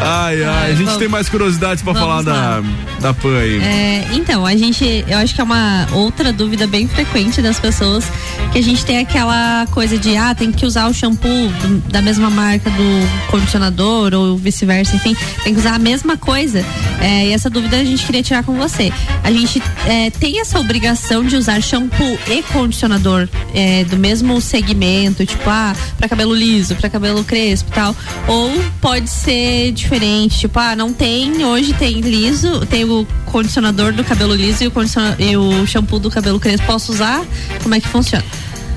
Ai, 0.00 0.42
ai, 0.44 0.66
a 0.70 0.74
gente 0.74 0.84
vamos- 0.84 0.98
tem 0.98 1.08
mais 1.08 1.28
curiosidades 1.28 1.82
pra 1.82 1.92
falar 1.94 2.22
vamos 2.22 2.24
da, 2.26 2.32
lá. 2.32 2.62
da 3.00 3.14
Pan 3.14 3.36
aí. 3.38 3.58
É, 3.60 4.08
então, 4.12 4.44
a 4.46 4.56
gente, 4.56 5.04
eu 5.06 5.18
acho 5.18 5.34
que 5.34 5.40
é 5.40 5.44
uma 5.44 5.86
outra 5.92 6.32
dúvida 6.32 6.66
bem 6.66 6.86
frequente 6.88 7.42
das 7.42 7.58
pessoas, 7.58 8.04
que 8.52 8.58
a 8.58 8.62
gente 8.62 8.84
tem 8.84 8.98
aquela 8.98 9.66
coisa 9.72 9.98
de, 9.98 10.16
ah, 10.16 10.34
tem 10.34 10.50
que 10.52 10.64
usar 10.64 10.88
o 10.88 10.94
shampoo 10.94 11.50
da 11.90 12.00
mesma 12.00 12.30
marca 12.30 12.70
do 12.70 13.28
condicionador 13.30 14.14
ou 14.14 14.36
vice-versa, 14.36 14.96
enfim, 14.96 15.16
tem 15.44 15.52
que 15.54 15.60
usar 15.60 15.74
a 15.74 15.78
mesma 15.78 16.16
coisa. 16.16 16.64
É, 17.00 17.26
e 17.26 17.32
essa 17.32 17.50
dúvida 17.50 17.67
a 17.76 17.84
gente 17.84 18.04
queria 18.04 18.22
tirar 18.22 18.42
com 18.42 18.54
você. 18.56 18.92
A 19.22 19.30
gente 19.30 19.62
é, 19.86 20.10
tem 20.10 20.40
essa 20.40 20.58
obrigação 20.58 21.24
de 21.24 21.36
usar 21.36 21.60
shampoo 21.60 22.18
e 22.28 22.42
condicionador 22.42 23.28
é, 23.54 23.84
do 23.84 23.96
mesmo 23.96 24.40
segmento, 24.40 25.24
tipo, 25.24 25.48
ah, 25.48 25.74
pra 25.96 26.08
cabelo 26.08 26.34
liso, 26.34 26.74
pra 26.76 26.88
cabelo 26.88 27.24
crespo 27.24 27.70
e 27.70 27.74
tal. 27.74 27.96
Ou 28.26 28.52
pode 28.80 29.10
ser 29.10 29.72
diferente, 29.72 30.38
tipo, 30.38 30.58
ah, 30.58 30.74
não 30.74 30.92
tem, 30.92 31.44
hoje 31.44 31.72
tem 31.74 32.00
liso, 32.00 32.64
tem 32.66 32.84
o 32.84 33.06
condicionador 33.26 33.92
do 33.92 34.04
cabelo 34.04 34.34
liso 34.34 34.64
e 34.64 34.68
o, 34.68 34.72
e 35.18 35.36
o 35.36 35.66
shampoo 35.66 35.98
do 35.98 36.10
cabelo 36.10 36.40
crespo. 36.40 36.66
Posso 36.66 36.92
usar? 36.92 37.24
Como 37.62 37.74
é 37.74 37.80
que 37.80 37.88
funciona? 37.88 38.24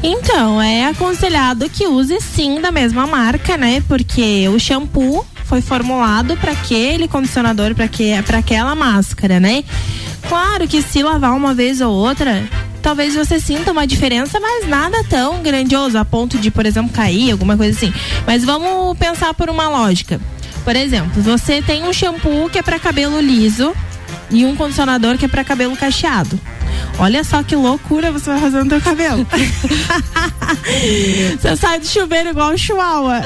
Então, 0.03 0.59
é 0.59 0.85
aconselhado 0.85 1.69
que 1.69 1.85
use 1.85 2.19
sim 2.19 2.59
da 2.59 2.71
mesma 2.71 3.05
marca, 3.05 3.55
né? 3.55 3.83
Porque 3.87 4.49
o 4.49 4.59
shampoo 4.59 5.25
foi 5.51 5.59
formulado 5.59 6.37
para 6.37 6.53
aquele 6.53 7.09
condicionador, 7.09 7.75
para 7.75 7.85
que 7.85 8.09
para 8.23 8.37
aquela 8.37 8.73
máscara, 8.73 9.37
né? 9.37 9.65
Claro 10.29 10.65
que 10.65 10.81
se 10.81 11.03
lavar 11.03 11.35
uma 11.35 11.53
vez 11.53 11.81
ou 11.81 11.91
outra, 11.93 12.41
talvez 12.81 13.15
você 13.15 13.37
sinta 13.37 13.73
uma 13.73 13.85
diferença, 13.85 14.39
mas 14.39 14.65
nada 14.65 15.03
tão 15.09 15.43
grandioso 15.43 15.97
a 15.97 16.05
ponto 16.05 16.37
de, 16.37 16.49
por 16.49 16.65
exemplo, 16.65 16.93
cair, 16.93 17.33
alguma 17.33 17.57
coisa 17.57 17.77
assim. 17.77 17.93
Mas 18.25 18.45
vamos 18.45 18.97
pensar 18.97 19.33
por 19.33 19.49
uma 19.49 19.67
lógica. 19.67 20.21
Por 20.63 20.73
exemplo, 20.73 21.21
você 21.21 21.61
tem 21.61 21.83
um 21.83 21.91
shampoo 21.91 22.49
que 22.49 22.57
é 22.57 22.61
para 22.61 22.79
cabelo 22.79 23.19
liso 23.19 23.73
e 24.29 24.45
um 24.45 24.55
condicionador 24.55 25.17
que 25.17 25.25
é 25.25 25.27
para 25.27 25.43
cabelo 25.43 25.75
cacheado. 25.75 26.39
Olha 26.99 27.24
só 27.24 27.41
que 27.43 27.55
loucura 27.55 28.11
você 28.11 28.30
vai 28.30 28.39
fazer 28.39 28.63
no 28.63 28.69
teu 28.69 28.82
cabelo. 28.82 29.26
você 31.39 31.55
sai 31.55 31.80
do 31.80 31.88
chuveiro 31.88 32.30
igual 32.30 32.53
o 32.53 32.57
chihuahua. 32.57 33.22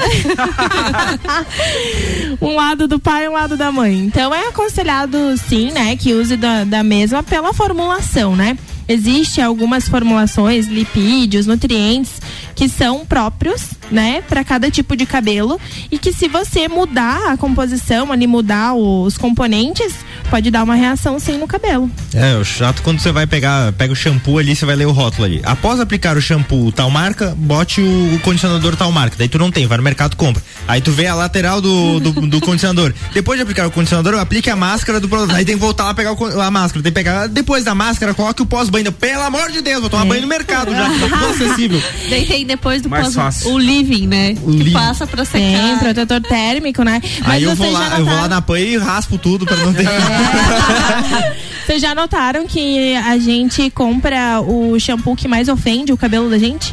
um 2.40 2.54
lado 2.54 2.88
do 2.88 2.98
pai 2.98 3.24
e 3.24 3.28
um 3.28 3.32
lado 3.32 3.56
da 3.56 3.70
mãe. 3.70 3.98
Então 3.98 4.34
é 4.34 4.48
aconselhado 4.48 5.36
sim, 5.36 5.70
né, 5.72 5.96
que 5.96 6.14
use 6.14 6.36
da, 6.36 6.64
da 6.64 6.82
mesma 6.82 7.22
pela 7.22 7.52
formulação, 7.52 8.34
né? 8.34 8.56
Existem 8.88 9.42
algumas 9.42 9.88
formulações, 9.88 10.68
lipídios, 10.68 11.46
nutrientes 11.46 12.20
que 12.54 12.68
são 12.68 13.04
próprios, 13.04 13.72
né, 13.90 14.22
para 14.22 14.44
cada 14.44 14.70
tipo 14.70 14.96
de 14.96 15.04
cabelo 15.04 15.60
e 15.90 15.98
que 15.98 16.12
se 16.12 16.28
você 16.28 16.68
mudar 16.68 17.32
a 17.32 17.36
composição, 17.36 18.12
ali 18.12 18.26
mudar 18.26 18.74
os 18.74 19.18
componentes, 19.18 19.92
pode 20.26 20.50
dar 20.50 20.62
uma 20.62 20.74
reação 20.74 21.18
sim 21.18 21.38
no 21.38 21.46
cabelo. 21.46 21.90
É, 22.14 22.34
o 22.36 22.44
chato 22.44 22.82
quando 22.82 23.00
você 23.00 23.12
vai 23.12 23.26
pegar, 23.26 23.72
pega 23.72 23.92
o 23.92 23.96
shampoo 23.96 24.38
ali, 24.38 24.54
você 24.54 24.64
vai 24.66 24.76
ler 24.76 24.86
o 24.86 24.92
rótulo 24.92 25.24
ali. 25.24 25.40
Após 25.44 25.80
aplicar 25.80 26.16
o 26.16 26.20
shampoo 26.20 26.70
tal 26.72 26.90
marca, 26.90 27.34
bote 27.36 27.80
o, 27.80 28.14
o 28.14 28.18
condicionador 28.20 28.76
tal 28.76 28.90
marca. 28.92 29.16
Daí 29.18 29.28
tu 29.28 29.38
não 29.38 29.50
tem, 29.50 29.66
vai 29.66 29.76
no 29.78 29.84
mercado 29.84 30.16
compra. 30.16 30.42
Aí 30.68 30.80
tu 30.80 30.90
vê 30.92 31.06
a 31.06 31.14
lateral 31.14 31.60
do, 31.60 32.00
do, 32.00 32.12
do 32.26 32.40
condicionador. 32.40 32.92
Depois 33.12 33.38
de 33.38 33.42
aplicar 33.42 33.66
o 33.66 33.70
condicionador, 33.70 34.18
aplique 34.20 34.50
a 34.50 34.56
máscara 34.56 34.98
do 35.00 35.08
produto. 35.08 35.34
Aí 35.34 35.44
tem 35.44 35.54
que 35.54 35.60
voltar 35.60 35.84
lá 35.84 35.94
pegar 35.94 36.12
o, 36.12 36.40
a 36.40 36.50
máscara. 36.50 36.82
Tem 36.82 36.92
que 36.92 36.94
pegar 36.96 37.26
depois 37.28 37.64
da 37.64 37.74
máscara, 37.74 38.12
coloque 38.14 38.42
o 38.42 38.46
pós-banho. 38.46 38.90
Pelo 38.92 39.22
amor 39.22 39.50
de 39.50 39.60
Deus, 39.62 39.80
vou 39.80 39.90
tomar 39.90 40.04
É. 40.04 40.08
banho 40.08 40.22
no 40.22 40.28
mercado 40.28 40.72
já, 40.72 40.84
tá 40.88 41.08
tudo 41.08 41.26
acessível. 41.26 41.82
Daí 42.10 42.26
tem 42.26 42.46
depois 42.46 42.82
do 42.82 42.88
Mais 42.88 43.04
pós, 43.06 43.14
fácil. 43.14 43.52
o 43.52 43.58
living, 43.58 44.06
né? 44.06 44.34
O 44.42 44.50
que 44.50 44.56
living. 44.58 44.72
passa 44.72 45.06
pra 45.06 45.24
secar. 45.24 45.38
Tem 45.40 45.78
protetor 45.78 46.20
térmico, 46.22 46.82
né? 46.82 47.00
Aí 47.24 47.42
eu 47.42 47.54
vou 47.54 47.70
lá, 47.70 47.98
eu 47.98 48.04
vou 48.04 48.06
lá 48.06 48.10
notaram- 48.22 48.28
na 48.28 48.42
PAN 48.42 48.58
e 48.58 48.76
raspo 48.76 49.18
tudo 49.18 49.44
pra 49.46 49.56
não 49.56 49.72
ter. 49.72 49.86
Vocês 51.66 51.82
já 51.82 51.94
notaram 51.94 52.46
que 52.46 52.94
a 52.94 53.18
gente 53.18 53.68
compra 53.70 54.40
o 54.40 54.78
shampoo 54.78 55.16
que 55.16 55.26
mais 55.26 55.48
ofende 55.48 55.92
o 55.92 55.96
cabelo 55.96 56.30
da 56.30 56.38
gente? 56.38 56.72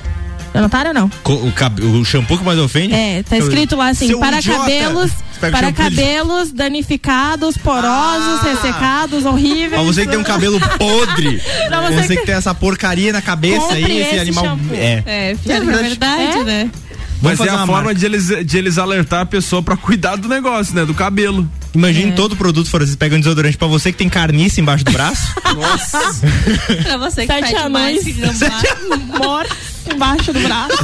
Já 0.53 0.61
notaram 0.61 0.89
ou 0.89 0.93
não? 0.93 1.09
Co- 1.23 1.33
O, 1.33 1.51
cab- 1.51 1.79
o 1.83 2.05
shampoo 2.05 2.37
que 2.37 2.43
mais 2.43 2.59
ofende? 2.59 2.93
É, 2.93 3.23
tá 3.23 3.35
escrito 3.37 3.75
lá 3.75 3.87
assim, 3.87 4.05
Seu 4.05 4.19
para 4.19 4.37
idiota. 4.37 4.59
cabelos, 4.59 5.11
para 5.39 5.51
shampoo 5.51 5.71
de- 5.71 5.73
cabelos 5.73 6.51
danificados, 6.51 7.57
porosos, 7.57 8.41
ressecados, 8.43 9.25
horríveis. 9.25 9.71
Pra 9.71 9.81
você 9.81 10.03
que 10.05 10.11
tem 10.11 10.19
um 10.19 10.23
cabelo 10.23 10.59
podre, 10.77 11.41
Pra 11.67 11.81
você 11.81 12.03
você, 12.03 12.07
que- 12.09 12.17
que... 12.17 12.25
tem 12.27 12.35
essa 12.35 12.53
porcaria 12.53 13.11
na 13.11 13.21
cabeça 13.21 13.73
aí, 13.73 13.83
esse, 13.83 14.09
esse 14.11 14.19
animal. 14.19 14.45
shampoo. 14.45 14.75
É. 14.75 15.03
É, 15.07 15.31
é 15.31 15.59
verdade, 15.59 16.37
É? 16.37 16.43
né? 16.43 16.69
Mas 17.23 17.39
é 17.39 17.45
fazer 17.45 17.49
a 17.57 17.65
forma 17.65 17.95
de 17.95 18.05
eles, 18.05 18.27
de 18.45 18.57
eles 18.57 18.77
alertar 18.77 19.21
a 19.21 19.25
pessoa 19.25 19.61
pra 19.63 19.75
cuidar 19.77 20.15
do 20.17 20.27
negócio, 20.27 20.75
né? 20.75 20.85
Do 20.85 20.93
cabelo. 20.93 21.49
Imagine 21.73 22.11
É. 22.11 22.15
todo 22.15 22.35
produto 22.35 22.69
fora, 22.69 22.85
vocês 22.85 22.95
pegam 22.95 23.19
desodorante 23.19 23.57
pra 23.57 23.67
você 23.67 23.91
que 23.91 23.97
tem 23.97 24.09
carniça 24.09 24.61
embaixo 24.61 24.83
do 24.85 24.91
braço. 24.91 25.33
Nossa. 25.55 25.99
pra 26.83 26.97
você 26.97 27.21
que 27.25 27.33
Sete 27.33 27.53
pede 27.53 27.69
mais 27.69 28.03
gambá. 28.15 29.17
mortos 29.17 29.57
embaixo 29.91 30.31
do 30.33 30.39
braço. 30.39 30.77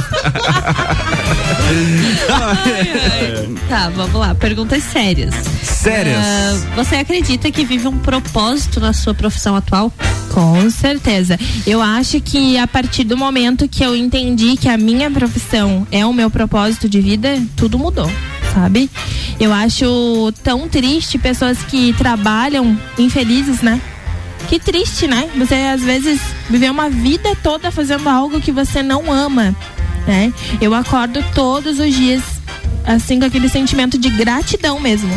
Tá, 3.68 3.88
vamos 3.90 4.14
lá. 4.14 4.34
Perguntas 4.34 4.82
sérias. 4.82 5.34
Sérias. 5.62 6.16
Ah, 6.18 6.58
você 6.76 6.96
acredita 6.96 7.50
que 7.50 7.64
vive 7.64 7.86
um 7.86 7.98
propósito 7.98 8.80
na 8.80 8.92
sua 8.92 9.14
profissão 9.14 9.54
atual? 9.54 9.92
Com 10.32 10.70
certeza. 10.70 11.38
Eu 11.66 11.80
acho 11.80 12.20
que 12.20 12.58
a 12.58 12.66
partir 12.66 13.04
do 13.04 13.16
momento 13.16 13.68
que 13.68 13.82
eu 13.84 13.96
entendi 13.96 14.56
que 14.56 14.68
a 14.68 14.76
minha 14.76 15.10
profissão 15.10 15.86
é 15.90 16.04
o 16.04 16.12
meu 16.12 16.30
propósito 16.30 16.88
de 16.88 17.00
vida, 17.00 17.40
tudo 17.56 17.78
mudou, 17.78 18.10
sabe? 18.54 18.90
Eu 19.38 19.52
acho 19.52 20.32
tão 20.42 20.68
triste 20.68 21.18
pessoas 21.18 21.58
que 21.62 21.92
trabalham 21.94 22.78
infelizes, 22.98 23.62
né? 23.62 23.80
Que 24.48 24.58
triste, 24.58 25.06
né? 25.06 25.30
Você 25.36 25.54
às 25.54 25.82
vezes 25.82 26.20
viver 26.48 26.70
uma 26.70 26.90
vida 26.90 27.36
toda 27.42 27.70
fazendo 27.70 28.08
algo 28.08 28.40
que 28.40 28.50
você 28.50 28.82
não 28.82 29.12
ama, 29.12 29.54
né? 30.06 30.32
Eu 30.60 30.74
acordo 30.74 31.24
todos 31.34 31.78
os 31.78 31.94
dias 31.94 32.22
assim 32.84 33.20
com 33.20 33.26
aquele 33.26 33.48
sentimento 33.48 33.98
de 33.98 34.10
gratidão 34.10 34.80
mesmo, 34.80 35.10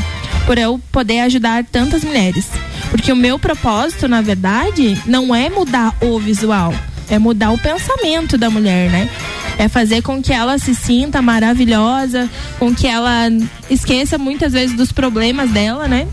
por 0.46 0.58
eu 0.58 0.80
poder 0.92 1.22
ajudar 1.22 1.64
tantas 1.64 2.04
mulheres. 2.04 2.48
Porque 2.92 3.12
o 3.12 3.16
meu 3.16 3.40
propósito, 3.40 4.08
na 4.08 4.22
verdade, 4.22 5.02
não 5.06 5.34
é 5.34 5.50
mudar 5.50 5.96
o 6.02 6.20
visual, 6.20 6.74
é 7.10 7.18
mudar 7.18 7.52
o 7.52 7.58
pensamento 7.58 8.38
da 8.38 8.50
mulher, 8.50 8.90
né? 8.92 9.10
É 9.58 9.68
fazer 9.68 10.02
com 10.02 10.22
que 10.22 10.34
ela 10.34 10.58
se 10.58 10.76
sinta 10.76 11.22
maravilhosa, 11.22 12.30
com 12.60 12.74
que 12.74 12.88
ela 12.88 13.30
esqueça 13.70 14.18
muitas 14.18 14.54
vezes 14.54 14.76
dos 14.76 14.92
problemas 14.92 15.50
dela, 15.52 15.88
né? 15.88 16.08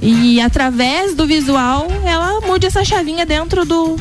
E 0.00 0.40
através 0.40 1.14
do 1.14 1.26
visual, 1.26 1.88
ela 2.04 2.40
mude 2.46 2.66
essa 2.66 2.84
chavinha 2.84 3.26
dentro 3.26 3.64
do, 3.64 3.96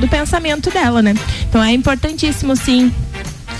do 0.00 0.08
pensamento 0.08 0.70
dela, 0.70 1.02
né? 1.02 1.14
Então 1.48 1.62
é 1.62 1.72
importantíssimo, 1.72 2.56
sim, 2.56 2.92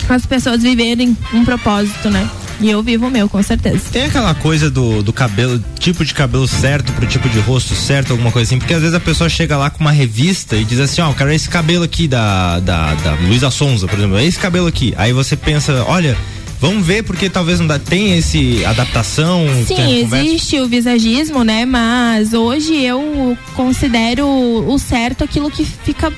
as 0.09 0.25
pessoas 0.25 0.63
viverem 0.63 1.17
um 1.33 1.45
propósito, 1.45 2.09
né? 2.09 2.29
E 2.61 2.71
eu 2.71 2.83
vivo 2.83 3.09
o 3.09 3.11
meu, 3.11 3.29
com 3.29 3.43
certeza. 3.43 3.81
Tem 3.93 4.05
aquela 4.05 4.35
coisa 4.35 4.71
do, 4.71 5.03
do 5.03 5.13
cabelo, 5.13 5.63
tipo 5.79 6.05
de 6.05 6.15
cabelo 6.15 6.47
certo 6.47 6.93
pro 6.93 7.07
tipo 7.07 7.29
de 7.29 7.41
rosto 7.41 7.75
certo, 7.75 8.13
alguma 8.13 8.31
coisa 8.31 8.49
assim, 8.49 8.59
porque 8.59 8.73
às 8.73 8.81
vezes 8.81 8.95
a 8.95 9.01
pessoa 9.01 9.29
chega 9.29 9.57
lá 9.57 9.71
com 9.71 9.81
uma 9.81 9.91
revista 9.91 10.57
e 10.57 10.65
diz 10.65 10.79
assim, 10.79 11.01
ó, 11.03 11.13
quero 11.13 11.33
esse 11.33 11.49
cabelo 11.49 11.85
aqui 11.85 12.07
da, 12.07 12.61
da, 12.61 12.95
da 12.95 13.13
Luísa 13.15 13.51
Sonza, 13.51 13.89
por 13.89 13.99
exemplo, 13.99 14.17
é 14.17 14.25
esse 14.25 14.39
cabelo 14.39 14.69
aqui. 14.69 14.95
Aí 14.97 15.13
você 15.13 15.37
pensa, 15.37 15.85
olha, 15.87 16.17
vamos 16.65 16.87
ver 16.87 17.03
porque 17.03 17.29
talvez 17.29 17.61
não 17.61 17.67
dá, 17.67 17.79
tem 17.79 18.17
esse 18.17 18.65
adaptação, 18.65 19.45
Sim, 19.67 19.99
existe 19.99 20.59
o 20.61 20.67
visagismo, 20.67 21.45
né? 21.45 21.67
Mas 21.67 22.33
hoje 22.33 22.75
eu 22.83 23.37
considero 23.55 24.27
o 24.27 24.79
certo 24.79 25.23
aquilo 25.23 25.51
que 25.51 25.63
fica 25.63 26.11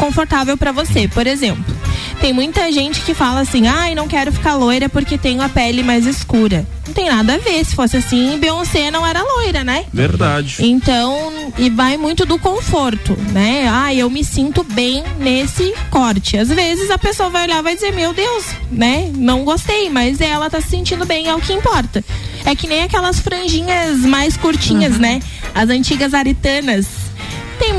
confortável 0.00 0.56
pra 0.56 0.72
você. 0.72 1.06
Por 1.06 1.26
exemplo, 1.26 1.76
tem 2.20 2.32
muita 2.32 2.72
gente 2.72 3.02
que 3.02 3.12
fala 3.12 3.40
assim: 3.40 3.68
ai, 3.68 3.94
não 3.94 4.08
quero 4.08 4.32
ficar 4.32 4.54
loira 4.54 4.88
porque 4.88 5.18
tenho 5.18 5.42
a 5.42 5.48
pele 5.48 5.82
mais 5.82 6.06
escura. 6.06 6.66
Não 6.86 6.94
tem 6.94 7.08
nada 7.08 7.34
a 7.34 7.38
ver. 7.38 7.64
Se 7.64 7.76
fosse 7.76 7.98
assim, 7.98 8.38
Beyoncé 8.38 8.90
não 8.90 9.06
era 9.06 9.22
loira, 9.22 9.62
né? 9.62 9.84
Verdade. 9.92 10.56
Então, 10.60 11.52
e 11.58 11.68
vai 11.68 11.96
muito 11.96 12.24
do 12.24 12.38
conforto, 12.38 13.16
né? 13.30 13.68
Ah, 13.70 13.94
eu 13.94 14.08
me 14.08 14.24
sinto 14.24 14.64
bem 14.64 15.04
nesse 15.18 15.72
corte. 15.90 16.36
Às 16.36 16.48
vezes 16.48 16.90
a 16.90 16.98
pessoa 16.98 17.28
vai 17.28 17.44
olhar 17.44 17.60
e 17.60 17.62
vai 17.62 17.74
dizer, 17.74 17.92
meu 17.92 18.12
Deus, 18.12 18.46
né? 18.72 19.10
Não 19.14 19.44
gostei, 19.44 19.90
mas 19.90 20.20
ela 20.20 20.48
tá 20.50 20.60
se 20.60 20.70
sentindo 20.70 21.04
bem, 21.04 21.28
é 21.28 21.34
o 21.34 21.40
que 21.40 21.52
importa. 21.52 22.02
É 22.44 22.54
que 22.56 22.66
nem 22.66 22.82
aquelas 22.82 23.20
franjinhas 23.20 23.98
mais 23.98 24.36
curtinhas, 24.36 24.98
né? 24.98 25.20
As 25.54 25.68
antigas 25.68 26.14
aritanas. 26.14 26.99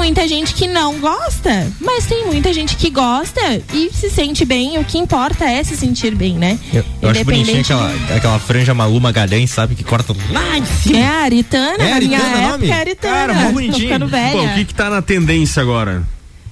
Tem 0.02 0.07
muita 0.07 0.28
gente 0.28 0.56
que 0.56 0.68
não 0.68 0.99
gosta, 0.99 1.72
mas 1.80 2.07
tem 2.07 2.26
muita 2.26 2.52
gente 2.52 2.76
que 2.76 2.90
gosta 2.90 3.40
e 3.72 3.91
se 3.94 4.10
sente 4.10 4.44
bem. 4.44 4.80
O 4.80 4.84
que 4.84 4.98
importa 4.98 5.45
é 5.45 5.64
se 5.64 5.78
sentir 5.78 6.15
bem, 6.15 6.34
né? 6.34 6.57
Eu, 6.73 6.84
eu 7.03 7.10
acho 7.11 7.23
bonitinho 7.23 7.44
Independente 7.44 7.72
aquela, 7.72 8.18
aquela 8.18 8.40
franja 8.40 8.73
Malu 8.73 8.99
Magalhães, 8.99 9.52
sabe? 9.52 9.76
Que 9.76 9.84
corta 9.84 10.15
lá 10.32 10.57
em 10.57 10.65
cima. 10.65 10.98
É 10.98 11.06
a 11.06 11.19
aritana, 11.19 11.84
É 11.84 11.94
na 11.94 11.99
minha 11.99 12.18
Aritana 12.18 12.36
o 12.36 12.56
época 12.56 12.65
é 12.65 12.80
aritana. 12.80 13.15
Cara, 13.15 13.34
mó 13.36 13.52
bonitinho. 13.52 13.99
Bom, 13.99 14.45
o 14.45 14.53
que 14.56 14.65
que 14.65 14.73
tá 14.73 14.90
na 14.90 15.03
tendência 15.03 15.61
agora? 15.61 16.02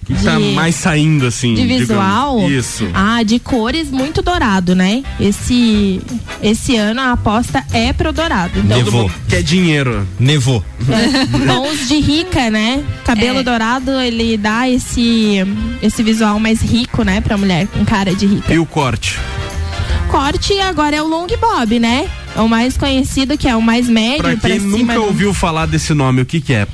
Que, 0.10 0.24
tá 0.24 0.38
De- 0.40 0.54
mais 0.54 0.74
saindo, 0.74 1.28
assim? 1.28 1.54
De 1.54 1.62
digamos? 1.62 1.80
visual? 1.88 2.50
Isso. 2.50 2.88
Ah, 2.96 3.22
de 3.22 3.38
cores 3.40 3.92
muito 3.92 4.24
dourado, 4.24 4.74
né? 4.76 5.04
Esse 5.20 6.02
esse 6.42 6.76
ano 6.76 7.00
a 7.00 7.12
aposta 7.12 7.64
é 7.72 7.94
pro 7.94 8.12
dourado. 8.12 8.58
Então, 8.60 8.78
Nevou. 8.78 9.12
Quer 9.28 9.44
dinheiro. 9.44 10.08
Nevou. 10.20 10.66
tons 11.46 11.88
de 11.88 12.00
rica, 12.00 12.50
né? 12.50 12.84
Cabelo 13.06 13.40
É. 13.40 13.44
dourado, 13.44 13.92
ele 14.00 14.36
dá 14.36 14.68
esse 14.68 15.44
esse 15.82 16.02
visual 16.02 16.40
mais 16.40 16.60
rico, 16.62 17.04
né, 17.04 17.22
pra 17.22 17.38
mulher 17.38 17.68
com 17.68 17.86
cara 17.86 18.14
de 18.16 18.26
rica. 18.26 18.52
E 18.54 18.58
o 18.58 18.66
corte? 18.66 19.16
Corte 20.10 20.60
agora 20.60 20.96
é 20.96 21.02
o 21.04 21.08
long 21.08 21.28
bob, 21.40 21.80
né? 21.80 22.08
É 22.36 22.42
o 22.42 22.48
mais 22.48 22.78
conhecido, 22.78 23.38
que 23.38 23.48
é 23.48 23.56
o 23.56 23.62
mais 23.62 23.90
médio 23.90 24.20
Pra 24.24 24.38
pra 24.38 24.50
quem 24.52 24.60
cima. 24.60 24.78
nunca 24.78 24.94
do- 24.94 25.04
ouviu 25.06 25.34
falar 25.34 25.66
desse 25.66 25.94
nome, 25.94 26.22
o 26.22 26.26
que 26.26 26.40
que 26.40 26.54
é? 26.54 26.68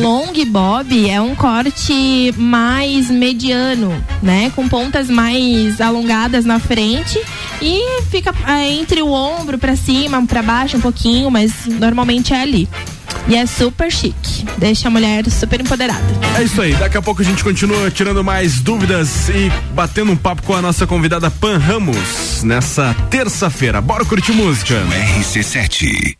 Long 0.00 0.32
bob 0.46 1.08
é 1.10 1.20
um 1.20 1.34
corte 1.34 2.32
mais 2.36 3.10
mediano, 3.10 3.92
né? 4.22 4.52
Com 4.54 4.68
pontas 4.68 5.08
mais 5.10 5.80
alongadas 5.80 6.44
na 6.44 6.58
frente 6.60 7.18
e 7.60 8.02
fica 8.10 8.34
ah, 8.44 8.64
entre 8.64 9.02
o 9.02 9.10
ombro 9.10 9.58
pra 9.58 9.74
cima, 9.76 10.24
pra 10.26 10.42
baixo 10.42 10.76
um 10.76 10.80
pouquinho, 10.80 11.30
mas 11.30 11.52
normalmente 11.66 12.32
é 12.32 12.40
ali. 12.42 12.68
E 13.28 13.36
é 13.36 13.44
super 13.44 13.92
chique. 13.92 14.46
Deixa 14.56 14.88
a 14.88 14.90
mulher 14.90 15.28
super 15.30 15.60
empoderada. 15.60 16.02
É 16.38 16.42
isso 16.42 16.62
aí. 16.62 16.74
Daqui 16.74 16.96
a 16.96 17.02
pouco 17.02 17.20
a 17.20 17.24
gente 17.24 17.44
continua 17.44 17.90
tirando 17.90 18.24
mais 18.24 18.58
dúvidas 18.60 19.28
e 19.28 19.52
batendo 19.74 20.12
um 20.12 20.16
papo 20.16 20.42
com 20.42 20.54
a 20.54 20.62
nossa 20.62 20.86
convidada 20.86 21.30
Pan 21.30 21.58
Ramos 21.58 22.42
nessa 22.42 22.96
terça-feira. 23.10 23.82
Bora 23.82 24.04
curtir 24.04 24.32
música. 24.32 24.82
RC7. 25.20 26.16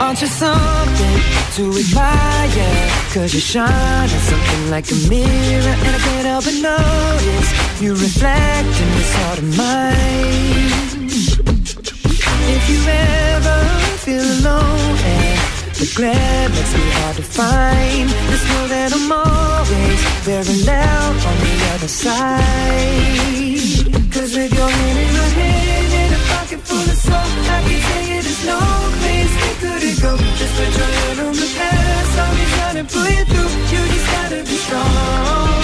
Aren't 0.00 0.20
you 0.20 0.26
something 0.26 1.20
to 1.54 1.78
admire? 1.78 2.83
Cause 3.14 3.32
you 3.32 3.38
shine 3.38 4.10
at 4.10 4.22
something 4.26 4.70
like 4.70 4.90
a 4.90 4.94
mirror 5.08 5.76
And 5.86 5.94
I 5.94 6.00
can't 6.02 6.26
help 6.26 6.44
but 6.46 6.58
notice. 6.58 7.80
You 7.80 7.92
reflect 7.92 8.74
in 8.82 8.88
this 8.98 9.14
heart 9.14 9.38
of 9.38 9.56
mine. 9.56 11.06
If 12.56 12.64
you 12.68 12.80
ever 12.90 13.58
feel 14.02 14.18
alone 14.18 14.98
And 15.14 15.38
the 15.78 15.86
glare 15.94 16.48
makes 16.48 16.74
me 16.74 16.90
hard 16.98 17.14
to 17.14 17.22
find. 17.22 18.10
Just 18.10 18.46
know 18.50 18.66
that 18.74 18.90
I'm 18.92 19.12
always 19.12 20.00
Very 20.26 20.56
loud 20.66 21.14
on 21.14 21.36
the 21.46 21.54
other 21.70 21.86
side. 21.86 22.34
Cause 24.10 24.34
with 24.34 24.52
your 24.58 24.68
hand 24.68 24.98
in 24.98 25.10
my 25.14 25.28
hand 25.38 25.92
And 26.02 26.14
a 26.14 26.20
pocket 26.34 26.60
full 26.66 26.82
of 26.82 26.98
soap 26.98 27.14
I 27.14 27.62
can 27.62 27.78
tell 27.78 28.04
you 28.10 28.18
there's 28.26 28.42
no 28.44 28.58
place 28.98 29.32
we 29.38 29.50
couldn't 29.62 30.02
go. 30.02 30.10
Just 30.34 30.52
put 30.58 30.70
your 30.74 30.90
hand 30.98 31.20
on 31.20 31.34
the 31.38 31.48
past 31.54 31.83
Tell 32.14 32.32
me 32.34 32.44
how 32.56 32.72
to 32.74 32.84
pull 32.84 33.10
you 33.10 33.24
through. 33.24 33.50
You 33.72 33.80
just 33.92 34.06
gotta 34.12 34.40
be 34.44 34.56
strong. 34.56 35.63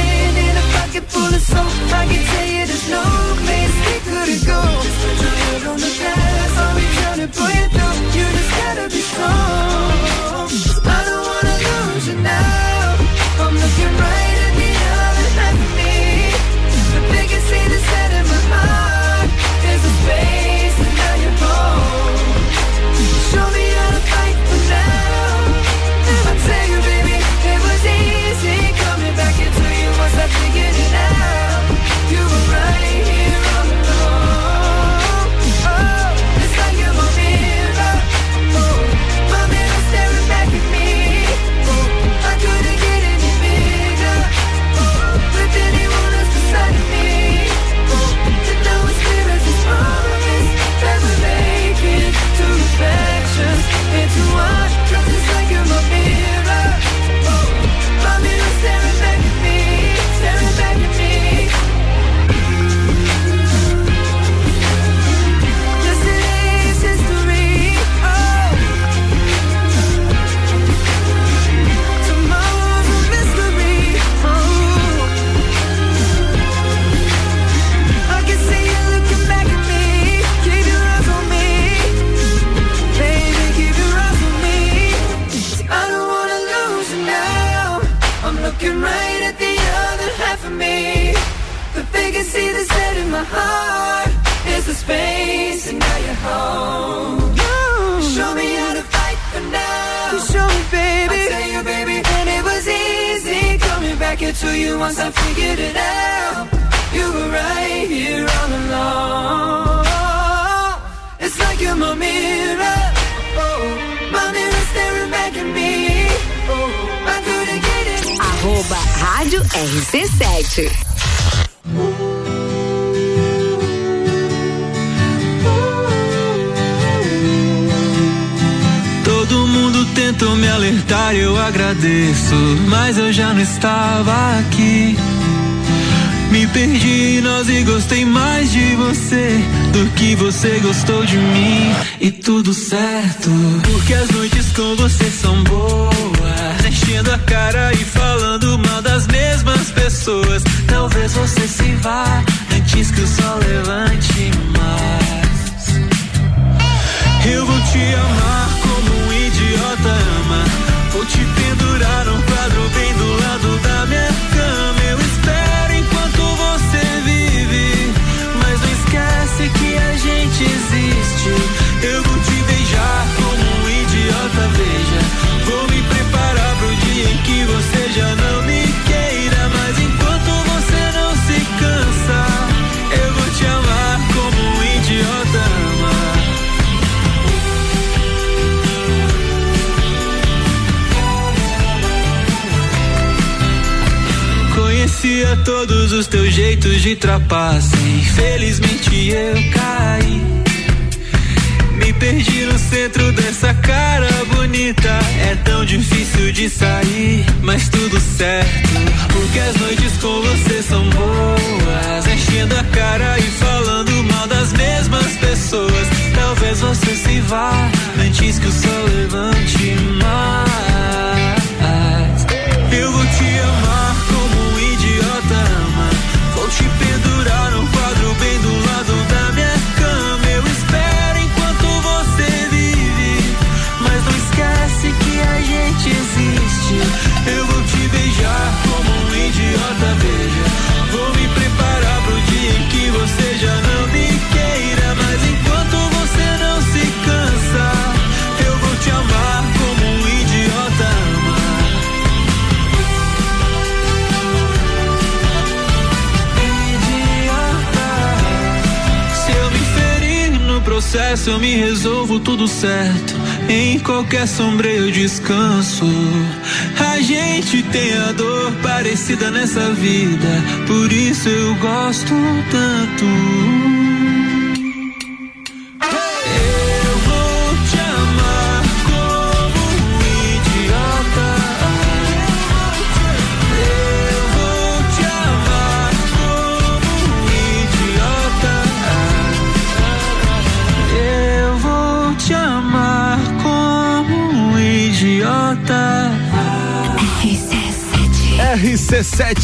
pocket 1.01 1.11
full 1.11 1.33
of 1.33 1.41
soap. 1.41 1.93
I 1.93 2.05
can 2.07 2.25
tell 2.25 2.47
you 2.47 2.65
there's 2.65 2.89
no 2.89 3.03
place 3.43 3.75
we 3.87 3.99
couldn't 4.09 4.45
go. 4.45 4.61
Just 4.81 4.99
put 5.01 5.21
your 5.21 5.31
head 5.31 5.67
on 5.67 5.77
the 5.77 5.91
glass. 5.99 6.57
I'll 6.57 6.75
be 6.75 6.85
trying 6.97 7.19
to 7.19 7.27
pull 7.37 7.49
you 7.49 7.67
through. 7.69 8.19
You 8.19 8.25
just 8.37 8.51
gotta 8.51 8.89
be 8.89 9.01
strong. 9.01 10.49
I 10.85 11.03
don't 11.05 11.25
wanna 11.27 11.93
lose 11.93 12.07
you 12.07 12.15
now. 12.21 12.70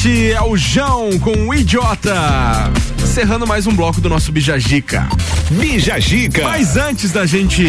RC7 0.08 0.32
é 0.32 0.42
o 0.42 0.56
João 0.56 1.20
com 1.20 1.50
o 1.50 1.54
Idiota. 1.54 2.72
Encerrando 3.04 3.46
mais 3.46 3.68
um 3.68 3.76
bloco 3.76 4.00
do 4.00 4.08
nosso 4.08 4.32
Bijagica. 4.32 5.06
Bijagica. 5.52 6.44
Mas 6.44 6.78
antes 6.78 7.12
da 7.12 7.26
gente 7.26 7.62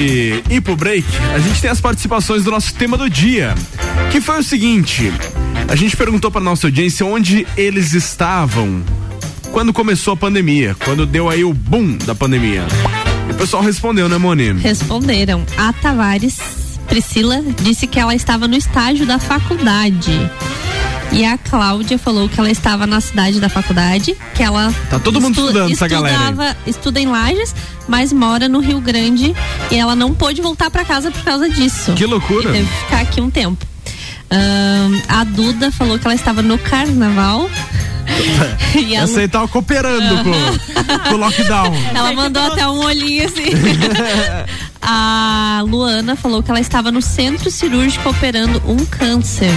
ir 0.49 0.61
pro 0.61 0.77
break, 0.77 1.05
a 1.35 1.39
gente 1.41 1.61
tem 1.61 1.69
as 1.69 1.81
participações 1.81 2.45
do 2.45 2.51
nosso 2.53 2.73
tema 2.75 2.97
do 2.97 3.11
dia, 3.11 3.55
que 4.13 4.21
foi 4.21 4.39
o 4.39 4.43
seguinte: 4.45 5.13
a 5.67 5.75
gente 5.75 5.97
perguntou 5.97 6.31
para 6.31 6.41
nossa 6.41 6.69
audiência 6.69 7.05
onde 7.05 7.45
eles 7.57 7.93
estavam 7.93 8.85
quando 9.51 9.73
começou 9.73 10.15
a 10.15 10.17
pandemia, 10.17 10.77
quando 10.85 11.05
deu 11.05 11.29
aí 11.29 11.45
o 11.45 11.53
boom 11.53 11.97
da 11.97 12.15
pandemia. 12.15 12.65
E 13.29 13.33
o 13.33 13.35
pessoal 13.35 13.65
respondeu, 13.65 14.09
né, 14.09 14.17
Moni? 14.17 14.53
Responderam. 14.53 15.45
A 15.57 15.73
Tavares 15.73 16.39
Priscila 16.87 17.43
disse 17.63 17.87
que 17.87 17.99
ela 17.99 18.15
estava 18.15 18.47
no 18.47 18.57
estágio 18.57 19.05
da 19.05 19.19
faculdade. 19.19 20.31
E 21.11 21.25
a 21.25 21.39
Cláudia 21.39 21.99
falou 21.99 22.29
que 22.29 22.39
ela 22.39 22.51
estava 22.51 22.87
na 22.87 23.01
cidade 23.01 23.41
da 23.41 23.49
faculdade, 23.49 24.17
que 24.35 24.43
ela 24.43 24.73
Tá 24.91 24.99
todo 24.99 25.21
mundo 25.21 25.39
estudando, 25.39 25.73
essa 25.73 25.89
galera 25.89 26.19
aí. 26.29 26.57
Estuda 26.67 27.01
em 27.01 27.07
Lages, 27.07 27.55
mas 27.89 28.13
mora 28.13 28.49
no 28.49 28.61
Rio 28.61 28.81
Grande 28.81 29.35
e 29.71 29.77
ela 29.77 29.97
não 29.97 30.15
pôde 30.15 30.41
voltar 30.43 30.71
para 30.71 30.85
casa 30.85 31.11
por 31.11 31.23
causa 31.23 31.49
disso. 31.49 31.93
Que 31.95 32.05
loucura. 32.05 32.51
E 32.51 32.53
teve 32.53 32.67
que 32.67 32.77
ficar 32.85 33.01
aqui 33.01 33.21
um 33.21 33.31
tempo. 33.31 33.67
A 35.09 35.25
Duda 35.25 35.73
falou 35.73 35.99
que 35.99 36.07
ela 36.07 36.15
estava 36.15 36.43
no 36.43 36.59
carnaval. 36.59 37.49
E 38.75 38.97
a 38.97 39.03
Essa 39.03 39.21
aí 39.21 39.29
tava 39.29 39.47
cooperando 39.49 40.25
com, 40.25 41.09
com 41.09 41.15
o 41.15 41.17
lockdown. 41.19 41.75
Ela 41.95 42.13
mandou 42.15 42.43
até 42.43 42.67
um 42.67 42.79
olhinho 42.85 43.27
assim. 43.27 43.51
A 44.81 45.63
Luana 45.67 46.15
falou 46.17 46.43
que 46.43 46.51
ela 46.51 46.61
estava 46.61 46.91
no 46.91 47.03
centro 47.03 47.51
cirúrgico 47.51 48.09
operando 48.09 48.63
um 48.67 48.77
câncer. 48.87 49.51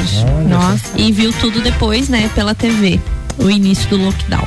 Nossa. 0.50 0.92
E 0.98 1.12
viu 1.12 1.32
tudo 1.34 1.62
depois, 1.62 2.10
né, 2.10 2.30
pela 2.36 2.54
TV. 2.56 3.00
O 3.38 3.50
início 3.50 3.90
do 3.90 3.98
lockdown. 3.98 4.44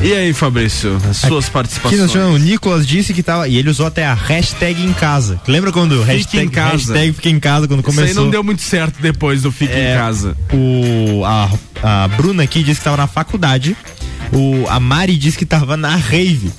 E 0.00 0.12
aí, 0.12 0.32
Fabrício, 0.32 0.96
as 1.08 1.18
suas 1.18 1.44
Aqui 1.44 1.52
participações? 1.52 2.10
chamamos, 2.10 2.40
o 2.40 2.44
Nicolas 2.44 2.86
disse 2.86 3.14
que 3.14 3.22
tava. 3.22 3.48
E 3.48 3.56
ele 3.56 3.70
usou 3.70 3.86
até 3.86 4.04
a 4.04 4.12
hashtag 4.14 4.82
em 4.84 4.92
casa. 4.92 5.40
Lembra 5.48 5.72
quando 5.72 5.98
Fique 6.00 6.12
hashtag, 6.12 6.44
em 6.46 6.48
casa. 6.48 6.70
hashtag 6.76 7.12
fica 7.12 7.28
em 7.30 7.40
casa 7.40 7.66
quando 7.66 7.80
Isso 7.80 7.86
começou? 7.90 8.08
aí 8.08 8.14
não 8.14 8.30
deu 8.30 8.42
muito 8.44 8.60
certo 8.62 9.00
depois 9.00 9.42
do 9.42 9.50
Fique 9.52 9.72
É, 9.72 9.92
em 9.94 9.96
Casa. 9.96 10.36
O, 10.52 11.24
a, 11.24 11.48
a 12.04 12.08
Bruna 12.08 12.42
aqui 12.42 12.62
disse 12.62 12.80
que 12.80 12.84
tava 12.84 12.96
na 12.98 13.06
faculdade. 13.06 13.76
O, 14.34 14.68
a 14.68 14.80
Mari 14.80 15.16
disse 15.16 15.38
que 15.38 15.46
tava 15.46 15.76
na 15.76 15.94
rave. 15.94 16.50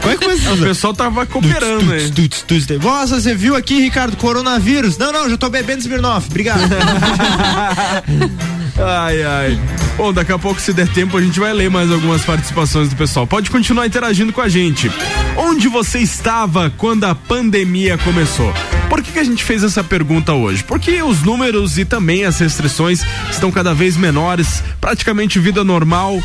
Como 0.00 0.12
é 0.12 0.16
que 0.16 0.24
O 0.50 0.56
pessoal 0.56 0.94
tava 0.94 1.26
cooperando 1.26 1.92
aí. 1.92 2.10
Tuts, 2.10 2.42
tuts, 2.42 2.66
tuts. 2.66 2.84
Nossa, 2.84 3.20
você 3.20 3.34
viu 3.34 3.54
aqui, 3.54 3.80
Ricardo, 3.80 4.16
coronavírus? 4.16 4.96
Não, 4.96 5.12
não, 5.12 5.28
já 5.28 5.36
tô 5.36 5.48
bebendo 5.48 5.80
Smirnoff. 5.80 6.28
Obrigado. 6.28 6.60
Ai, 8.82 9.22
ai. 9.22 9.60
Bom, 9.96 10.10
daqui 10.10 10.32
a 10.32 10.38
pouco, 10.38 10.58
se 10.58 10.72
der 10.72 10.88
tempo, 10.88 11.16
a 11.16 11.20
gente 11.20 11.38
vai 11.38 11.52
ler 11.52 11.68
mais 11.68 11.92
algumas 11.92 12.22
participações 12.22 12.88
do 12.88 12.96
pessoal. 12.96 13.26
Pode 13.26 13.50
continuar 13.50 13.86
interagindo 13.86 14.32
com 14.32 14.40
a 14.40 14.48
gente. 14.48 14.90
Onde 15.36 15.68
você 15.68 15.98
estava 15.98 16.70
quando 16.70 17.04
a 17.04 17.14
pandemia 17.14 17.98
começou? 17.98 18.52
Por 18.88 19.02
que, 19.02 19.12
que 19.12 19.18
a 19.18 19.24
gente 19.24 19.44
fez 19.44 19.62
essa 19.62 19.84
pergunta 19.84 20.32
hoje? 20.32 20.64
Porque 20.64 21.02
os 21.02 21.22
números 21.22 21.78
e 21.78 21.84
também 21.84 22.24
as 22.24 22.38
restrições 22.38 23.02
estão 23.30 23.52
cada 23.52 23.74
vez 23.74 23.96
menores, 23.96 24.62
praticamente 24.80 25.38
vida 25.38 25.62
normal. 25.62 26.20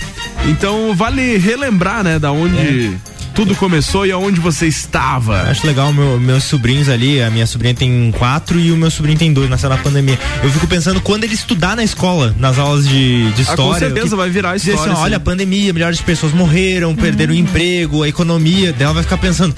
Então 0.47 0.93
vale 0.95 1.37
relembrar, 1.37 2.03
né, 2.03 2.19
da 2.19 2.31
onde 2.31 2.95
tudo 3.33 3.53
começou 3.55 4.05
e 4.05 4.11
aonde 4.11 4.39
você 4.39 4.65
estava. 4.67 5.41
Acho 5.49 5.65
legal 5.67 5.91
meu- 5.91 6.17
meus 6.19 6.43
sobrinhos 6.45 6.87
ali, 6.87 7.21
a 7.21 7.29
minha 7.29 7.45
sobrinha 7.45 7.73
tem 7.73 8.13
quatro 8.17 8.57
e 8.59 8.71
o 8.71 8.77
meu 8.77 8.89
sobrinho 8.89 9.17
tem 9.17 9.33
dois, 9.33 9.49
nasceu 9.49 9.69
na 9.69 9.75
pandemia. 9.77 10.17
Eu 10.43 10.49
fico 10.51 10.65
pensando 10.67 11.01
quando 11.01 11.25
ele 11.25 11.33
estudar 11.33 11.75
na 11.75 11.83
escola, 11.83 12.33
nas 12.39 12.57
aulas 12.57 12.87
de, 12.87 13.31
de 13.33 13.41
Ah, 13.41 13.45
com 13.47 13.51
história. 13.51 13.79
certeza 13.79 14.09
que- 14.11 14.15
vai 14.15 14.29
virar 14.29 14.55
dizer 14.55 14.71
história, 14.71 14.93
Assim, 14.93 15.01
ó, 15.01 15.05
olha, 15.05 15.17
a 15.17 15.19
pandemia, 15.19 15.73
milhares 15.73 15.97
de 15.97 16.03
pessoas 16.03 16.31
morreram, 16.31 16.95
perderam 16.95 17.33
o 17.33 17.37
emprego, 17.37 18.03
a 18.03 18.07
economia. 18.07 18.71
Daí 18.71 18.83
ela 18.85 18.93
vai 18.93 19.03
ficar 19.03 19.17
pensando. 19.17 19.53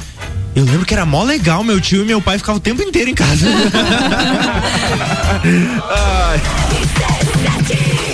Eu 0.55 0.65
lembro 0.65 0.83
que 0.87 0.93
era 0.95 1.05
mó 1.05 1.21
legal, 1.23 1.63
meu 1.63 1.79
tio 1.79 2.01
e 2.01 2.05
meu 2.05 2.19
pai 2.19 2.39
ficavam 2.39 2.57
o 2.57 2.59
tempo 2.59 2.81
inteiro 2.81 3.11
em 3.11 3.13
casa. 3.13 3.45
Ai. 5.95 6.41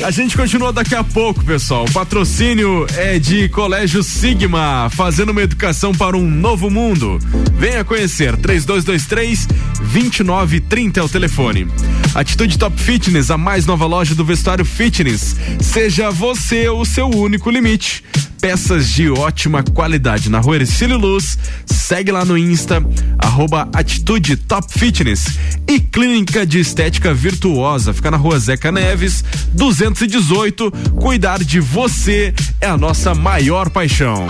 A 0.03 0.11
gente 0.11 0.35
continua 0.35 0.73
daqui 0.73 0.95
a 0.95 1.03
pouco, 1.03 1.43
pessoal. 1.45 1.85
O 1.85 1.91
patrocínio 1.91 2.85
é 2.97 3.17
de 3.17 3.47
Colégio 3.49 4.03
Sigma, 4.03 4.89
fazendo 4.89 5.30
uma 5.31 5.41
educação 5.41 5.93
para 5.93 6.17
um 6.17 6.30
novo 6.30 6.69
mundo. 6.69 7.19
Venha 7.57 7.84
conhecer, 7.84 8.35
3223 8.35 9.47
2930 9.93 10.99
é 10.99 11.03
o 11.03 11.09
telefone. 11.09 11.67
Atitude 12.13 12.57
Top 12.57 12.80
Fitness, 12.81 13.31
a 13.31 13.38
mais 13.38 13.65
nova 13.65 13.85
loja 13.85 14.13
do 14.13 14.25
vestuário 14.25 14.65
fitness. 14.65 15.35
Seja 15.61 16.09
você 16.09 16.67
o 16.67 16.84
seu 16.84 17.09
único 17.09 17.49
limite. 17.49 18.03
Peças 18.44 18.90
de 18.90 19.10
ótima 19.10 19.64
qualidade 19.64 20.30
na 20.30 20.41
rua 20.41 20.57
Ercílio 20.57 20.98
Luz. 20.98 21.40
Segue 21.65 22.11
lá 22.11 22.26
no 22.26 22.38
Insta, 22.38 22.86
arroba 23.18 23.70
Atitude 23.72 24.36
Top 24.36 24.68
Fitness. 24.70 25.40
E 25.65 25.80
Clínica 25.80 26.45
de 26.45 26.60
Estética 26.60 27.14
Virtuosa, 27.14 27.94
fica 27.94 28.11
na 28.11 28.18
rua 28.18 28.38
Zeca 28.38 28.70
Neves, 28.70 29.24
218. 29.53 30.70
Cuidar 30.99 31.41
de 31.41 31.61
você 31.61 32.34
é 32.60 32.68
a 32.68 32.76
nossa 32.76 33.15
maior 33.15 33.70
paixão. 33.70 34.28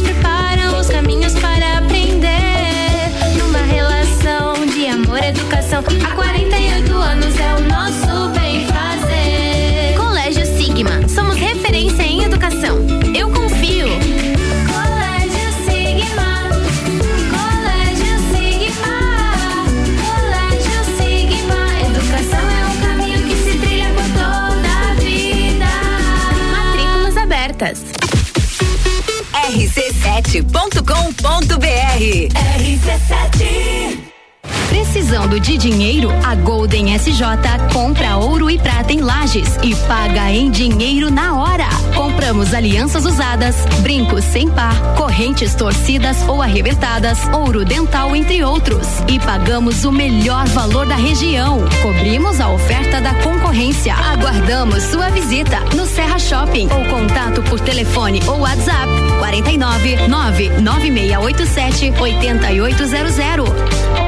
preparam 0.00 0.78
os 0.78 0.88
caminhos 0.88 1.34
para 1.34 1.78
aprender. 1.78 2.28
Numa 3.38 3.58
relação 3.58 4.66
de 4.66 4.86
amor 4.86 5.22
educação, 5.22 5.82
há 6.04 6.14
48 6.14 6.92
anos 6.94 7.38
é 7.38 7.54
o 7.54 7.60
nosso 7.60 7.77
rc7.com.br 30.28 32.28
RC7 32.34 34.07
Precisando 34.90 35.38
de 35.38 35.58
dinheiro? 35.58 36.08
A 36.24 36.34
Golden 36.34 36.96
SJ 36.96 37.20
compra 37.74 38.16
ouro 38.16 38.50
e 38.50 38.58
prata 38.58 38.90
em 38.90 39.02
lajes 39.02 39.58
e 39.62 39.74
paga 39.86 40.32
em 40.32 40.50
dinheiro 40.50 41.10
na 41.10 41.38
hora. 41.38 41.68
Compramos 41.94 42.54
alianças 42.54 43.04
usadas, 43.04 43.54
brincos 43.82 44.24
sem 44.24 44.48
par, 44.48 44.74
correntes 44.96 45.54
torcidas 45.54 46.26
ou 46.26 46.40
arrebentadas, 46.40 47.18
ouro 47.34 47.66
dental, 47.66 48.16
entre 48.16 48.42
outros. 48.42 48.86
E 49.06 49.18
pagamos 49.18 49.84
o 49.84 49.92
melhor 49.92 50.48
valor 50.48 50.86
da 50.86 50.96
região. 50.96 51.58
Cobrimos 51.82 52.40
a 52.40 52.48
oferta 52.48 52.98
da 52.98 53.12
concorrência. 53.16 53.92
Aguardamos 53.92 54.82
sua 54.84 55.10
visita 55.10 55.60
no 55.76 55.84
Serra 55.84 56.18
Shopping 56.18 56.66
ou 56.72 56.86
contato 56.86 57.42
por 57.42 57.60
telefone 57.60 58.22
ou 58.26 58.40
WhatsApp 58.40 58.88
49 59.18 60.08
99687 60.08 61.92
8800. 62.00 64.07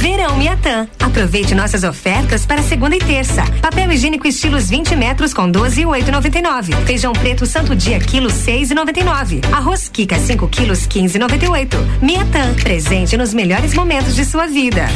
Verão 0.00 0.34
Miatã. 0.38 0.88
Aproveite 0.98 1.54
nossas 1.54 1.84
ofertas 1.84 2.46
para 2.46 2.62
segunda 2.62 2.96
e 2.96 2.98
terça. 2.98 3.44
Papel 3.60 3.92
higiênico 3.92 4.26
estilos 4.26 4.70
20 4.70 4.96
metros 4.96 5.34
com 5.34 5.50
12,899. 5.50 6.72
Feijão 6.86 7.12
preto 7.12 7.44
Santo 7.44 7.76
Dia 7.76 8.00
quilo 8.00 8.30
6,99. 8.30 9.44
Arroz 9.52 9.90
Kika 9.90 10.18
5 10.18 10.48
quilos 10.48 10.88
15,98. 10.88 11.76
Miatã. 12.00 12.54
Presente 12.54 13.14
nos 13.18 13.34
melhores 13.34 13.74
momentos 13.74 14.16
de 14.16 14.24
sua 14.24 14.46
vida. 14.46 14.88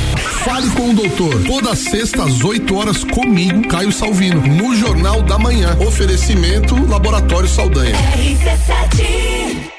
Fale 0.42 0.70
com 0.70 0.88
o 0.88 0.94
doutor. 0.94 1.38
Toda 1.44 1.76
sexta 1.76 2.24
às 2.24 2.42
8 2.42 2.74
horas 2.74 3.04
comigo, 3.04 3.68
Caio 3.68 3.92
Salvino, 3.92 4.40
no 4.40 4.74
Jornal 4.74 5.20
da 5.20 5.38
Manhã. 5.38 5.76
Oferecimento 5.86 6.74
Laboratório 6.88 7.48
Saldanha. 7.48 7.94
RC7 8.16 9.73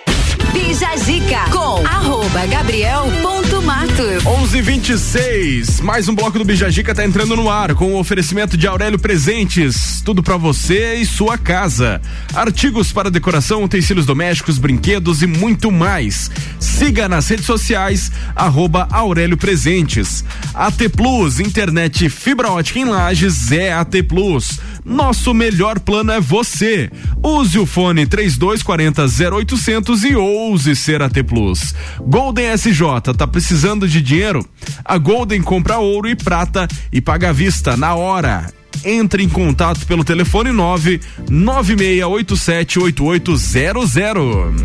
Bija 0.56 0.95
Zica 0.95 1.49
com 1.52 1.86
arroba 1.86 2.45
gabriel.matos 2.45 4.23
11:26. 4.23 5.82
Mais 5.82 6.07
um 6.07 6.15
bloco 6.15 6.40
do 6.40 6.45
Bijagica 6.45 6.95
tá 6.95 7.03
entrando 7.03 7.36
no 7.36 7.49
ar 7.49 7.76
com 7.76 7.94
o 7.94 7.99
oferecimento 7.99 8.56
de 8.56 8.65
Aurélio 8.65 8.98
Presentes, 8.98 10.02
tudo 10.06 10.23
para 10.23 10.38
você 10.38 10.95
e 10.95 11.06
sua 11.06 11.38
casa. 11.38 12.02
Artigos 12.34 12.94
para 12.94 13.11
decoração, 13.11 13.65
utensílios 13.65 14.06
domésticos, 14.06 14.57
brinquedos 14.57 15.22
e 15.22 15.27
muito 15.27 15.69
mais. 15.73 16.32
Siga 16.57 17.10
nas 17.10 17.27
redes 17.27 17.45
sociais 17.45 18.10
arroba 18.34 18.88
Aurélio 18.90 19.36
Presentes. 19.36 20.23
AT 20.53 20.88
Plus, 20.95 21.41
internet 21.41 22.07
fibra 22.10 22.49
ótica 22.49 22.80
em 22.80 22.86
Lages 22.86 23.52
é 23.52 23.73
AT 23.73 24.03
Plus. 24.07 24.57
Nosso 24.86 25.34
melhor 25.34 25.80
plano 25.80 26.11
é 26.11 26.22
você. 26.22 26.91
Use 27.23 27.57
o 27.57 27.65
fone 27.65 28.06
3240 28.06 29.06
0800 29.36 30.03
e 30.03 30.15
ouse 30.45 30.76
ser 30.76 31.01
AT 31.01 31.23
Plus. 31.23 31.73
Golden 32.01 32.55
SJ, 32.57 33.13
tá 33.17 33.26
precisando 33.27 33.88
de 33.88 34.01
dinheiro? 34.01 34.45
A 34.84 34.97
Golden 34.97 35.41
compra 35.41 35.80
ouro 35.80 36.07
e 36.07 36.15
prata 36.15 36.67
e 36.91 37.01
paga 37.01 37.30
à 37.30 37.31
vista 37.31 37.76
na 37.76 37.95
hora. 37.95 38.45
Entre 38.84 39.23
em 39.23 39.30
contato 39.30 39.85
pelo 39.88 40.03
telefone 40.03 40.51
9 40.51 40.99
9687 41.30 42.80
8800. 42.80 44.63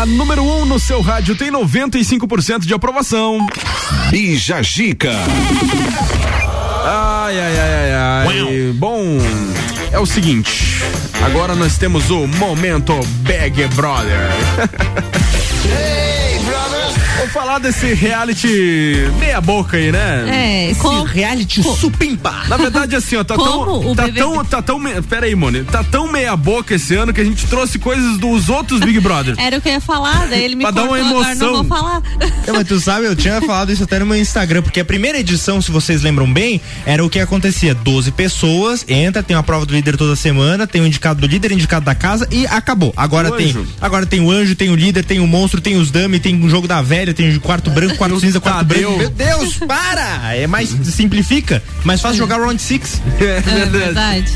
A 0.00 0.06
número 0.06 0.42
1 0.42 0.60
um 0.60 0.64
no 0.64 0.78
seu 0.78 1.00
rádio 1.00 1.34
tem 1.34 1.50
95% 1.50 2.60
de 2.60 2.72
aprovação. 2.72 3.46
Bija 4.10 4.62
Gica. 4.62 5.12
Ai, 6.90 7.38
ai, 7.38 7.58
ai, 7.58 7.74
ai, 7.74 7.92
ai. 7.92 8.72
Bom, 8.72 9.18
é 9.92 9.98
o 9.98 10.06
seguinte. 10.06 10.82
Agora 11.22 11.54
nós 11.54 11.76
temos 11.76 12.08
o 12.08 12.26
momento 12.26 12.98
Bag 13.26 13.66
Brother. 13.74 14.30
Vamos 17.18 17.32
falar 17.32 17.58
desse 17.58 17.94
reality 17.94 18.48
meia 19.18 19.40
boca 19.40 19.76
aí, 19.76 19.90
né? 19.90 20.70
É, 20.70 20.74
com, 20.74 21.02
reality 21.02 21.62
supimpa. 21.62 22.44
Na 22.48 22.56
verdade, 22.56 22.94
assim, 22.94 23.16
ó, 23.16 23.24
tá 23.24 23.34
Como 23.34 23.82
tão. 23.82 23.94
Tá 23.94 24.02
BBB 24.06 24.20
tão. 24.20 24.44
Tá 24.44 24.62
tão. 24.62 24.80
Pera 25.02 25.26
aí, 25.26 25.34
Mone. 25.34 25.64
Tá 25.64 25.82
tão 25.82 26.10
meia 26.10 26.36
boca 26.36 26.74
esse 26.76 26.94
ano 26.94 27.12
que 27.12 27.20
a 27.20 27.24
gente 27.24 27.46
trouxe 27.46 27.78
coisas 27.78 28.18
dos 28.18 28.48
outros 28.48 28.80
Big 28.80 29.00
Brother. 29.00 29.34
Era 29.36 29.58
o 29.58 29.60
que 29.60 29.68
eu 29.68 29.72
ia 29.72 29.80
falar, 29.80 30.28
daí 30.28 30.44
ele 30.44 30.54
me 30.54 30.62
Pra 30.62 30.70
dar 30.70 30.86
cortou, 30.86 30.96
uma 31.06 31.10
agora 31.20 31.34
não 31.34 31.46
vou 31.52 31.60
emoção. 31.64 31.64
falar. 31.64 32.02
É, 32.46 32.52
mas 32.52 32.66
tu 32.68 32.78
sabe, 32.78 33.06
eu 33.06 33.16
tinha 33.16 33.40
falado 33.42 33.72
isso 33.72 33.82
até 33.82 33.98
no 33.98 34.06
meu 34.06 34.16
Instagram, 34.16 34.62
porque 34.62 34.78
a 34.80 34.84
primeira 34.84 35.18
edição, 35.18 35.60
se 35.60 35.70
vocês 35.72 36.02
lembram 36.02 36.32
bem, 36.32 36.60
era 36.86 37.04
o 37.04 37.10
que 37.10 37.18
acontecia: 37.18 37.74
12 37.74 38.12
pessoas, 38.12 38.84
entra, 38.88 39.22
tem 39.22 39.36
uma 39.36 39.42
prova 39.42 39.66
do 39.66 39.74
líder 39.74 39.96
toda 39.96 40.14
semana, 40.14 40.66
tem 40.68 40.80
o 40.80 40.86
indicado 40.86 41.20
do 41.20 41.26
líder, 41.26 41.50
indicado 41.52 41.84
da 41.84 41.94
casa 41.94 42.28
e 42.30 42.46
acabou. 42.46 42.92
Agora 42.96 43.30
O 43.30 43.32
tem, 43.36 43.48
anjo. 43.48 43.66
agora 43.80 44.06
tem 44.06 44.20
o 44.20 44.30
anjo, 44.30 44.54
tem 44.54 44.70
o 44.70 44.76
líder, 44.76 45.04
tem 45.04 45.18
o 45.18 45.26
monstro, 45.26 45.60
tem 45.60 45.76
os 45.76 45.90
dummy, 45.90 46.20
tem 46.20 46.40
o 46.44 46.48
jogo 46.48 46.68
da 46.68 46.80
velha, 46.80 47.07
tem 47.14 47.34
o 47.34 47.40
quarto 47.40 47.70
branco, 47.70 47.96
quarto 47.96 48.20
cinza, 48.20 48.40
quarto 48.40 48.66
branco. 48.66 48.98
Meu 48.98 49.10
Deus, 49.10 49.56
para! 49.58 50.34
É 50.34 50.46
mais 50.46 50.68
simplifica, 50.68 51.62
mais 51.84 52.00
fácil 52.00 52.18
jogar 52.18 52.40
round 52.40 52.60
six. 52.60 53.00
É 53.20 53.38
É 53.38 53.66
verdade. 53.66 54.32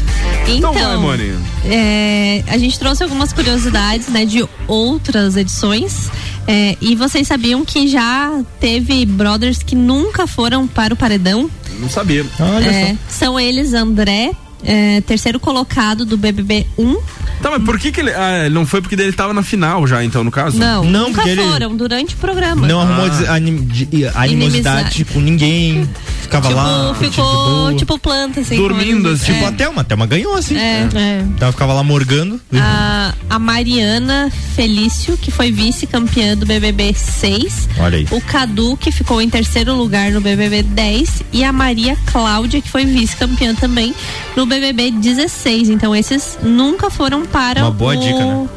Então, 0.48 0.72
Então 0.72 1.02
vai, 1.02 1.30
é, 1.64 2.42
a 2.48 2.58
gente 2.58 2.78
trouxe 2.78 3.02
algumas 3.02 3.32
curiosidades, 3.32 4.08
né, 4.08 4.24
de 4.24 4.44
outras 4.66 5.36
edições. 5.36 6.10
É, 6.46 6.76
e 6.80 6.96
vocês 6.96 7.28
sabiam 7.28 7.64
que 7.64 7.86
já 7.86 8.42
teve 8.58 9.06
brothers 9.06 9.62
que 9.62 9.76
nunca 9.76 10.26
foram 10.26 10.66
para 10.66 10.92
o 10.92 10.96
paredão? 10.96 11.48
Não 11.78 11.88
sabia. 11.88 12.26
É, 12.66 12.96
são 13.08 13.38
eles 13.38 13.72
André, 13.74 14.32
é, 14.64 15.00
terceiro 15.02 15.38
colocado 15.40 16.04
do 16.04 16.16
BBB 16.16 16.66
1. 16.78 16.96
Tá, 17.42 17.50
mas 17.50 17.62
por 17.64 17.78
que 17.78 17.90
que 17.90 18.00
ele. 18.00 18.10
Ah, 18.12 18.48
não 18.50 18.64
foi 18.64 18.80
porque 18.80 18.94
ele 18.94 19.12
tava 19.12 19.32
na 19.34 19.42
final 19.42 19.84
já, 19.86 20.04
então, 20.04 20.22
no 20.22 20.30
caso? 20.30 20.56
Não, 20.58 20.84
Não, 20.84 21.08
nunca 21.08 21.14
porque 21.22 21.30
ele- 21.30 21.42
foram 21.42 21.76
durante 21.76 22.14
o 22.14 22.18
programa. 22.18 22.66
Não 22.68 22.80
arrumou 22.80 23.06
Ah. 23.28 23.32
anim- 23.34 23.64
de- 23.64 24.06
animosidade 24.14 25.04
com 25.06 25.18
ninguém, 25.20 25.88
ficava 26.20 26.48
tipo, 26.48 26.60
lá. 26.60 26.94
ficou 26.94 27.74
tipo 27.76 27.98
planta, 27.98 28.40
assim. 28.40 28.56
Dormindo, 28.56 29.08
assim, 29.08 29.32
Tipo, 29.32 29.44
é. 29.44 29.48
a 29.48 29.52
Thelma, 29.52 29.80
a 29.80 29.84
Thelma 29.84 30.06
ganhou 30.06 30.34
assim. 30.36 30.56
É. 30.56 30.88
É. 30.94 31.24
Então 31.34 31.50
ficava 31.50 31.72
lá 31.72 31.82
morgando. 31.82 32.40
A, 32.54 33.12
a 33.28 33.38
Mariana 33.40 34.30
Felício, 34.54 35.16
que 35.16 35.30
foi 35.32 35.50
vice-campeã 35.50 36.36
do 36.36 36.46
BBB 36.46 36.94
6. 36.94 37.68
Olha 37.78 37.98
aí. 37.98 38.06
O 38.12 38.20
Cadu, 38.20 38.76
que 38.76 38.92
ficou 38.92 39.20
em 39.20 39.28
terceiro 39.28 39.74
lugar 39.74 40.12
no 40.12 40.20
BBB 40.20 40.62
10. 40.62 41.22
E 41.32 41.42
a 41.42 41.52
Maria 41.52 41.96
Cláudia, 42.06 42.60
que 42.60 42.70
foi 42.70 42.84
vice-campeã 42.84 43.54
também 43.54 43.92
no 44.36 44.46
BBB 44.60 44.90
16. 44.90 45.70
Então, 45.70 45.94
esses 45.96 46.38
nunca 46.42 46.90
foram 46.90 47.24
para 47.24 47.60
Uma 47.62 47.70
o. 47.70 47.72
boa 47.72 47.96
dica, 47.96 48.18
né? 48.18 48.48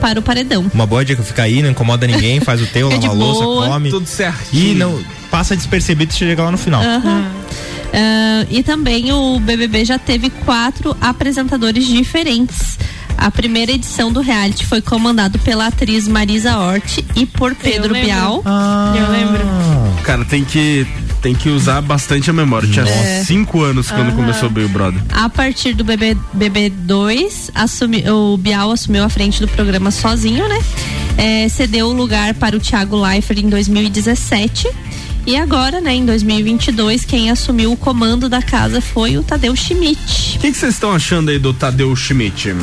Para 0.00 0.18
o 0.18 0.22
paredão. 0.22 0.64
Uma 0.72 0.86
boa 0.86 1.04
dica, 1.04 1.22
fica 1.22 1.42
aí, 1.42 1.62
não 1.62 1.70
incomoda 1.70 2.06
ninguém, 2.06 2.40
faz 2.40 2.60
o 2.62 2.66
teu, 2.66 2.88
lava 2.90 3.06
a 3.06 3.12
louça, 3.12 3.42
boa. 3.42 3.66
come. 3.68 3.90
Tudo 3.90 4.06
certo. 4.06 4.48
E 4.52 4.74
não 4.74 4.98
passa 5.30 5.56
despercebido 5.56 6.12
se 6.12 6.18
chega 6.20 6.42
lá 6.42 6.50
no 6.50 6.58
final. 6.58 6.82
Aham. 6.82 7.24
Ah, 7.92 8.46
e 8.50 8.62
também 8.62 9.12
o 9.12 9.38
BBB 9.40 9.84
já 9.84 9.98
teve 9.98 10.28
quatro 10.30 10.96
apresentadores 11.00 11.86
diferentes. 11.86 12.78
A 13.16 13.30
primeira 13.30 13.70
edição 13.70 14.12
do 14.12 14.20
reality 14.20 14.66
foi 14.66 14.80
comandado 14.82 15.38
pela 15.38 15.68
atriz 15.68 16.08
Marisa 16.08 16.58
Hort 16.58 16.98
e 17.14 17.24
por 17.24 17.54
Pedro 17.54 17.92
lembro. 17.92 18.08
Bial. 18.08 18.42
Eu 18.96 19.10
lembro. 19.12 19.40
Cara, 20.02 20.24
tem 20.24 20.44
que. 20.44 20.84
Tem 21.24 21.34
que 21.34 21.48
usar 21.48 21.80
bastante 21.80 22.28
a 22.28 22.34
memória. 22.34 22.68
Tinha 22.68 22.84
É. 22.84 23.24
cinco 23.24 23.62
anos 23.62 23.90
quando 23.90 24.08
Aham. 24.08 24.16
começou 24.16 24.46
o 24.50 24.52
Big 24.52 24.68
Brother. 24.68 25.00
A 25.10 25.26
partir 25.30 25.72
do 25.72 25.82
BB, 25.82 26.18
BB2, 26.36 27.50
assumi, 27.54 28.04
o 28.10 28.36
Bial 28.36 28.70
assumiu 28.70 29.02
a 29.04 29.08
frente 29.08 29.40
do 29.40 29.48
programa 29.48 29.90
sozinho, 29.90 30.46
né? 30.46 30.58
É, 31.16 31.48
cedeu 31.48 31.86
o 31.86 31.94
lugar 31.94 32.34
para 32.34 32.54
o 32.54 32.60
Thiago 32.60 33.00
Leifert 33.00 33.38
em 33.40 33.48
2017. 33.48 34.68
E 35.26 35.34
agora, 35.38 35.80
né, 35.80 35.94
em 35.94 36.04
2022, 36.04 37.06
quem 37.06 37.30
assumiu 37.30 37.72
o 37.72 37.76
comando 37.78 38.28
da 38.28 38.42
casa 38.42 38.82
foi 38.82 39.16
o 39.16 39.22
Tadeu 39.22 39.56
Schmidt. 39.56 40.36
O 40.36 40.40
que 40.40 40.52
que 40.52 40.58
vocês 40.58 40.74
estão 40.74 40.92
achando 40.92 41.30
aí 41.30 41.38
do 41.38 41.54
Tadeu 41.54 41.96
Schmidt? 41.96 42.54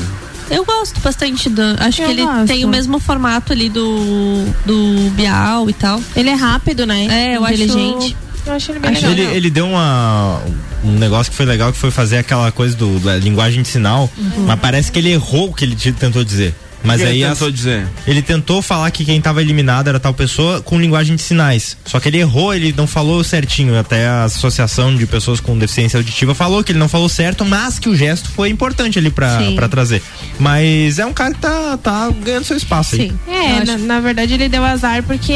Eu 0.51 0.63
gosto 0.63 0.99
bastante 0.99 1.49
do. 1.49 1.61
Acho 1.79 2.03
Eu 2.03 2.05
que 2.05 2.11
ele 2.13 2.21
gosto. 2.23 2.45
tem 2.45 2.63
o 2.63 2.67
mesmo 2.67 2.99
formato 2.99 3.53
ali 3.53 3.69
do, 3.69 4.45
do 4.67 5.09
Bial 5.15 5.67
e 5.67 5.73
tal. 5.73 5.99
Ele 6.15 6.29
é 6.29 6.35
rápido, 6.35 6.85
né? 6.85 7.07
É, 7.09 7.37
eu 7.37 7.43
acho- 7.43 7.53
Inteligente. 7.63 8.15
Eu 8.45 8.53
acho 8.53 8.71
ele 8.71 8.79
bem 8.79 8.91
Acho 8.91 9.07
legal. 9.07 9.25
ele, 9.25 9.37
ele 9.37 9.49
deu 9.51 9.67
uma, 9.67 10.41
um 10.83 10.93
negócio 10.97 11.29
que 11.31 11.37
foi 11.37 11.45
legal, 11.45 11.71
que 11.71 11.77
foi 11.77 11.91
fazer 11.91 12.17
aquela 12.17 12.51
coisa 12.51 12.75
do, 12.75 12.99
da 12.99 13.15
linguagem 13.17 13.61
de 13.61 13.67
sinal, 13.67 14.09
Uhum. 14.17 14.45
mas 14.47 14.59
parece 14.59 14.91
que 14.91 14.97
ele 14.99 15.11
errou 15.11 15.49
o 15.49 15.53
que 15.53 15.63
ele 15.63 15.75
te- 15.75 15.91
tentou 15.91 16.23
dizer. 16.23 16.55
Mas 16.83 17.01
aí 17.01 17.17
ele 17.17 17.23
as- 17.25 17.33
tentou 17.37 17.51
dizer? 17.51 17.87
ele 18.07 18.21
tentou 18.21 18.61
falar 18.61 18.89
que 18.91 19.05
quem 19.05 19.19
tava 19.21 19.41
eliminado 19.41 19.87
era 19.87 19.99
tal 19.99 20.13
pessoa 20.13 20.61
com 20.61 20.79
linguagem 20.79 21.15
de 21.15 21.21
sinais. 21.21 21.77
Só 21.85 21.99
que 21.99 22.09
ele 22.09 22.17
errou, 22.19 22.53
ele 22.53 22.73
não 22.75 22.87
falou 22.87 23.23
certinho. 23.23 23.77
Até 23.79 24.07
a 24.07 24.23
Associação 24.25 24.95
de 24.95 25.05
Pessoas 25.05 25.39
com 25.39 25.57
Deficiência 25.57 25.97
Auditiva 25.97 26.33
falou 26.33 26.63
que 26.63 26.71
ele 26.71 26.79
não 26.79 26.89
falou 26.89 27.07
certo, 27.09 27.45
mas 27.45 27.77
que 27.79 27.89
o 27.89 27.95
gesto 27.95 28.29
foi 28.31 28.49
importante 28.49 28.97
ali 28.99 29.09
pra, 29.09 29.39
Sim. 29.39 29.55
pra 29.55 29.67
trazer. 29.67 30.01
Mas 30.39 30.99
é 30.99 31.05
um 31.05 31.13
cara 31.13 31.33
que 31.33 31.39
tá, 31.41 31.77
tá 31.77 32.09
ganhando 32.23 32.45
seu 32.45 32.57
espaço 32.57 32.95
aí. 32.95 33.11
É, 33.27 33.63
na, 33.65 33.77
na 33.77 33.99
verdade 33.99 34.33
ele 34.33 34.49
deu 34.49 34.63
azar 34.63 35.03
porque 35.03 35.33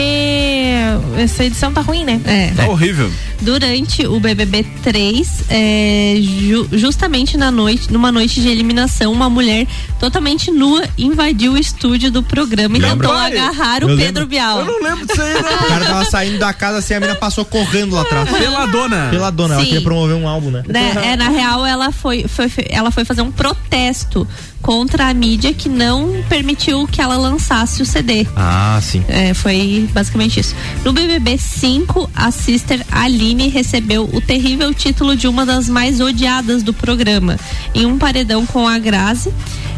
essa 1.18 1.44
edição 1.44 1.72
tá 1.72 1.82
ruim, 1.82 2.04
né? 2.04 2.20
É. 2.26 2.52
Tá 2.56 2.68
horrível. 2.68 3.12
Durante 3.42 4.06
o 4.08 4.20
BBB 4.20 4.66
3, 4.82 5.44
é, 5.50 6.16
ju- 6.22 6.68
justamente 6.72 7.38
na 7.38 7.52
noite, 7.52 7.92
numa 7.92 8.12
noite 8.12 8.42
de 8.42 8.48
eliminação, 8.48 9.12
uma 9.12 9.30
mulher 9.30 9.68
totalmente 10.00 10.52
nua 10.52 10.84
invadiu 10.98 11.35
o 11.50 11.58
estúdio 11.58 12.10
do 12.12 12.24
programa 12.24 12.78
e 12.78 12.80
Lembra? 12.80 13.08
tentou 13.08 13.14
Vai. 13.22 13.32
agarrar 13.32 13.84
o 13.84 13.90
Eu 13.90 13.98
Pedro 13.98 14.22
lembro. 14.22 14.28
Bial. 14.28 14.60
Eu 14.60 14.66
não 14.66 14.82
lembro 14.82 15.06
disso 15.06 15.22
aí, 15.22 15.36
O 15.36 15.68
cara 15.68 15.86
tava 15.86 16.06
saindo 16.06 16.40
da 16.40 16.54
casa 16.54 16.78
assim, 16.80 16.94
a 16.94 17.00
mina 17.00 17.16
passou 17.16 17.44
correndo 17.46 17.96
lá 17.96 18.02
atrás. 18.04 18.30
Peladona. 18.30 19.08
Peladona, 19.12 19.54
ela 19.56 19.64
Sim. 19.64 19.70
queria 19.70 19.84
promover 19.84 20.16
um 20.16 20.28
álbum, 20.28 20.50
né? 20.50 20.64
né? 20.68 20.94
É, 21.04 21.16
na 21.16 21.30
real, 21.30 21.66
ela 21.66 21.92
foi, 21.92 22.26
foi, 22.28 22.50
ela 22.70 22.92
foi 22.92 23.04
fazer 23.06 23.22
um 23.22 23.32
protesto 23.32 24.28
contra 24.62 25.10
a 25.10 25.14
mídia 25.14 25.54
que 25.54 25.70
não 25.70 26.24
permitiu 26.28 26.88
que 26.88 27.02
ela 27.02 27.18
lançasse 27.18 27.82
o 27.82 27.86
CD. 27.86 28.26
Ah, 28.36 28.80
sim. 28.82 29.04
É, 29.08 29.34
foi 29.34 29.88
basicamente 29.94 30.40
isso. 30.40 30.56
No 30.84 30.92
BBB 30.92 31.38
5, 31.38 32.10
a 32.16 32.32
sister 32.32 32.84
Aline 32.92 33.48
recebeu 33.48 34.10
o 34.12 34.20
terrível 34.20 34.74
título 34.74 35.16
de 35.16 35.28
uma 35.28 35.46
das 35.46 35.70
mais 35.70 36.00
odiadas 36.00 36.64
do 36.64 36.74
programa. 36.74 37.38
Em 37.74 37.86
um 37.86 37.98
paredão 37.98 38.46
com 38.46 38.68
a 38.68 38.78
Grazi, 38.80 39.32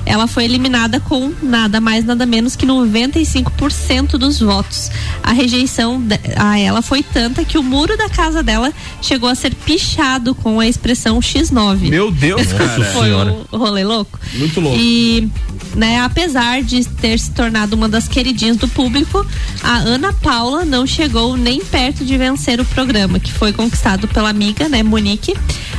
ela 0.07 0.25
foi 0.25 0.45
eliminada 0.45 0.99
com 1.01 1.33
nada 1.43 1.81
mais, 1.81 2.05
nada 2.05 2.25
menos 2.25 2.55
que 2.55 2.65
95% 2.65 4.11
dos 4.11 4.39
votos. 4.39 4.89
A 5.21 5.33
rejeição 5.33 6.01
a 6.37 6.57
ela 6.57 6.81
foi 6.81 7.03
tanta 7.03 7.43
que 7.43 7.57
o 7.57 7.63
muro 7.63 7.97
da 7.97 8.07
casa 8.07 8.41
dela 8.41 8.71
chegou 9.01 9.27
a 9.27 9.35
ser 9.35 9.53
pichado 9.53 10.33
com 10.33 10.61
a 10.61 10.67
expressão 10.67 11.19
X9. 11.19 11.89
Meu 11.89 12.09
Deus, 12.09 12.53
cara. 12.53 12.85
Foi 12.93 13.11
o 13.11 13.57
rolê 13.57 13.83
louco. 13.83 14.17
Muito 14.35 14.61
louco. 14.61 14.66
E, 14.75 15.29
né, 15.75 15.99
apesar 16.01 16.61
de 16.63 16.83
ter 16.85 17.19
se 17.19 17.31
tornado 17.31 17.75
uma 17.75 17.87
das 17.87 18.07
queridinhas 18.07 18.57
do 18.57 18.67
público, 18.67 19.25
a 19.63 19.77
Ana 19.77 20.13
Paula 20.13 20.65
não 20.65 20.85
chegou 20.85 21.37
nem 21.37 21.63
perto 21.63 22.03
de 22.03 22.17
vencer 22.17 22.59
o 22.59 22.65
programa, 22.65 23.19
que 23.19 23.31
foi 23.31 23.53
conquistado 23.53 24.07
pela 24.07 24.29
amiga, 24.29 24.67
né, 24.67 24.83
Monique. 24.83 25.33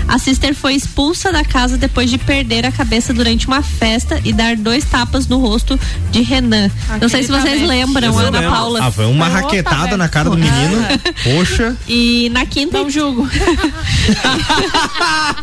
A 0.09 0.19
Sister 0.19 0.55
foi 0.55 0.75
expulsa 0.75 1.31
da 1.31 1.45
casa 1.45 1.77
depois 1.77 2.09
de 2.11 2.17
perder 2.17 2.65
a 2.65 2.73
cabeça 2.73 3.13
durante 3.13 3.47
uma 3.47 3.63
festa 3.63 4.19
e 4.25 4.33
dar 4.33 4.57
dois 4.57 4.85
tapas 4.85 5.29
no 5.29 5.39
rosto 5.39 5.79
de 6.11 6.23
Renan. 6.23 6.71
não 7.01 7.09
sei 7.11 7.23
se 7.23 7.31
vocês 7.31 7.61
lembram, 7.63 8.09
Eu 8.13 8.19
a 8.19 8.23
Ana 8.23 8.41
lembro. 8.41 8.57
Paula. 8.57 8.81
Ah, 8.85 8.91
foi 8.91 9.05
uma 9.07 9.29
raquetada 9.29 9.97
na 9.99 10.09
cara 10.09 10.31
do 10.31 10.37
menino. 10.39 10.79
Poxa. 11.23 11.77
E 11.87 12.31
na 12.31 12.47
quinta. 12.47 12.79
Não 12.79 12.89
julgo. 12.91 13.29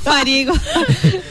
Farigo. 0.03 0.57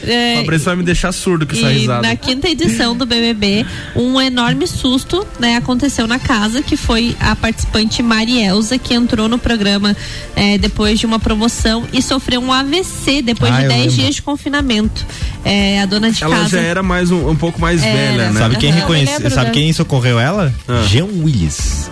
É, 0.03 0.37
Fabrício 0.37 0.65
vai 0.65 0.75
me 0.75 0.83
deixar 0.83 1.11
surdo 1.11 1.45
com 1.45 1.53
essa 1.53 1.71
e 1.71 1.79
risada. 1.79 2.07
na 2.07 2.15
quinta 2.15 2.47
edição 2.47 2.95
do 2.95 3.05
BBB, 3.05 3.65
um 3.95 4.19
enorme 4.21 4.67
susto, 4.67 5.25
né, 5.39 5.55
aconteceu 5.57 6.07
na 6.07 6.19
casa, 6.19 6.61
que 6.61 6.77
foi 6.77 7.15
a 7.19 7.35
participante 7.35 8.01
Marielza, 8.03 8.77
que 8.77 8.93
entrou 8.93 9.27
no 9.27 9.37
programa 9.37 9.95
eh, 10.35 10.57
depois 10.57 10.99
de 10.99 11.05
uma 11.05 11.19
promoção 11.19 11.85
e 11.91 12.01
sofreu 12.01 12.41
um 12.41 12.51
AVC 12.51 13.21
depois 13.25 13.51
Ah, 13.51 13.57
de 13.57 13.63
eu 13.63 13.69
10 13.69 13.81
lembro. 13.81 13.95
dias 13.97 14.15
de 14.15 14.21
confinamento. 14.21 15.05
Eh, 15.43 15.81
a 15.81 15.85
dona 15.85 16.11
de 16.11 16.23
Ela 16.23 16.35
casa. 16.37 16.49
já 16.49 16.59
era 16.61 16.81
mais 16.81 17.11
um, 17.11 17.29
um 17.29 17.35
pouco 17.35 17.59
mais 17.59 17.83
Era. 17.83 17.93
velha, 17.97 18.31
né? 18.31 18.39
Sabe 18.39 18.55
quem 18.57 18.71
reconhece, 18.71 19.29
sabe 19.29 19.51
quem 19.51 19.73
socorreu 19.73 20.19
ela? 20.19 20.53
Ah. 20.67 20.83
Jean 20.87 21.05
Willis. 21.05 21.89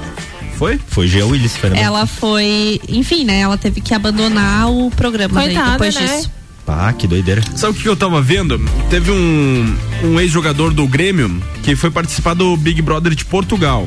Foi? 0.57 0.80
Foi 0.88 1.07
Jean 1.07 1.26
Willis, 1.26 1.57
foi 1.57 1.72
na 1.72 1.77
Ela 1.77 2.05
foi, 2.05 2.80
enfim, 2.88 3.26
né? 3.26 3.39
Ela 3.41 3.57
teve 3.57 3.81
que 3.81 3.93
abandonar 3.93 4.69
o 4.72 4.89
programa 4.91 5.34
daí, 5.34 5.47
Coitada, 5.55 5.72
depois 5.72 5.95
né? 5.95 6.01
disso. 6.05 6.31
Ah, 6.65 6.93
que 6.93 7.05
doideira. 7.07 7.41
Sabe 7.57 7.77
o 7.77 7.81
que 7.81 7.89
eu 7.89 7.95
tava 7.95 8.22
vendo? 8.22 8.57
Teve 8.89 9.11
um, 9.11 9.76
um 10.05 10.18
ex-jogador 10.18 10.73
do 10.73 10.88
Grêmio 10.88 11.43
que 11.61 11.76
foi 11.76 11.91
participar 11.91 12.34
do 12.35 12.55
Big 12.55 12.81
Brother 12.81 13.14
de 13.14 13.26
Portugal. 13.26 13.85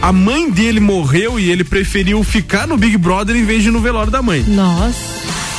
A 0.00 0.12
mãe 0.12 0.48
dele 0.48 0.78
morreu 0.78 1.40
e 1.40 1.50
ele 1.50 1.64
preferiu 1.64 2.22
ficar 2.22 2.68
no 2.68 2.76
Big 2.76 2.96
Brother 2.96 3.34
em 3.34 3.44
vez 3.44 3.62
de 3.62 3.70
ir 3.70 3.72
no 3.72 3.80
velório 3.80 4.12
da 4.12 4.22
mãe. 4.22 4.44
Nossa. 4.46 4.94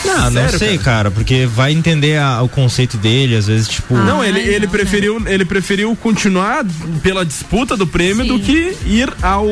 Não, 0.06 0.24
não 0.26 0.32
Sério, 0.32 0.60
sei, 0.60 0.78
cara? 0.78 1.10
porque 1.12 1.46
vai 1.46 1.72
entender 1.72 2.18
a- 2.18 2.42
o 2.42 2.50
conceito 2.50 2.98
dele, 2.98 3.36
às 3.36 3.48
vezes, 3.48 3.68
tipo. 3.68 3.96
não, 3.96 4.24
ele, 4.24 4.40
ele 4.40 4.68
preferiu 4.68 5.22
ele 5.28 5.46
preferiu 5.46 5.96
continuar 5.96 6.64
pela 7.02 7.26
disputa 7.26 7.76
do 7.76 7.86
prêmio 7.88 8.26
do 8.26 8.40
que 8.40 8.76
ir 8.86 9.12
ao 9.22 9.46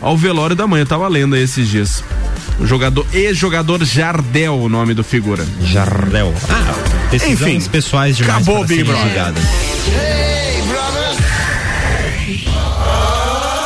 ao 0.00 0.16
velório 0.16 0.54
da 0.56 0.66
mãe. 0.66 0.80
Eu 0.80 0.86
tava 0.86 1.06
lendo 1.08 1.34
aí 1.34 1.42
esses 1.42 1.68
dias. 1.68 2.02
O 2.60 2.66
jogador, 2.66 3.06
ex-jogador 3.12 3.82
Jardel, 3.84 4.54
o 4.58 4.68
nome 4.68 4.94
do 4.94 5.02
figura. 5.02 5.44
Jardel. 5.64 6.32
Ah, 6.50 6.74
decisões 7.10 7.64
Enfim, 7.64 7.70
pessoais 7.70 8.16
demais 8.16 8.42
acabou 8.46 8.64
Big 8.66 8.84
Brother. 8.84 9.32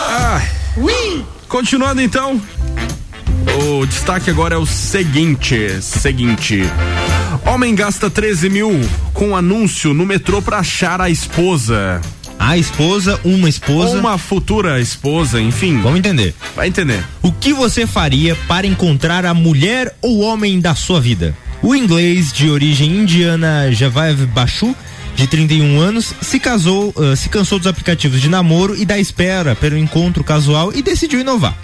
Ah, 0.09 0.41
continuando 1.49 2.01
então. 2.01 2.41
O 3.55 3.86
destaque 3.86 4.31
agora 4.31 4.55
é 4.55 4.59
o 4.59 4.66
seguinte: 4.66 5.81
seguinte. 5.81 6.62
Homem 7.44 7.74
gasta 7.74 8.10
13 8.10 8.48
mil 8.48 8.81
com 9.12 9.36
anúncio 9.36 9.94
no 9.94 10.05
metrô 10.05 10.43
pra 10.43 10.59
achar 10.59 11.01
a 11.01 11.09
esposa. 11.09 12.01
A 12.39 12.59
esposa, 12.59 13.18
uma 13.24 13.48
esposa. 13.48 13.90
Ou 13.90 14.01
uma 14.01 14.18
futura 14.18 14.81
esposa, 14.81 15.40
enfim. 15.40 15.81
Vamos 15.81 15.98
entender. 15.98 16.35
Vai 16.55 16.68
entender. 16.68 17.02
O 17.23 17.32
que 17.32 17.52
você 17.52 17.86
faria 17.86 18.36
para 18.47 18.66
encontrar 18.66 19.24
a 19.24 19.32
mulher 19.32 19.97
ou 20.02 20.20
homem 20.20 20.60
da 20.60 20.74
sua 20.74 21.01
vida? 21.01 21.36
O 21.62 21.74
inglês 21.74 22.32
de 22.32 22.51
origem 22.51 22.90
indiana 22.98 23.73
Javav 23.73 24.27
Bashu, 24.27 24.77
de 25.16 25.27
31 25.27 25.81
anos, 25.81 26.14
se 26.20 26.39
casou, 26.39 26.94
ah, 26.97 27.16
se 27.16 27.28
cansou 27.28 27.59
dos 27.59 27.66
aplicativos 27.66 28.20
de 28.20 28.28
namoro 28.28 28.77
e 28.77 28.85
da 28.85 28.98
espera 28.98 29.56
pelo 29.56 29.77
encontro 29.77 30.23
casual 30.23 30.73
e 30.74 30.82
decidiu 30.82 31.20
inovar. 31.20 31.56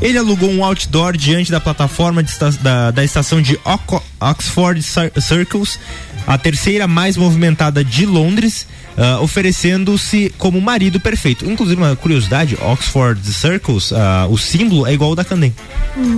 Ele 0.00 0.16
alugou 0.18 0.50
um 0.50 0.64
outdoor 0.64 1.16
diante 1.16 1.50
da 1.50 1.60
plataforma 1.60 2.20
esta- 2.22 2.50
da, 2.52 2.90
da 2.90 3.04
estação 3.04 3.40
de 3.42 3.58
Oco- 3.64 4.02
Oxford 4.20 4.82
Cir- 4.82 5.12
Circles, 5.20 5.78
a 6.26 6.38
terceira 6.38 6.86
mais 6.86 7.16
movimentada 7.16 7.84
de 7.84 8.06
Londres, 8.06 8.66
ah, 8.96 9.20
oferecendo-se 9.20 10.32
como 10.38 10.60
marido 10.60 10.98
perfeito. 11.00 11.44
Inclusive, 11.44 11.80
uma 11.80 11.96
curiosidade: 11.96 12.56
Oxford 12.62 13.20
Circles, 13.32 13.92
ah, 13.92 14.26
o 14.30 14.36
símbolo 14.38 14.86
é 14.86 14.92
igual 14.94 15.10
ao 15.10 15.16
da 15.16 15.24
Candem. 15.24 15.54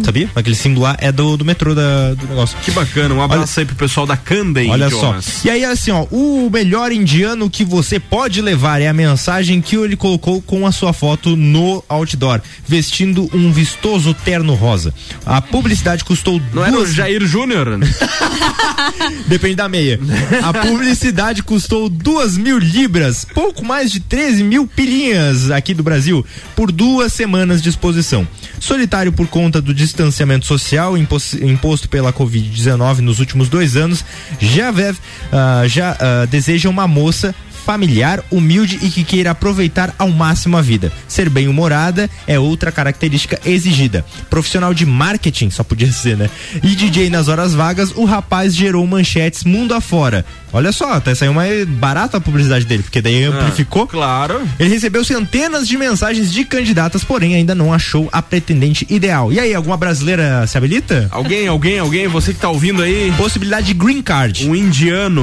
Sabia? 0.05 0.29
Aquele 0.35 0.55
símbolo 0.55 0.83
lá 0.83 0.97
é 1.01 1.11
do, 1.11 1.37
do 1.37 1.45
metrô 1.45 1.75
da- 1.75 2.15
do 2.15 2.27
negócio. 2.27 2.57
Que 2.65 2.71
bacana. 2.73 3.15
Um 3.15 3.23
abraço 3.23 3.59
aí 3.59 3.65
pro 3.67 3.75
pessoal 3.75 4.07
da 4.07 4.17
Candem. 4.17 4.71
Olha 4.71 4.89
Jonas. 4.91 5.25
só. 5.25 5.49
E 5.49 5.51
aí, 5.51 5.65
assim, 5.65 5.91
ó, 5.91 6.05
o 6.11 6.51
melhor 6.53 6.93
indiano 6.93 7.49
que 7.49 7.65
você 7.65 7.99
pode 7.99 8.41
levar 8.43 8.83
é 8.83 8.89
a 8.89 8.93
mensagem 8.93 9.61
que 9.63 9.77
ele 9.77 9.97
colocou 9.97 10.43
com 10.43 10.67
a 10.67 10.73
sua 10.73 10.93
foto 10.93 11.37
no 11.37 11.83
outdoor, 11.89 12.41
vestindo 12.67 13.31
um 13.33 13.51
vistoso 13.73 14.15
terno 14.15 14.55
rosa. 14.55 14.93
A 15.25 15.41
publicidade 15.41 16.05
custou 16.05 16.41
Não 16.53 16.63
era 16.65 16.73
o 16.73 16.77
duas... 16.79 16.95
Jair 16.95 17.25
Júnior? 17.27 17.79
Depende 19.27 19.57
da 19.57 19.69
meia. 19.69 19.99
A 20.43 20.53
publicidade 20.53 21.43
custou 21.43 21.89
duas 21.89 22.37
mil 22.37 22.59
libras, 22.59 23.25
pouco 23.25 23.65
mais 23.65 23.91
de 23.91 24.01
13 24.01 24.45
mil 24.45 24.67
pilinhas 24.67 25.51
aqui 25.51 25.73
do 25.73 25.83
Brasil, 25.83 26.25
por 26.55 26.71
duas 26.71 27.13
semanas 27.13 27.63
de 27.63 27.69
exposição. 27.69 28.27
Solitário 28.61 29.13
por 29.13 29.27
conta 29.27 29.61
do 29.61 29.73
distanciamento 29.75 30.47
social 30.47 30.97
impos- 30.97 31.35
imposto 31.35 31.89
pela 31.89 32.13
Covid-19 32.13 32.99
nos 32.99 33.19
últimos 33.19 33.49
dois 33.49 33.77
anos, 33.77 34.05
Javev 34.41 34.99
ah, 35.33 35.65
já 35.67 35.97
ah, 35.99 36.27
deseja 36.27 36.69
uma 36.69 36.87
moça 36.87 37.35
familiar, 37.65 38.23
humilde 38.31 38.79
e 38.83 38.91
que 38.91 39.05
queira 39.05 39.31
aproveitar 39.31 39.95
ao 39.99 40.11
máximo 40.11 40.57
a 40.57 40.63
vida. 40.63 40.93
Ser 41.09 41.29
bem-humorada 41.29 42.11
é 42.27 42.39
outra 42.39 42.73
característica 42.73 43.41
exigida. 43.45 44.05
Profissional 44.29 44.75
de 44.75 44.85
marketing, 44.85 45.51
só 45.51 45.63
podia 45.63 45.91
ser, 45.93 46.17
né? 46.17 46.29
E 46.63 46.75
DJ 46.75 47.09
nas 47.09 47.29
horas 47.29 47.55
vagas, 47.55 47.93
o 47.95 48.05
rapaz 48.05 48.55
gerou 48.55 48.87
manchetes 48.87 49.45
mundo 49.45 49.75
afora. 49.75 50.25
Olha 50.53 50.71
só, 50.73 50.93
até 50.93 51.15
saiu 51.15 51.33
mais 51.33 51.67
barata 51.67 52.17
a 52.19 52.21
publicidade 52.21 52.65
dele, 52.67 52.83
porque 52.83 53.01
daí 53.01 53.25
amplificou. 53.25 53.87
claro. 53.87 54.41
Ele 54.59 54.69
recebeu 54.69 55.05
centenas 55.05 55.67
de 55.67 55.77
mensagens 55.77 56.31
de 56.33 56.45
candidatas, 56.45 57.03
porém 57.05 57.35
ainda 57.35 57.55
não 57.55 57.73
achou 57.73 58.09
a 58.13 58.21
pretendente 58.21 58.87
ideal. 58.91 59.33
E 59.33 59.41
aí, 59.41 59.55
alguma 59.55 59.77
brasileira 59.77 60.47
se 60.47 60.57
habilita? 60.59 61.09
Alguém, 61.11 61.47
alguém, 61.49 61.79
alguém, 61.79 62.07
você 62.09 62.33
que 62.35 62.41
tá 62.41 62.49
ouvindo 62.51 62.83
aí. 62.83 63.13
Possibilidade 63.17 63.67
de 63.69 63.75
green 63.75 64.03
card. 64.03 64.49
Um 64.49 64.55
indiano 64.55 65.23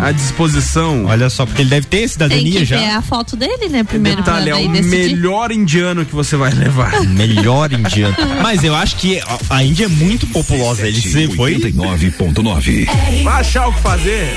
à 0.00 0.12
disposição. 0.12 1.06
Olha 1.06 1.30
só, 1.30 1.46
porque 1.46 1.62
ele 1.62 1.70
deve 1.70 1.86
ter 1.86 1.98
Tem 1.98 2.08
cidadania 2.08 2.60
que 2.60 2.64
já. 2.64 2.76
ver 2.78 2.90
a 2.90 3.02
foto 3.02 3.36
dele, 3.36 3.68
né? 3.68 3.82
Primeiro 3.84 4.18
Detalhe, 4.18 4.50
é 4.50 4.54
o 4.54 4.68
decidir. 4.68 5.16
melhor 5.16 5.50
indiano 5.52 6.04
que 6.04 6.14
você 6.14 6.36
vai 6.36 6.52
levar. 6.52 7.00
Melhor 7.08 7.72
indiano. 7.72 8.16
Mas 8.42 8.62
eu 8.64 8.74
acho 8.74 8.96
que 8.96 9.18
a- 9.20 9.38
a 9.50 9.64
Índia 9.64 9.86
é 9.86 9.88
muito 9.88 10.26
populosa. 10.28 10.86
Ele 10.86 11.00
se 11.00 11.28
foi. 11.34 11.54
89.9. 11.56 12.86
Vai 13.24 13.40
achar 13.40 13.68
o 13.68 13.72
que 13.72 13.80
fazer. 13.80 14.36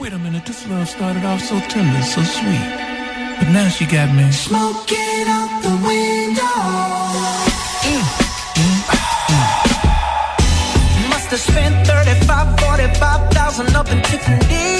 Wait 0.00 0.14
a 0.14 0.18
minute, 0.18 0.46
this 0.46 0.66
love 0.66 0.88
started 0.88 1.24
off 1.26 1.42
so 1.42 1.60
tender, 1.68 2.02
so 2.02 2.22
sweet. 2.22 2.68
But 3.38 3.50
now 3.50 3.68
she 3.68 3.84
got 3.84 4.08
me 4.14 4.32
smoking 4.32 5.26
out 5.28 5.60
the 5.62 5.76
window. 5.86 6.42
Mm, 7.84 8.04
mm, 8.56 8.80
mm. 9.28 9.48
Must 11.10 11.30
have 11.30 11.40
spent 11.40 11.86
35, 11.86 12.60
45,000 12.60 13.76
up 13.76 13.92
in 13.92 14.00
Tiffany's. 14.00 14.79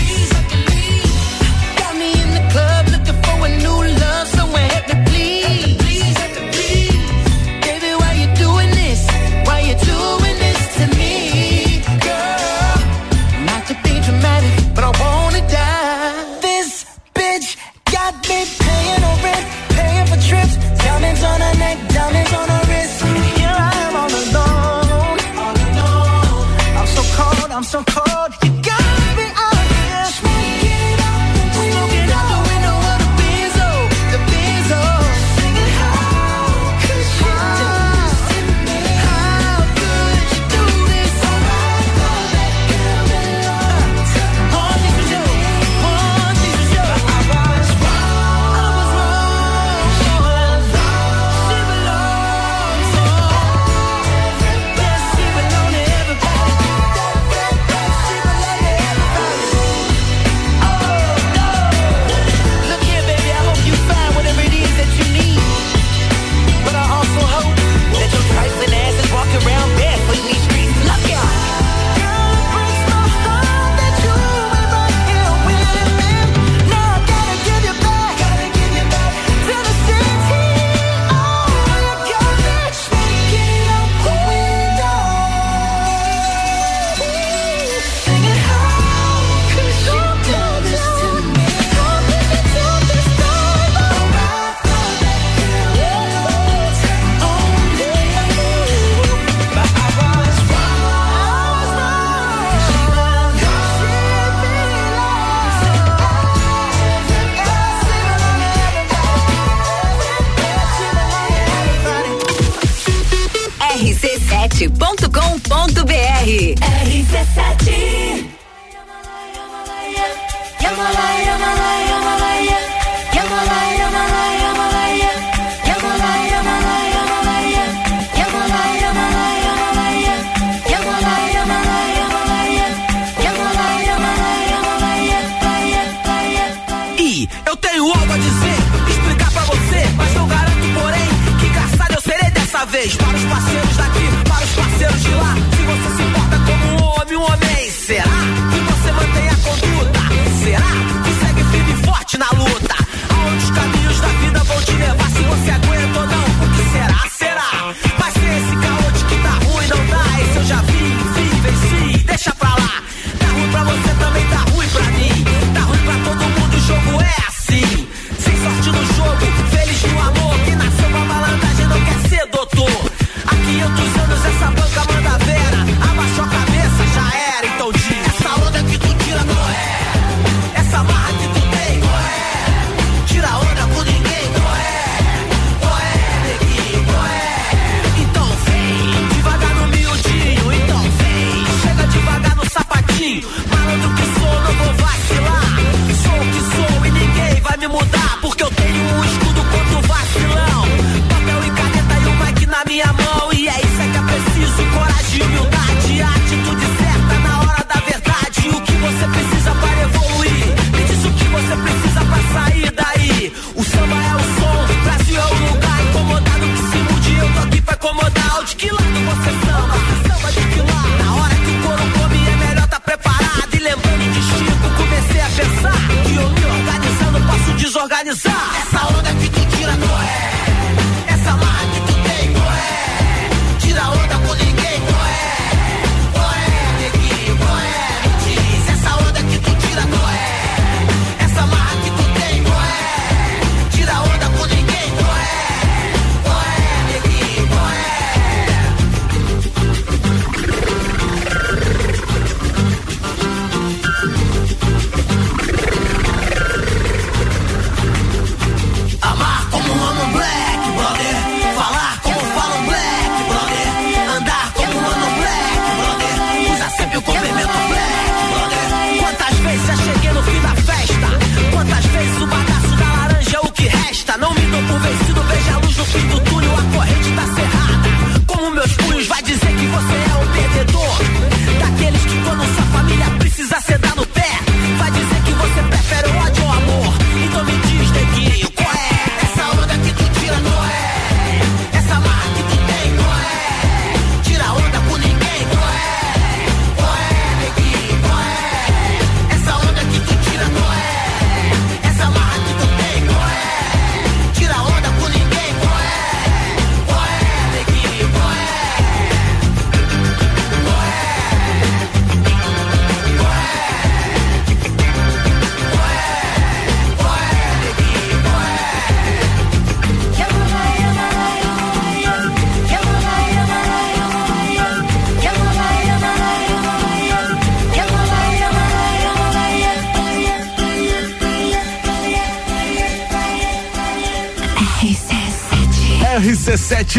Alone, 27.87 27.97
all 27.97 28.10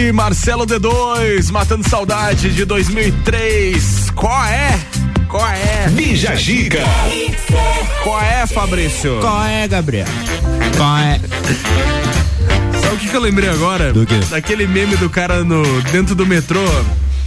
Marcelo 0.01 0.67
D2, 0.67 1.51
matando 1.51 1.87
saudade 1.87 2.51
de 2.51 2.65
2003. 2.65 4.11
Qual 4.17 4.45
é? 4.47 4.81
Qual 5.29 5.47
é? 5.47 5.87
Bija 5.91 6.35
Giga. 6.35 6.83
Qual 8.03 8.19
é, 8.19 8.47
Fabrício? 8.47 9.19
Qual 9.21 9.45
é, 9.45 9.69
Gabriel? 9.69 10.07
Qual 10.79 10.97
é? 10.97 11.21
Sabe 12.81 12.95
o 12.95 12.99
que, 12.99 13.09
que 13.09 13.15
eu 13.15 13.21
lembrei 13.21 13.51
agora? 13.51 13.93
Do 13.93 14.07
quê? 14.07 14.19
Daquele 14.31 14.67
meme 14.67 14.97
do 14.97 15.11
cara 15.11 15.45
no 15.45 15.63
dentro 15.83 16.15
do 16.15 16.25
metrô. 16.25 16.65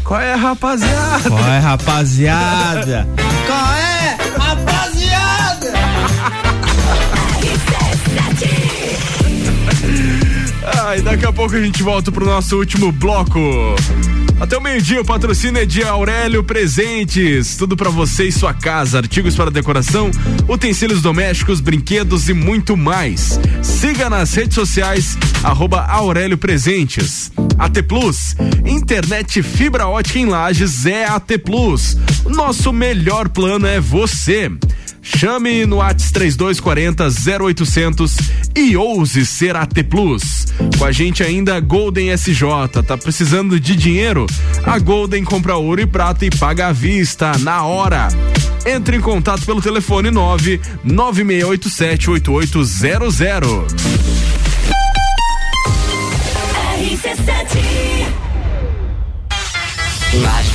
Qual 0.04 0.20
é, 0.20 0.34
rapaziada? 0.34 1.30
Qual 1.30 1.48
é, 1.48 1.60
rapaziada? 1.60 3.08
e 10.98 11.02
daqui 11.02 11.26
a 11.26 11.34
pouco 11.34 11.56
a 11.56 11.62
gente 11.62 11.84
volta 11.84 12.12
pro 12.12 12.26
nosso 12.26 12.58
último 12.58 12.92
bloco. 12.92 13.40
Até 14.40 14.58
o 14.58 14.62
meio-dia, 14.62 15.02
o 15.02 15.06
patrocínio 15.06 15.62
é 15.62 15.66
de 15.66 15.84
Aurélio 15.84 16.44
Presentes. 16.44 17.58
Tudo 17.58 17.76
para 17.76 17.90
você 17.90 18.26
e 18.26 18.32
sua 18.32 18.54
casa, 18.54 18.98
artigos 19.00 19.36
para 19.36 19.52
decoração, 19.52 20.10
utensílios 20.48 21.02
domésticos, 21.02 21.60
brinquedos 21.60 22.30
e 22.30 22.34
muito 22.34 22.78
mais. 22.78 23.40
Siga 23.62 24.10
nas 24.10 24.34
redes 24.34 24.56
sociais, 24.56 25.18
arroba 25.44 25.82
Aurélio 25.82 26.38
Presentes. 26.38 27.32
AT 27.58 27.82
Plus, 27.84 28.36
internet 28.66 29.42
fibra 29.42 29.88
ótica 29.88 30.20
em 30.20 30.26
Lages 30.26 30.86
é 30.86 31.06
AT 31.06 31.38
Plus. 31.44 31.98
Nosso 32.26 32.72
melhor 32.72 33.30
plano 33.30 33.68
é 33.68 33.80
você. 33.80 34.52
Chame 35.02 35.66
no 35.66 35.78
WhatsApp 35.78 36.14
3240 36.14 37.08
0800 37.42 38.18
e 38.56 38.78
ouse 38.78 39.26
ser 39.26 39.56
AT 39.56 39.84
Plus. 39.90 40.46
Com 40.78 40.86
a 40.86 40.92
gente 40.92 41.22
ainda 41.22 41.60
Golden 41.60 42.12
SJ, 42.18 42.84
tá 42.88 42.98
precisando 42.98 43.60
de 43.60 43.76
dinheiro? 43.76 44.26
A 44.64 44.80
Golden 44.80 45.24
compra 45.24 45.58
ouro 45.58 45.82
e 45.82 45.86
prata 45.86 46.26
e 46.26 46.30
paga 46.30 46.68
à 46.68 46.72
vista 46.72 47.38
na 47.40 47.64
hora. 47.64 48.08
Entre 48.66 48.98
em 48.98 49.02
contato 49.02 49.46
pelo 49.46 49.62
telefone 49.62 50.10
9 50.10 50.60
9687 50.84 52.10
8800. 52.10 53.66
RC7 56.76 58.26
Laje 60.14 60.55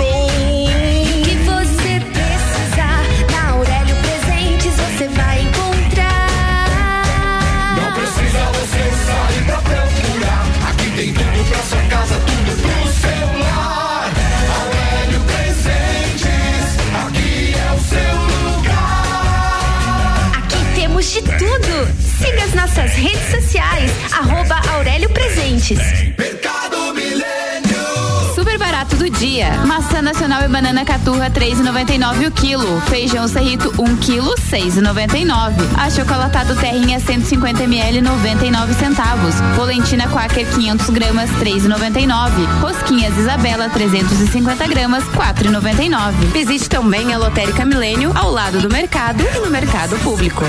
Nossas 22.61 22.91
redes 22.91 23.31
sociais, 23.31 23.91
arroba 24.13 24.61
Aurélio 24.75 25.09
Presentes. 25.09 25.79
Mercado 26.15 26.93
Milênio. 26.93 28.35
Super 28.35 28.59
barato 28.59 28.95
do 28.97 29.09
dia. 29.09 29.53
Maçã 29.65 29.99
nacional 29.99 30.43
e 30.43 30.47
banana 30.47 30.85
caturra 30.85 31.31
3,99 31.31 32.27
o 32.27 32.31
quilo. 32.31 32.79
Feijão 32.81 33.27
serrito 33.27 33.73
1 33.81 33.95
quilo 33.97 34.35
6,99. 34.35 35.55
Achocolatado 35.75 36.55
terrinha 36.55 36.99
150 36.99 37.63
ml 37.63 37.99
99 38.01 38.73
centavos. 38.75 39.33
Polentina 39.55 40.07
quaker 40.09 40.45
500 40.45 40.89
gramas 40.91 41.31
3,99. 41.31 42.45
Rosquinhas 42.61 43.17
Isabela 43.17 43.69
350 43.69 44.67
gramas 44.67 45.03
4,99. 45.05 46.13
Visite 46.31 46.69
também 46.69 47.11
a 47.11 47.17
Lotérica 47.17 47.65
Milênio 47.65 48.11
ao 48.15 48.29
lado 48.29 48.61
do 48.61 48.69
mercado 48.69 49.23
e 49.23 49.39
no 49.39 49.49
mercado 49.49 49.97
público. 50.03 50.45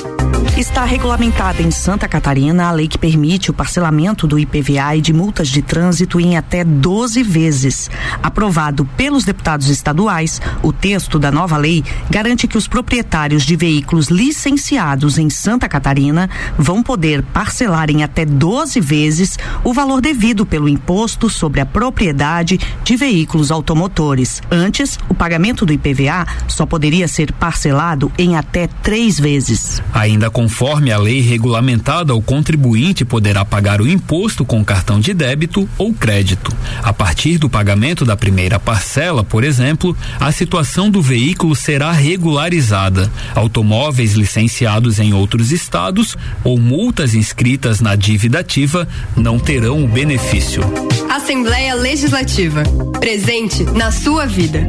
Está 0.61 0.85
regulamentada 0.85 1.61
em 1.61 1.71
Santa 1.71 2.07
Catarina 2.07 2.67
a 2.67 2.71
lei 2.71 2.87
que 2.87 2.97
permite 2.97 3.49
o 3.49 3.53
parcelamento 3.53 4.27
do 4.27 4.37
IPVA 4.37 4.95
e 4.95 5.01
de 5.01 5.11
multas 5.11 5.47
de 5.47 5.61
trânsito 5.61 6.19
em 6.19 6.37
até 6.37 6.63
12 6.63 7.23
vezes. 7.23 7.89
Aprovado 8.21 8.85
pelos 8.95 9.23
deputados 9.23 9.69
estaduais, 9.69 10.39
o 10.61 10.71
texto 10.71 11.17
da 11.17 11.31
nova 11.31 11.57
lei 11.57 11.83
garante 12.11 12.47
que 12.47 12.57
os 12.57 12.67
proprietários 12.67 13.43
de 13.43 13.55
veículos 13.55 14.09
licenciados 14.09 15.17
em 15.17 15.31
Santa 15.31 15.67
Catarina 15.67 16.29
vão 16.57 16.83
poder 16.83 17.23
parcelar 17.23 17.89
em 17.89 18.03
até 18.03 18.23
12 18.23 18.79
vezes 18.79 19.39
o 19.63 19.73
valor 19.73 20.01
devido 20.01 20.45
pelo 20.45 20.69
imposto 20.69 21.27
sobre 21.29 21.61
a 21.61 21.65
propriedade 21.65 22.59
de 22.83 22.95
veículos 22.95 23.51
automotores. 23.51 24.43
Antes, 24.51 24.99
o 25.09 25.15
pagamento 25.15 25.65
do 25.65 25.73
IPVA 25.73 26.27
só 26.47 26.67
poderia 26.67 27.07
ser 27.07 27.31
parcelado 27.31 28.11
em 28.17 28.35
até 28.35 28.67
três 28.83 29.19
vezes. 29.19 29.81
Ainda 29.93 30.20
conforme 30.29 30.91
a 30.91 30.97
lei 30.97 31.21
regulamentada, 31.21 32.13
o 32.13 32.21
contribuinte 32.21 33.03
poderá 33.03 33.43
pagar 33.43 33.81
o 33.81 33.87
imposto 33.87 34.45
com 34.45 34.63
cartão 34.63 34.99
de 34.99 35.13
débito 35.13 35.67
ou 35.77 35.93
crédito. 35.93 36.55
A 36.83 36.93
partir 36.93 37.37
do 37.37 37.49
pagamento 37.49 38.05
da 38.05 38.15
primeira 38.15 38.59
parcela, 38.59 39.23
por 39.23 39.43
exemplo, 39.43 39.95
a 40.19 40.31
situação 40.31 40.89
do 40.89 41.01
veículo 41.01 41.55
será 41.55 41.91
regularizada. 41.91 43.11
Automóveis 43.35 44.13
licenciados 44.13 44.99
em 44.99 45.13
outros 45.13 45.51
estados 45.51 46.15
ou 46.43 46.59
multas 46.59 47.13
inscritas 47.13 47.79
na 47.81 47.95
dívida 47.95 48.39
ativa 48.39 48.87
não 49.15 49.39
terão 49.39 49.83
o 49.83 49.87
benefício. 49.87 50.61
Assembleia 51.09 51.75
Legislativa. 51.75 52.63
Presente 52.99 53.63
na 53.63 53.91
sua 53.91 54.25
vida. 54.25 54.67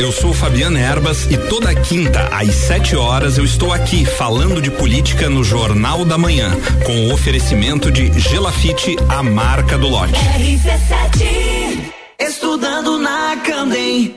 Eu 0.00 0.10
sou 0.10 0.32
Fabiana 0.32 0.80
Erbas 0.80 1.26
e 1.30 1.36
toda 1.36 1.74
quinta 1.74 2.28
às 2.32 2.54
7 2.54 2.96
horas 2.96 3.36
eu 3.36 3.44
estou 3.44 3.70
aqui 3.70 4.06
falando 4.06 4.60
de 4.60 4.70
política 4.70 5.28
no 5.28 5.44
Jornal 5.44 6.06
da 6.06 6.16
Manhã, 6.16 6.50
com 6.86 7.08
o 7.08 7.12
oferecimento 7.12 7.90
de 7.90 8.18
Gelafite, 8.18 8.96
a 9.08 9.22
marca 9.22 9.76
do 9.76 9.88
lote. 9.88 10.14
RC7 10.14 11.92
Estudando 12.18 12.98
na 12.98 13.36
Candem 13.44 14.14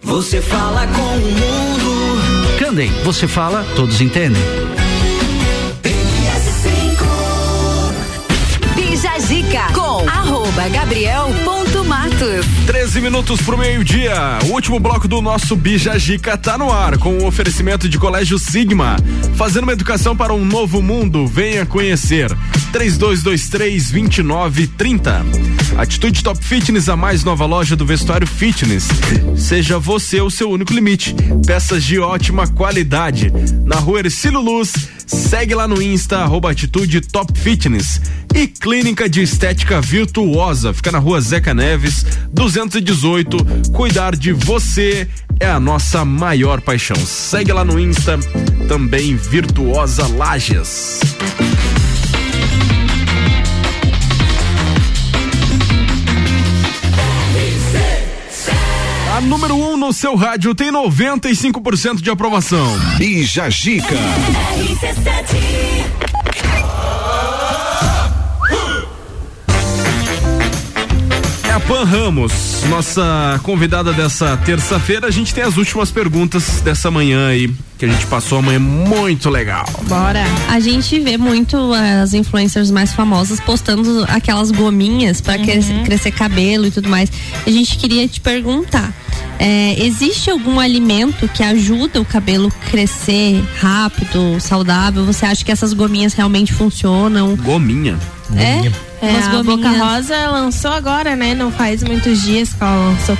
Você 0.00 0.40
fala 0.40 0.86
com 0.86 1.02
o 1.02 1.20
mundo 1.20 2.58
Candem, 2.58 2.90
você 3.04 3.28
fala, 3.28 3.64
todos 3.76 4.00
entendem. 4.00 4.42
Bija 8.74 9.18
Zica 9.18 9.72
com 9.74 10.08
arroba 10.08 10.68
Gabriel 10.70 11.28
ponto 11.44 11.65
Matos. 12.16 12.46
13 12.66 13.00
minutos 13.00 13.40
pro 13.42 13.58
meio-dia. 13.58 14.38
O 14.46 14.52
último 14.52 14.80
bloco 14.80 15.06
do 15.06 15.20
nosso 15.20 15.54
Bija 15.54 15.98
Gica 15.98 16.36
tá 16.36 16.56
no 16.56 16.72
ar 16.72 16.96
com 16.98 17.18
o 17.18 17.26
oferecimento 17.26 17.88
de 17.88 17.98
Colégio 17.98 18.38
Sigma. 18.38 18.96
Fazendo 19.34 19.64
uma 19.64 19.72
educação 19.72 20.16
para 20.16 20.32
um 20.32 20.44
novo 20.44 20.80
mundo. 20.80 21.26
Venha 21.26 21.66
conhecer. 21.66 22.34
3223 22.72 23.90
2930. 23.90 25.26
Atitude 25.76 26.22
Top 26.22 26.42
Fitness, 26.42 26.88
a 26.88 26.96
mais 26.96 27.22
nova 27.22 27.44
loja 27.44 27.76
do 27.76 27.84
vestuário 27.84 28.26
fitness. 28.26 28.88
Seja 29.36 29.78
você 29.78 30.20
o 30.20 30.30
seu 30.30 30.50
único 30.50 30.72
limite. 30.72 31.14
Peças 31.46 31.84
de 31.84 31.98
ótima 31.98 32.46
qualidade. 32.46 33.32
Na 33.64 33.76
rua 33.76 34.00
Ercílio 34.00 34.40
Luz. 34.40 34.72
Segue 35.06 35.54
lá 35.54 35.68
no 35.68 35.80
Insta, 35.80 36.18
arroba 36.18 36.50
Atitude 36.50 37.00
Top 37.00 37.32
Fitness. 37.38 38.00
E 38.34 38.46
Clínica 38.46 39.08
de 39.08 39.22
Estética 39.22 39.80
Virtuosa. 39.80 40.74
Fica 40.74 40.90
na 40.90 40.98
rua 40.98 41.20
Zeca 41.20 41.54
Neves, 41.54 42.04
218. 42.32 43.70
Cuidar 43.72 44.16
de 44.16 44.32
você 44.32 45.08
é 45.40 45.46
a 45.46 45.60
nossa 45.60 46.04
maior 46.04 46.60
paixão. 46.60 46.96
Segue 46.96 47.52
lá 47.52 47.64
no 47.64 47.78
Insta, 47.78 48.18
também 48.68 49.16
Virtuosa 49.16 50.06
Lages. 50.06 51.00
A 59.16 59.20
número 59.22 59.56
1 59.56 59.72
um 59.72 59.76
no 59.78 59.94
seu 59.94 60.14
rádio 60.14 60.54
tem 60.54 60.70
95% 60.70 62.02
de 62.02 62.10
aprovação. 62.10 62.66
Bija 62.98 63.48
Gica. 63.48 63.96
Pan 71.68 71.82
Ramos, 71.82 72.62
nossa 72.68 73.40
convidada 73.42 73.92
dessa 73.92 74.36
terça-feira. 74.36 75.08
A 75.08 75.10
gente 75.10 75.34
tem 75.34 75.42
as 75.42 75.56
últimas 75.56 75.90
perguntas 75.90 76.60
dessa 76.60 76.92
manhã 76.92 77.28
aí, 77.28 77.52
que 77.76 77.84
a 77.84 77.88
gente 77.88 78.06
passou 78.06 78.38
uma 78.38 78.46
manhã 78.46 78.60
muito 78.60 79.28
legal. 79.28 79.66
Bora. 79.88 80.24
A 80.48 80.60
gente 80.60 81.00
vê 81.00 81.18
muito 81.18 81.72
as 82.02 82.14
influencers 82.14 82.70
mais 82.70 82.92
famosas 82.92 83.40
postando 83.40 84.04
aquelas 84.08 84.52
gominhas 84.52 85.20
para 85.20 85.38
crescer 85.84 86.12
cabelo 86.12 86.66
e 86.66 86.70
tudo 86.70 86.88
mais. 86.88 87.10
A 87.44 87.50
gente 87.50 87.76
queria 87.76 88.06
te 88.06 88.20
perguntar. 88.20 88.94
é, 89.40 89.74
existe 89.84 90.30
algum 90.30 90.60
alimento 90.60 91.28
que 91.28 91.42
ajuda 91.42 92.00
o 92.00 92.04
cabelo 92.04 92.48
crescer 92.70 93.44
rápido, 93.58 94.38
saudável? 94.40 95.04
Você 95.04 95.26
acha 95.26 95.44
que 95.44 95.50
essas 95.50 95.72
gominhas 95.72 96.14
realmente 96.14 96.52
funcionam? 96.52 97.34
Gominha. 97.34 97.98
É? 98.36 98.70
É, 99.02 99.10
Umas 99.10 99.26
a 99.28 99.42
Boca. 99.42 99.68
Rosa 99.70 100.28
lançou 100.28 100.70
agora, 100.70 101.14
né? 101.14 101.34
Não 101.34 101.50
faz 101.50 101.82
muitos 101.82 102.22
dias 102.22 102.52
que 102.52 102.62
ela 102.62 102.76
lançou. 102.76 103.18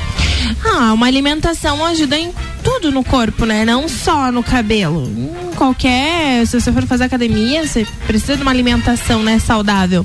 Ah, 0.64 0.92
uma 0.92 1.06
alimentação 1.06 1.84
ajuda 1.84 2.16
em 2.16 2.32
tudo 2.66 2.90
no 2.90 3.04
corpo, 3.04 3.44
né? 3.46 3.64
Não 3.64 3.88
só 3.88 4.32
no 4.32 4.42
cabelo. 4.42 5.08
Qualquer. 5.54 6.44
Se 6.46 6.60
você 6.60 6.72
for 6.72 6.84
fazer 6.84 7.04
academia, 7.04 7.64
você 7.66 7.86
precisa 8.08 8.36
de 8.36 8.42
uma 8.42 8.50
alimentação, 8.50 9.22
né? 9.22 9.38
Saudável. 9.38 10.04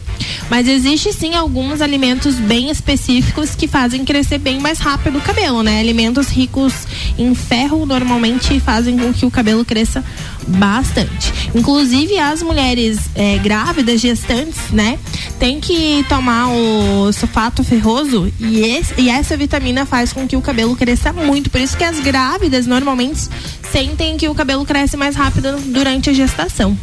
Mas 0.50 0.68
existe 0.68 1.12
sim 1.12 1.34
alguns 1.36 1.82
alimentos 1.82 2.36
bem 2.36 2.70
específicos 2.70 3.56
que 3.56 3.68
fazem 3.68 4.06
crescer 4.06 4.38
bem 4.38 4.60
mais 4.60 4.78
rápido 4.80 5.18
o 5.18 5.22
cabelo, 5.22 5.64
né? 5.64 5.80
Alimentos 5.80 6.28
ricos 6.30 6.74
em 7.18 7.34
ferro 7.34 7.86
normalmente 7.86 8.60
fazem 8.60 8.96
com 8.98 9.12
que 9.12 9.26
o 9.26 9.32
cabelo 9.32 9.66
cresça 9.66 10.04
bastante. 10.48 11.34
Inclusive 11.56 12.18
as 12.20 12.42
mulheres 12.44 13.00
eh, 13.16 13.38
grávidas, 13.40 14.00
gestantes, 14.02 14.70
né? 14.72 15.00
Tem 15.40 15.60
que 15.60 16.06
tomar 16.08 16.50
o 16.50 17.12
sulfato 17.12 17.64
ferroso 17.64 18.32
e, 18.40 18.60
esse- 18.62 18.94
e 18.98 19.10
essa 19.10 19.36
vitamina 19.36 19.86
faz 19.86 20.14
com 20.14 20.28
que 20.28 20.36
o 20.36 20.42
cabelo 20.42 20.76
cresça 20.76 21.12
muito. 21.12 21.50
Por 21.50 21.60
isso 21.60 21.76
que 21.78 21.84
as 21.84 22.00
grávidas 22.00 22.51
normalmente 22.68 23.30
sentem 23.72 24.18
que 24.18 24.28
o 24.28 24.36
cabelo 24.36 24.66
cresce 24.66 24.98
mais 24.98 25.16
rápido 25.16 25.58
durante 25.68 26.10
a 26.10 26.14
gestação. 26.14 26.78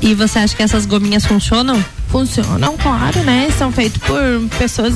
E 0.00 0.14
você 0.14 0.38
acha 0.38 0.56
que 0.56 0.62
essas 0.62 0.86
gominhas 0.86 1.26
funcionam? 1.26 1.82
Funcionam, 2.08 2.76
claro, 2.76 3.20
né? 3.22 3.48
São 3.58 3.70
feitos 3.70 4.00
por 4.02 4.18
pessoas 4.58 4.94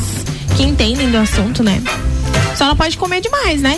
que 0.56 0.62
entendem 0.62 1.10
do 1.10 1.18
assunto, 1.18 1.62
né? 1.62 1.82
Só 2.56 2.66
não 2.66 2.76
pode 2.76 2.97
comer 2.97 3.20
demais, 3.20 3.60
né? 3.60 3.76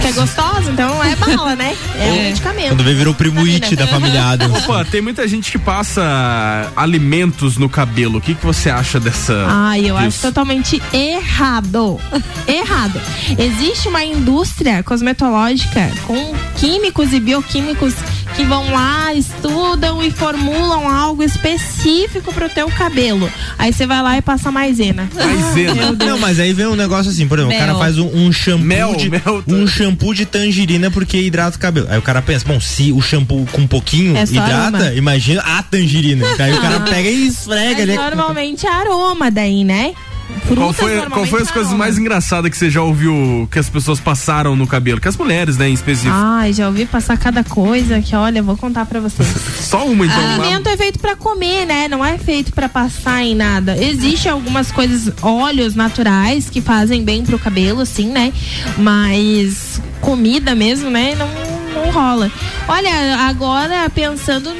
Que 0.00 0.08
é 0.08 0.12
gostoso, 0.12 0.70
então 0.70 1.02
é 1.02 1.14
bala, 1.16 1.54
né? 1.54 1.76
É, 1.98 2.12
um 2.12 2.22
medicamento. 2.24 2.68
Quando 2.68 2.84
vê, 2.84 2.94
virou 2.94 3.14
primo 3.14 3.40
It 3.40 3.76
da 3.76 3.86
família 3.86 4.24
Adams. 4.30 4.64
Opa, 4.64 4.84
tem 4.84 5.00
muita 5.00 5.26
gente 5.28 5.50
que 5.50 5.58
passa 5.58 6.70
alimentos 6.76 7.56
no 7.56 7.68
cabelo. 7.68 8.18
O 8.18 8.20
que, 8.20 8.34
que 8.34 8.44
você 8.44 8.68
acha 8.68 8.98
dessa. 8.98 9.46
Ai, 9.48 9.88
eu 9.88 9.96
acho 9.96 10.08
disso? 10.08 10.22
totalmente 10.22 10.82
errado. 10.92 12.00
errado. 12.46 13.00
Existe 13.38 13.88
uma 13.88 14.04
indústria 14.04 14.82
cosmetológica 14.82 15.90
com 16.06 16.34
químicos 16.56 17.12
e 17.12 17.20
bioquímicos 17.20 17.94
que 18.36 18.44
vão 18.44 18.70
lá, 18.72 19.14
estudam 19.14 20.02
e 20.02 20.10
formulam 20.10 20.88
algo 20.88 21.22
específico 21.22 22.32
pro 22.32 22.48
teu 22.48 22.68
cabelo. 22.68 23.30
Aí 23.58 23.72
você 23.72 23.86
vai 23.86 24.02
lá 24.02 24.16
e 24.18 24.22
passa 24.22 24.50
maisena. 24.52 25.08
Deus. 25.54 25.98
Não, 25.98 26.18
mas 26.18 26.38
aí 26.38 26.52
vem 26.52 26.66
um 26.66 26.74
negócio 26.74 27.10
assim, 27.10 27.26
por 27.26 27.38
exemplo, 27.38 27.54
o 27.56 27.58
cara 27.58 27.72
Mel. 27.72 27.80
faz 27.80 27.98
um, 27.98 28.06
um 28.14 28.30
shampoo 28.32 28.64
Mel, 28.66 28.94
de 28.96 29.10
mel, 29.10 29.42
um 29.48 29.66
shampoo 29.66 30.12
de 30.14 30.26
tangerina 30.26 30.90
porque 30.90 31.16
hidrata 31.18 31.56
o 31.56 31.60
cabelo. 31.60 31.86
Aí 31.90 31.98
o 31.98 32.02
cara 32.02 32.20
pensa, 32.20 32.44
bom, 32.46 32.60
se 32.60 32.92
o 32.92 33.00
shampoo 33.00 33.46
com 33.52 33.62
um 33.62 33.66
pouquinho 33.66 34.16
É 34.16 34.22
hidrata, 34.24 34.76
aroma. 34.78 34.92
imagina 34.94 35.40
a 35.42 35.62
tangerina. 35.62 36.26
Aí 36.38 36.52
o 36.52 36.60
cara 36.60 36.80
pega 36.88 37.08
e 37.08 37.26
esfrega 37.26 37.70
Mas 37.72 37.80
ali. 37.80 37.94
normalmente 37.96 38.66
é 38.66 38.70
aroma 38.70 39.30
daí, 39.30 39.64
né? 39.64 39.94
Qual 40.26 40.72
Frutas 40.72 40.76
foi, 40.76 41.10
qual 41.10 41.26
foi 41.26 41.42
as 41.42 41.50
coisas 41.50 41.72
mais 41.72 41.98
engraçadas 41.98 42.50
que 42.50 42.56
você 42.56 42.70
já 42.70 42.82
ouviu 42.82 43.48
que 43.50 43.58
as 43.58 43.68
pessoas 43.68 44.00
passaram 44.00 44.56
no 44.56 44.66
cabelo? 44.66 45.00
Que 45.00 45.08
as 45.08 45.16
mulheres, 45.16 45.56
né, 45.56 45.68
em 45.68 45.72
específico. 45.72 46.14
Ai, 46.14 46.52
já 46.52 46.66
ouvi 46.66 46.84
passar 46.86 47.16
cada 47.16 47.44
coisa 47.44 48.00
que, 48.00 48.14
olha, 48.14 48.42
vou 48.42 48.56
contar 48.56 48.86
pra 48.86 49.00
vocês. 49.00 49.28
Só 49.60 49.86
uma, 49.86 50.06
então. 50.06 50.18
O 50.18 50.40
alimento 50.40 50.68
é 50.68 50.76
feito 50.76 50.98
pra 50.98 51.16
comer, 51.16 51.64
né? 51.66 51.88
Não 51.88 52.04
é 52.04 52.18
feito 52.18 52.52
pra 52.52 52.68
passar 52.68 53.22
em 53.22 53.34
nada. 53.34 53.76
Existem 53.76 54.30
algumas 54.30 54.70
coisas, 54.72 55.12
óleos 55.22 55.74
naturais 55.74 56.50
que 56.50 56.60
fazem 56.60 57.04
bem 57.04 57.24
pro 57.24 57.38
cabelo, 57.38 57.80
assim, 57.80 58.08
né? 58.08 58.32
Mas 58.78 59.80
comida 60.00 60.54
mesmo, 60.54 60.90
né? 60.90 61.14
Não, 61.16 61.55
não 61.76 61.90
rola. 61.90 62.30
Olha, 62.68 63.16
agora 63.28 63.88
pensando, 63.90 64.52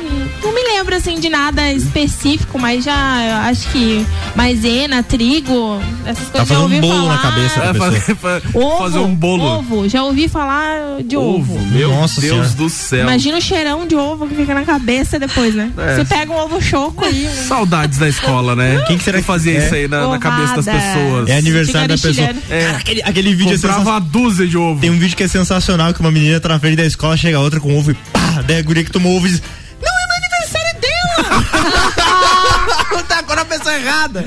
não 0.43 0.55
me 0.55 0.63
lembro 0.63 0.95
assim 0.95 1.19
de 1.19 1.29
nada 1.29 1.73
específico, 1.73 2.59
mas 2.59 2.85
já 2.85 3.47
acho 3.49 3.69
que 3.71 4.07
maisena, 4.35 5.03
trigo, 5.03 5.81
essas 6.05 6.27
Tá 6.29 6.33
coisas 6.45 6.49
já 6.49 6.55
fazendo 6.55 6.59
um 6.61 6.63
ouvi 6.65 6.81
bolo 6.81 6.95
falar. 7.09 7.15
na 7.15 7.19
cabeça 7.23 7.61
da 7.61 7.67
É, 7.67 7.73
pessoa. 8.01 8.43
Ovo, 8.55 8.79
fazer 8.79 8.99
um 8.99 9.15
bolo. 9.15 9.45
Ovo, 9.45 9.89
já 9.89 10.03
ouvi 10.05 10.29
falar 10.29 11.03
de 11.05 11.17
ovo. 11.17 11.59
Meu 11.71 11.91
Nossa 11.91 12.21
Deus 12.21 12.33
Senhora. 12.33 12.49
do 12.51 12.69
céu. 12.69 13.03
Imagina 13.03 13.39
o 13.39 13.41
cheirão 13.41 13.87
de 13.87 13.95
ovo 13.97 14.27
que 14.27 14.35
fica 14.35 14.55
na 14.55 14.65
cabeça 14.65 15.19
depois, 15.19 15.55
né? 15.55 15.71
É. 15.79 15.97
Você 15.97 16.05
pega 16.05 16.33
um 16.33 16.37
ovo 16.37 16.61
choco 16.61 17.05
aí. 17.05 17.29
Saudades 17.49 17.99
da 17.99 18.09
escola, 18.09 18.55
né? 18.55 18.83
Quem 18.87 18.99
que 18.99 19.05
será 19.05 19.19
que 19.19 19.25
fazia 19.25 19.59
é? 19.59 19.65
isso 19.65 19.75
aí 19.75 19.89
na, 19.89 20.07
na 20.09 20.19
cabeça 20.19 20.55
das 20.61 20.65
pessoas? 20.67 21.29
É 21.29 21.39
aniversário 21.39 21.89
da 21.89 21.99
pessoa. 21.99 22.29
É. 22.51 22.65
Cara, 22.67 22.79
aquele, 22.79 23.03
aquele 23.03 23.35
vídeo 23.35 23.53
é 23.53 23.57
Comprava 23.57 23.79
sensacional. 23.79 23.93
uma 23.95 24.01
dúzia 24.01 24.47
de 24.47 24.57
ovo. 24.57 24.81
Tem 24.81 24.91
um 24.91 24.99
vídeo 24.99 25.17
que 25.17 25.23
é 25.23 25.29
sensacional 25.29 25.93
que 25.95 26.01
uma 26.01 26.11
menina 26.11 26.41
tá 26.41 26.49
na 26.49 26.59
frente 26.59 26.77
da 26.77 26.85
escola, 26.85 27.06
chega 27.15 27.39
outra 27.39 27.61
com 27.61 27.77
ovo 27.77 27.91
e 27.91 27.95
pá, 27.95 28.43
daí 28.47 28.57
a 28.59 28.63
guria 28.63 28.83
que 28.83 28.91
tomou 28.91 29.15
ovo 29.17 29.27
e 29.27 29.33
diz: 29.33 29.43
Não 29.83 29.93
é 29.93 30.07
meu 30.07 30.17
aniversário 30.17 30.81
dela! 30.81 31.43
tá 33.07 33.23
com 33.23 33.35
a 33.35 33.45
pessoa 33.45 33.75
errada. 33.75 34.25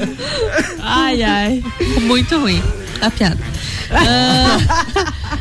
Ai, 0.80 1.24
ai. 1.24 1.64
Muito 2.02 2.40
ruim. 2.40 2.62
A 3.02 3.10
piada. 3.10 3.40
Ah, 3.92 4.58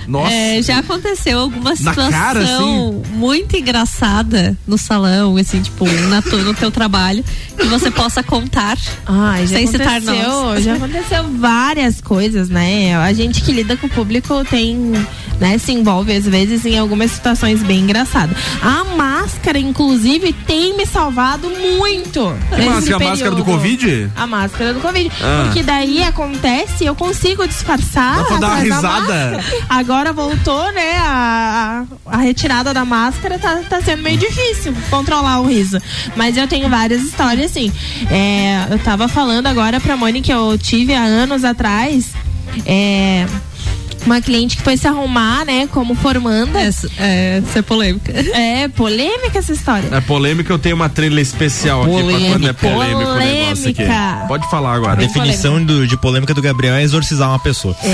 Nossa. 0.07 0.33
é, 0.33 0.63
já 0.63 0.79
aconteceu 0.79 1.39
alguma 1.39 1.77
situação 1.77 2.11
cara, 2.11 2.41
assim? 2.43 3.03
muito 3.13 3.57
engraçada 3.57 4.57
no 4.67 4.79
salão, 4.79 5.37
assim, 5.37 5.61
tipo, 5.61 5.87
na 6.09 6.23
tu- 6.23 6.39
no 6.39 6.55
teu 6.55 6.71
trabalho, 6.71 7.23
que 7.57 7.67
você 7.67 7.91
possa 7.91 8.23
contar. 8.23 8.77
Ai, 9.07 9.47
já 9.47 9.57
Sem 9.59 9.67
citar 9.67 10.01
nomes. 10.01 10.65
já 10.65 10.75
aconteceu 10.75 11.25
várias 11.39 12.01
coisas, 12.01 12.49
né? 12.49 12.97
A 12.97 13.13
gente 13.13 13.43
que 13.43 13.53
lida 13.53 13.77
com 13.77 13.87
o 13.87 13.91
público 13.91 14.43
tem, 14.45 14.77
né, 15.41 15.59
se 15.59 15.73
envolve 15.73 16.15
às 16.15 16.25
vezes 16.27 16.65
em 16.65 16.79
algumas 16.79 17.11
situações 17.11 17.63
bem 17.63 17.81
engraçadas. 17.81 18.37
A 18.63 18.85
máscara, 18.97 19.59
inclusive, 19.59 20.33
tem 20.33 20.77
me 20.77 20.87
salvado 20.87 21.51
muito. 21.79 22.35
Que 22.51 22.57
nesse 22.57 22.91
máscara? 22.91 22.97
A 22.97 23.09
máscara 23.11 23.35
do. 23.35 23.45
Covid? 23.45 24.11
A 24.17 24.27
máscara 24.27 24.75
do 24.75 24.81
Covid. 24.81 25.11
Ah. 25.21 25.43
Porque 25.45 25.63
daí 25.63 26.03
acontece, 26.03 26.85
eu 26.85 26.95
consigo 26.95 27.47
disfarçar. 27.47 28.19
Pra 28.39 28.49
dar 28.49 28.55
uma 28.55 28.63
risada? 28.63 29.45
Agora 29.69 30.13
voltou, 30.13 30.73
né? 30.73 30.99
A, 30.99 31.85
a, 32.07 32.17
retirada 32.19 32.73
da 32.73 32.85
máscara 32.85 33.39
tá, 33.39 33.61
tá 33.69 33.81
sendo 33.81 34.03
meio 34.03 34.19
difícil 34.19 34.75
controlar 34.91 35.41
o 35.41 35.47
riso. 35.47 35.79
Mas 36.17 36.37
eu 36.37 36.47
tenho 36.47 36.69
várias 36.69 37.03
histórias, 37.03 37.51
assim. 37.51 37.73
É, 38.11 38.67
eu 38.71 38.79
tava 38.79 39.09
falando 39.09 39.47
agora 39.47 39.81
pra 39.81 39.97
que 40.23 40.33
eu 40.33 40.57
tive 40.59 40.95
há 40.95 41.03
anos 41.03 41.45
atrás. 41.45 42.13
É, 42.65 43.27
uma 44.07 44.21
cliente 44.21 44.57
que 44.57 44.63
foi 44.63 44.77
se 44.77 44.87
arrumar, 44.87 45.45
né, 45.45 45.69
como 45.73 45.95
formanda. 45.95 46.59
É, 46.61 46.69
é 46.99 47.43
ser 47.53 47.63
polêmica. 47.63 48.13
É, 48.13 48.69
polêmica 48.69 49.39
essa 49.39 49.53
história. 49.53 49.89
É 49.93 50.01
polêmica, 50.01 50.53
eu 50.53 50.59
tenho 50.59 50.77
uma 50.77 50.89
trilha 50.89 51.21
especial 51.21 51.83
aqui 51.83 51.93
pra 51.93 52.03
quando 52.29 52.49
é 52.49 52.53
polêmico 52.53 53.01
o 53.11 53.15
negócio 53.15 53.71
aqui. 53.71 53.75
Polêmica. 53.75 54.25
Pode 54.29 54.51
falar 54.51 54.73
A 54.73 54.75
agora. 54.77 54.97
definição 54.97 55.63
do- 55.65 55.87
de 55.87 55.97
polêmica 55.97 56.33
do 56.35 56.43
Gabriel 56.43 56.75
é 56.75 56.83
exorcizar 56.83 57.29
uma 57.29 57.39
pessoa. 57.39 57.77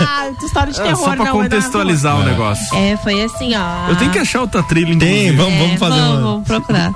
Ah, 0.00 0.30
história 0.44 0.72
de 0.72 0.80
É, 0.80 0.84
terror, 0.84 0.98
só 1.04 1.06
pra 1.16 1.16
não, 1.16 1.26
é 1.26 1.30
contextualizar 1.30 2.16
o 2.16 2.20
não. 2.20 2.26
negócio. 2.26 2.76
É, 2.76 2.96
foi 2.98 3.22
assim, 3.22 3.52
ó. 3.54 3.88
Eu 3.90 3.96
tenho 3.96 4.10
que 4.10 4.18
achar 4.18 4.40
outra 4.40 4.62
trilha, 4.62 4.92
inclusive. 4.92 5.20
Tem, 5.28 5.36
vamos, 5.36 5.54
É, 5.54 5.58
vamos 5.58 5.78
fazer 5.78 6.00
vamos, 6.00 6.14
uma. 6.18 6.20
vamos 6.32 6.46
procurar. 6.48 6.92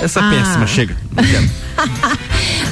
Essa 0.00 0.20
é 0.20 0.22
Ah. 0.22 0.30
péssima, 0.30 0.66
chega. 0.66 0.96
Não 1.14 1.24
quero. 1.24 1.50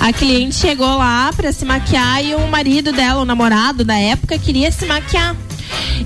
A 0.05 0.13
cliente 0.13 0.57
chegou 0.57 0.99
lá 0.99 1.33
pra 1.35 1.51
se 1.51 1.65
maquiar 1.65 2.23
e 2.23 2.35
o 2.35 2.47
marido 2.47 2.93
dela, 2.93 3.23
o 3.23 3.25
namorado 3.25 3.83
da 3.83 3.99
época, 3.99 4.37
queria 4.37 4.71
se 4.71 4.85
maquiar. 4.85 5.35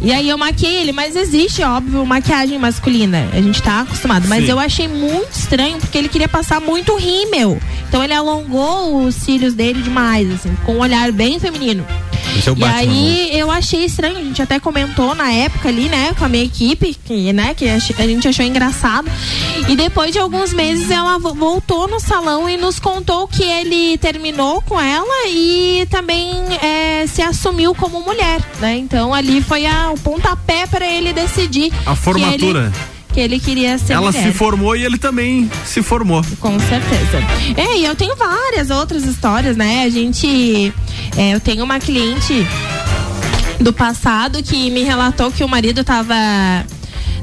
E 0.01 0.13
aí 0.13 0.29
eu 0.29 0.39
maquiei 0.39 0.77
ele, 0.77 0.93
mas 0.93 1.17
existe, 1.17 1.65
óbvio, 1.65 2.07
maquiagem 2.07 2.57
masculina. 2.61 3.29
A 3.33 3.41
gente 3.41 3.61
tá 3.61 3.81
acostumado. 3.81 4.29
Mas 4.29 4.45
Sim. 4.45 4.53
eu 4.53 4.61
achei 4.61 4.87
muito 4.87 5.33
estranho 5.33 5.79
porque 5.79 5.99
ele 5.99 6.09
queria 6.09 6.29
passar 6.29 6.61
muito 6.61 6.95
rímel. 6.95 7.59
Então 7.89 8.05
ele 8.05 8.15
alongou 8.15 9.05
os 9.05 9.17
cílios 9.17 9.55
dele 9.55 9.83
demais, 9.83 10.33
assim, 10.33 10.57
com 10.65 10.77
um 10.77 10.79
olhar 10.79 11.11
bem 11.11 11.41
feminino. 11.41 11.85
O 12.47 12.53
E 12.53 12.55
Batman. 12.55 12.79
aí 12.93 13.31
eu 13.39 13.51
achei 13.51 13.85
estranho, 13.85 14.19
a 14.19 14.23
gente 14.23 14.41
até 14.41 14.59
comentou 14.61 15.15
na 15.15 15.31
época 15.33 15.69
ali, 15.69 15.89
né, 15.89 16.15
com 16.19 16.25
a 16.25 16.29
minha 16.29 16.45
equipe, 16.45 16.95
que, 17.05 17.33
né, 17.33 17.55
que 17.55 17.69
a 17.69 17.79
gente 17.79 18.29
achou 18.29 18.45
engraçado. 18.45 19.11
E 19.69 19.77
depois 19.77 20.13
de 20.13 20.19
alguns 20.19 20.53
meses 20.53 20.91
ela 20.91 21.19
vo- 21.19 21.35
voltou 21.35 21.89
no 21.89 22.01
salão 22.01 22.49
e 22.49 22.57
nos 22.57 22.79
contou 22.79 23.27
que 23.29 23.43
ele 23.43 23.99
terminou 23.99 24.63
com 24.63 24.81
ela 24.81 25.29
e 25.29 25.87
também 25.91 26.35
é, 26.63 27.07
se 27.07 27.23
assumiu 27.23 27.75
como 27.75 28.01
mulher, 28.01 28.41
né? 28.61 28.77
Então 28.79 29.13
ali 29.13 29.41
foi 29.43 29.67
a, 29.67 29.91
o 29.91 29.99
pontapé 29.99 30.67
para 30.67 30.87
ele 30.87 31.13
decidir 31.13 31.73
A 31.87 31.95
formatura. 31.95 32.73
Que 33.19 33.23
ele, 33.23 33.29
que 33.29 33.35
ele 33.35 33.41
queria 33.41 33.79
ser 33.79 33.95
Ela 33.95 34.13
mulher. 34.13 34.23
se 34.23 34.33
formou 34.33 34.77
e 34.77 34.85
ele 34.85 34.97
também 34.99 35.51
se 35.65 35.83
formou. 35.83 36.23
Com 36.41 36.59
certeza. 36.61 37.19
É, 37.57 37.79
e 37.79 37.85
eu 37.85 37.95
tenho 37.97 38.15
várias 38.17 38.71
outras 38.71 39.05
histórias, 39.05 39.57
né? 39.57 39.83
A 39.85 39.91
gente 39.91 40.73
É, 41.17 41.35
eu 41.35 41.41
tenho 41.41 41.65
uma 41.65 41.81
cliente 41.81 42.47
do 43.61 43.73
passado 43.73 44.41
que 44.43 44.71
me 44.71 44.83
relatou 44.83 45.33
que 45.33 45.43
o 45.43 45.49
marido 45.49 45.83
tava 45.83 46.15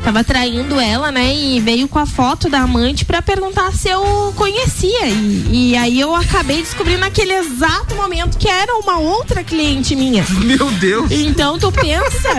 tava 0.05 0.23
traindo 0.23 0.79
ela, 0.79 1.11
né? 1.11 1.35
E 1.35 1.59
veio 1.59 1.87
com 1.87 1.97
a 1.99 2.05
foto 2.05 2.47
da 2.47 2.59
amante 2.59 3.03
pra 3.03 3.21
perguntar 3.23 3.73
se 3.73 3.89
eu 3.89 4.31
conhecia. 4.35 5.07
E, 5.07 5.71
e 5.71 5.75
aí 5.75 5.99
eu 5.99 6.13
acabei 6.15 6.61
descobrindo 6.61 6.99
naquele 6.99 7.33
exato 7.33 7.95
momento 7.95 8.37
que 8.37 8.47
era 8.47 8.75
uma 8.77 8.99
outra 8.99 9.43
cliente 9.43 9.95
minha. 9.95 10.23
Meu 10.29 10.69
Deus! 10.73 11.09
Então 11.11 11.57
tu 11.57 11.71
pensa 11.71 12.29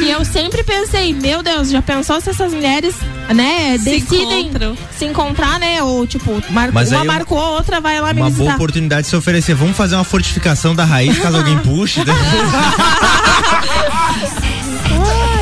que 0.00 0.08
eu 0.10 0.24
sempre 0.24 0.64
pensei, 0.64 1.12
meu 1.12 1.42
Deus, 1.42 1.68
já 1.70 1.82
pensou 1.82 2.18
se 2.22 2.30
essas 2.30 2.54
mulheres, 2.54 2.94
né, 3.34 3.76
Se 3.78 3.84
decidem 3.84 4.46
encontram. 4.46 4.76
se 4.96 5.04
encontrar, 5.04 5.60
né? 5.60 5.82
Ou 5.82 6.06
tipo, 6.06 6.42
mar- 6.50 6.72
Mas 6.72 6.90
uma 6.90 7.04
marcou, 7.04 7.38
a 7.38 7.50
outra 7.50 7.80
vai 7.82 8.00
lá 8.00 8.14
me 8.14 8.22
Uma 8.22 8.30
boa 8.30 8.54
oportunidade 8.54 9.02
de 9.02 9.08
se 9.08 9.16
oferecer. 9.16 9.54
Vamos 9.54 9.76
fazer 9.76 9.94
uma 9.94 10.04
fortificação 10.04 10.74
da 10.74 10.86
raiz 10.86 11.18
caso 11.18 11.36
alguém 11.36 11.58
puxe. 11.58 12.02
né? 12.02 12.14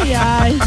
Ai, 0.00 0.14
ai. 0.14 0.58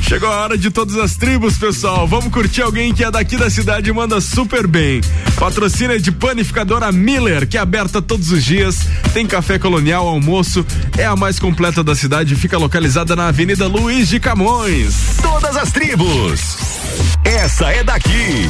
Chegou 0.00 0.30
a 0.30 0.42
hora 0.42 0.58
de 0.58 0.70
todas 0.70 0.96
as 0.96 1.16
tribos, 1.16 1.58
pessoal. 1.58 2.06
Vamos 2.06 2.32
curtir 2.32 2.62
alguém 2.62 2.94
que 2.94 3.04
é 3.04 3.10
daqui 3.10 3.36
da 3.36 3.50
cidade 3.50 3.90
e 3.90 3.92
manda 3.92 4.20
super 4.20 4.66
bem. 4.66 5.00
Patrocínio 5.38 5.96
é 5.96 5.98
de 5.98 6.12
panificadora 6.12 6.90
Miller, 6.92 7.46
que 7.46 7.56
é 7.56 7.60
aberta 7.60 8.00
todos 8.00 8.30
os 8.30 8.44
dias. 8.44 8.86
Tem 9.12 9.26
café 9.26 9.58
colonial, 9.58 10.06
almoço. 10.06 10.64
É 10.96 11.04
a 11.04 11.16
mais 11.16 11.38
completa 11.38 11.82
da 11.82 11.94
cidade 11.94 12.34
e 12.34 12.36
fica 12.36 12.58
localizada 12.58 13.16
na 13.16 13.28
Avenida 13.28 13.66
Luiz 13.66 14.08
de 14.08 14.20
Camões. 14.20 15.16
Todas 15.20 15.56
as 15.56 15.70
tribos. 15.70 16.56
Essa 17.24 17.70
é 17.70 17.82
daqui. 17.82 18.48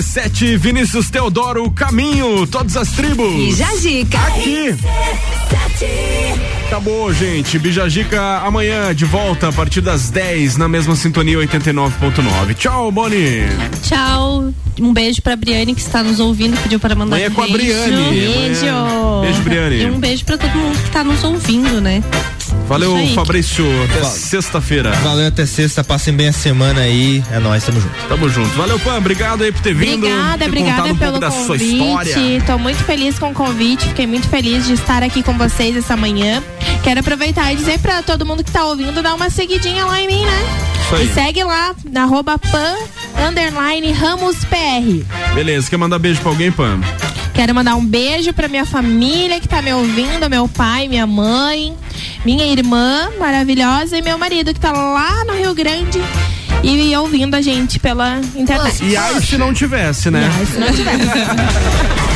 RC7 0.00 0.56
Vinícius 0.56 1.10
Teodoro, 1.10 1.70
Caminho, 1.70 2.46
todas 2.46 2.74
as 2.76 2.90
tribos. 2.92 3.34
E 3.34 3.52
Jajica. 3.52 4.18
Aqui. 4.18 4.74
Acabou, 6.66 7.12
gente. 7.12 7.58
Bijagica 7.58 8.38
amanhã 8.38 8.94
de 8.94 9.04
volta 9.04 9.48
a 9.48 9.52
partir 9.52 9.82
das 9.82 10.08
10 10.08 10.56
na 10.56 10.68
mesma 10.68 10.96
sintonia 10.96 11.36
89.9. 11.38 12.54
Tchau, 12.54 12.90
Boni. 12.90 13.42
Tchau. 13.82 14.52
Um 14.80 14.92
beijo 14.94 15.20
pra 15.20 15.36
Briane 15.36 15.74
que 15.74 15.80
está 15.82 16.02
nos 16.02 16.18
ouvindo, 16.18 16.56
pediu 16.62 16.80
para 16.80 16.94
mandar 16.94 17.16
Amanhã 17.16 17.26
é 17.26 17.30
um 17.30 17.34
com 17.34 17.42
a 17.42 17.46
beijo. 17.46 17.58
Briane. 17.58 18.10
Beijo. 18.10 18.66
Amanhã. 18.66 19.20
Beijo, 19.20 19.42
Briane. 19.42 19.82
E 19.82 19.90
um 19.90 20.00
beijo 20.00 20.24
pra 20.24 20.38
todo 20.38 20.50
mundo 20.56 20.82
que 20.82 20.90
tá 20.90 21.04
nos 21.04 21.22
ouvindo, 21.22 21.80
né? 21.82 22.02
Valeu. 22.70 22.96
Fabrício. 23.16 23.66
Até 23.82 24.04
sexta-feira. 24.04 24.92
Valeu 25.02 25.26
até 25.26 25.44
sexta, 25.44 25.82
passem 25.82 26.14
bem 26.14 26.28
a 26.28 26.32
semana 26.32 26.82
aí. 26.82 27.20
É 27.32 27.40
nóis, 27.40 27.64
tamo 27.64 27.80
junto. 27.80 27.94
Tamo 28.08 28.28
junto. 28.28 28.48
Valeu, 28.50 28.78
Pan. 28.78 28.96
Obrigado 28.96 29.42
aí 29.42 29.50
por 29.50 29.60
ter 29.60 29.74
vindo. 29.74 30.06
Obrigada, 30.06 30.38
ter 30.38 30.46
obrigada 30.46 30.84
um 30.84 30.96
pelo 30.96 31.18
da 31.18 31.32
convite. 31.32 32.40
Tô 32.46 32.56
muito 32.58 32.84
feliz 32.84 33.18
com 33.18 33.32
o 33.32 33.34
convite, 33.34 33.88
fiquei 33.88 34.06
muito 34.06 34.28
feliz 34.28 34.66
de 34.66 34.74
estar 34.74 35.02
aqui 35.02 35.20
com 35.20 35.36
vocês 35.36 35.76
essa 35.76 35.96
manhã. 35.96 36.40
Quero 36.84 37.00
aproveitar 37.00 37.52
e 37.52 37.56
dizer 37.56 37.80
pra 37.80 38.04
todo 38.04 38.24
mundo 38.24 38.44
que 38.44 38.52
tá 38.52 38.64
ouvindo, 38.64 39.02
dar 39.02 39.16
uma 39.16 39.30
seguidinha 39.30 39.84
lá 39.84 40.00
em 40.00 40.06
mim, 40.06 40.24
né? 40.24 40.42
Isso 40.84 40.94
aí. 40.94 41.06
E 41.06 41.12
segue 41.12 41.42
lá, 41.42 41.74
na 41.90 42.04
arroba 42.04 42.38
pan, 42.38 42.76
underline, 43.28 43.90
ramos 43.90 44.36
PR. 44.44 45.34
Beleza, 45.34 45.68
quer 45.68 45.76
mandar 45.76 45.98
beijo 45.98 46.20
pra 46.20 46.30
alguém, 46.30 46.52
Pan? 46.52 46.78
Quero 47.34 47.54
mandar 47.54 47.74
um 47.74 47.84
beijo 47.84 48.32
pra 48.32 48.48
minha 48.48 48.66
família 48.66 49.40
que 49.40 49.48
tá 49.48 49.60
me 49.60 49.72
ouvindo, 49.72 50.28
meu 50.28 50.46
pai, 50.46 50.88
minha 50.88 51.06
mãe, 51.06 51.74
minha 52.24 52.46
irmã 52.46 53.10
maravilhosa 53.18 53.96
e 53.96 54.02
meu 54.02 54.18
marido 54.18 54.52
que 54.52 54.60
tá 54.60 54.72
lá 54.72 55.24
no 55.24 55.34
Rio 55.34 55.54
Grande 55.54 56.00
e 56.62 56.96
ouvindo 56.96 57.34
a 57.34 57.40
gente 57.40 57.78
pela 57.78 58.20
internet. 58.36 58.84
E 58.84 58.96
aí 58.96 59.22
se 59.22 59.38
não 59.38 59.52
tivesse, 59.54 60.10
né? 60.10 60.22
E 60.22 60.40
aí 60.40 60.46
se 60.46 60.58
não 60.58 60.72
tivesse. 60.72 61.00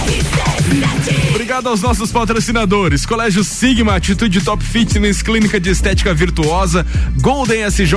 Obrigado 1.31 1.69
aos 1.69 1.83
nossos 1.83 2.11
patrocinadores: 2.11 3.07
Colégio 3.07 3.45
Sigma, 3.45 3.97
Atitude 3.97 4.41
Top 4.41 4.65
Fitness, 4.65 5.23
Clínica 5.23 5.61
de 5.61 5.71
Estética 5.71 6.13
Virtuosa, 6.15 6.87
Golden 7.21 7.71
SJ, 7.71 7.95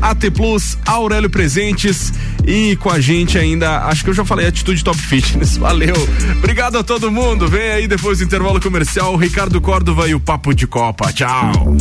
AT 0.00 0.30
Plus, 0.34 0.76
Aurélio 0.84 1.30
Presentes 1.30 2.12
e 2.46 2.76
com 2.76 2.90
a 2.90 3.00
gente 3.00 3.38
ainda, 3.38 3.84
acho 3.86 4.04
que 4.04 4.10
eu 4.10 4.14
já 4.14 4.24
falei 4.24 4.46
Atitude 4.46 4.82
Top 4.82 4.98
Fitness. 4.98 5.56
Valeu. 5.58 5.94
Obrigado 6.38 6.78
a 6.78 6.82
todo 6.82 7.10
mundo. 7.10 7.48
Vem 7.48 7.70
aí 7.70 7.88
depois 7.88 8.18
do 8.18 8.24
intervalo 8.24 8.60
comercial, 8.60 9.14
Ricardo 9.16 9.60
Córdova 9.60 10.08
e 10.08 10.14
o 10.14 10.20
Papo 10.20 10.54
de 10.54 10.66
Copa. 10.66 11.12
Tchau. 11.12 11.76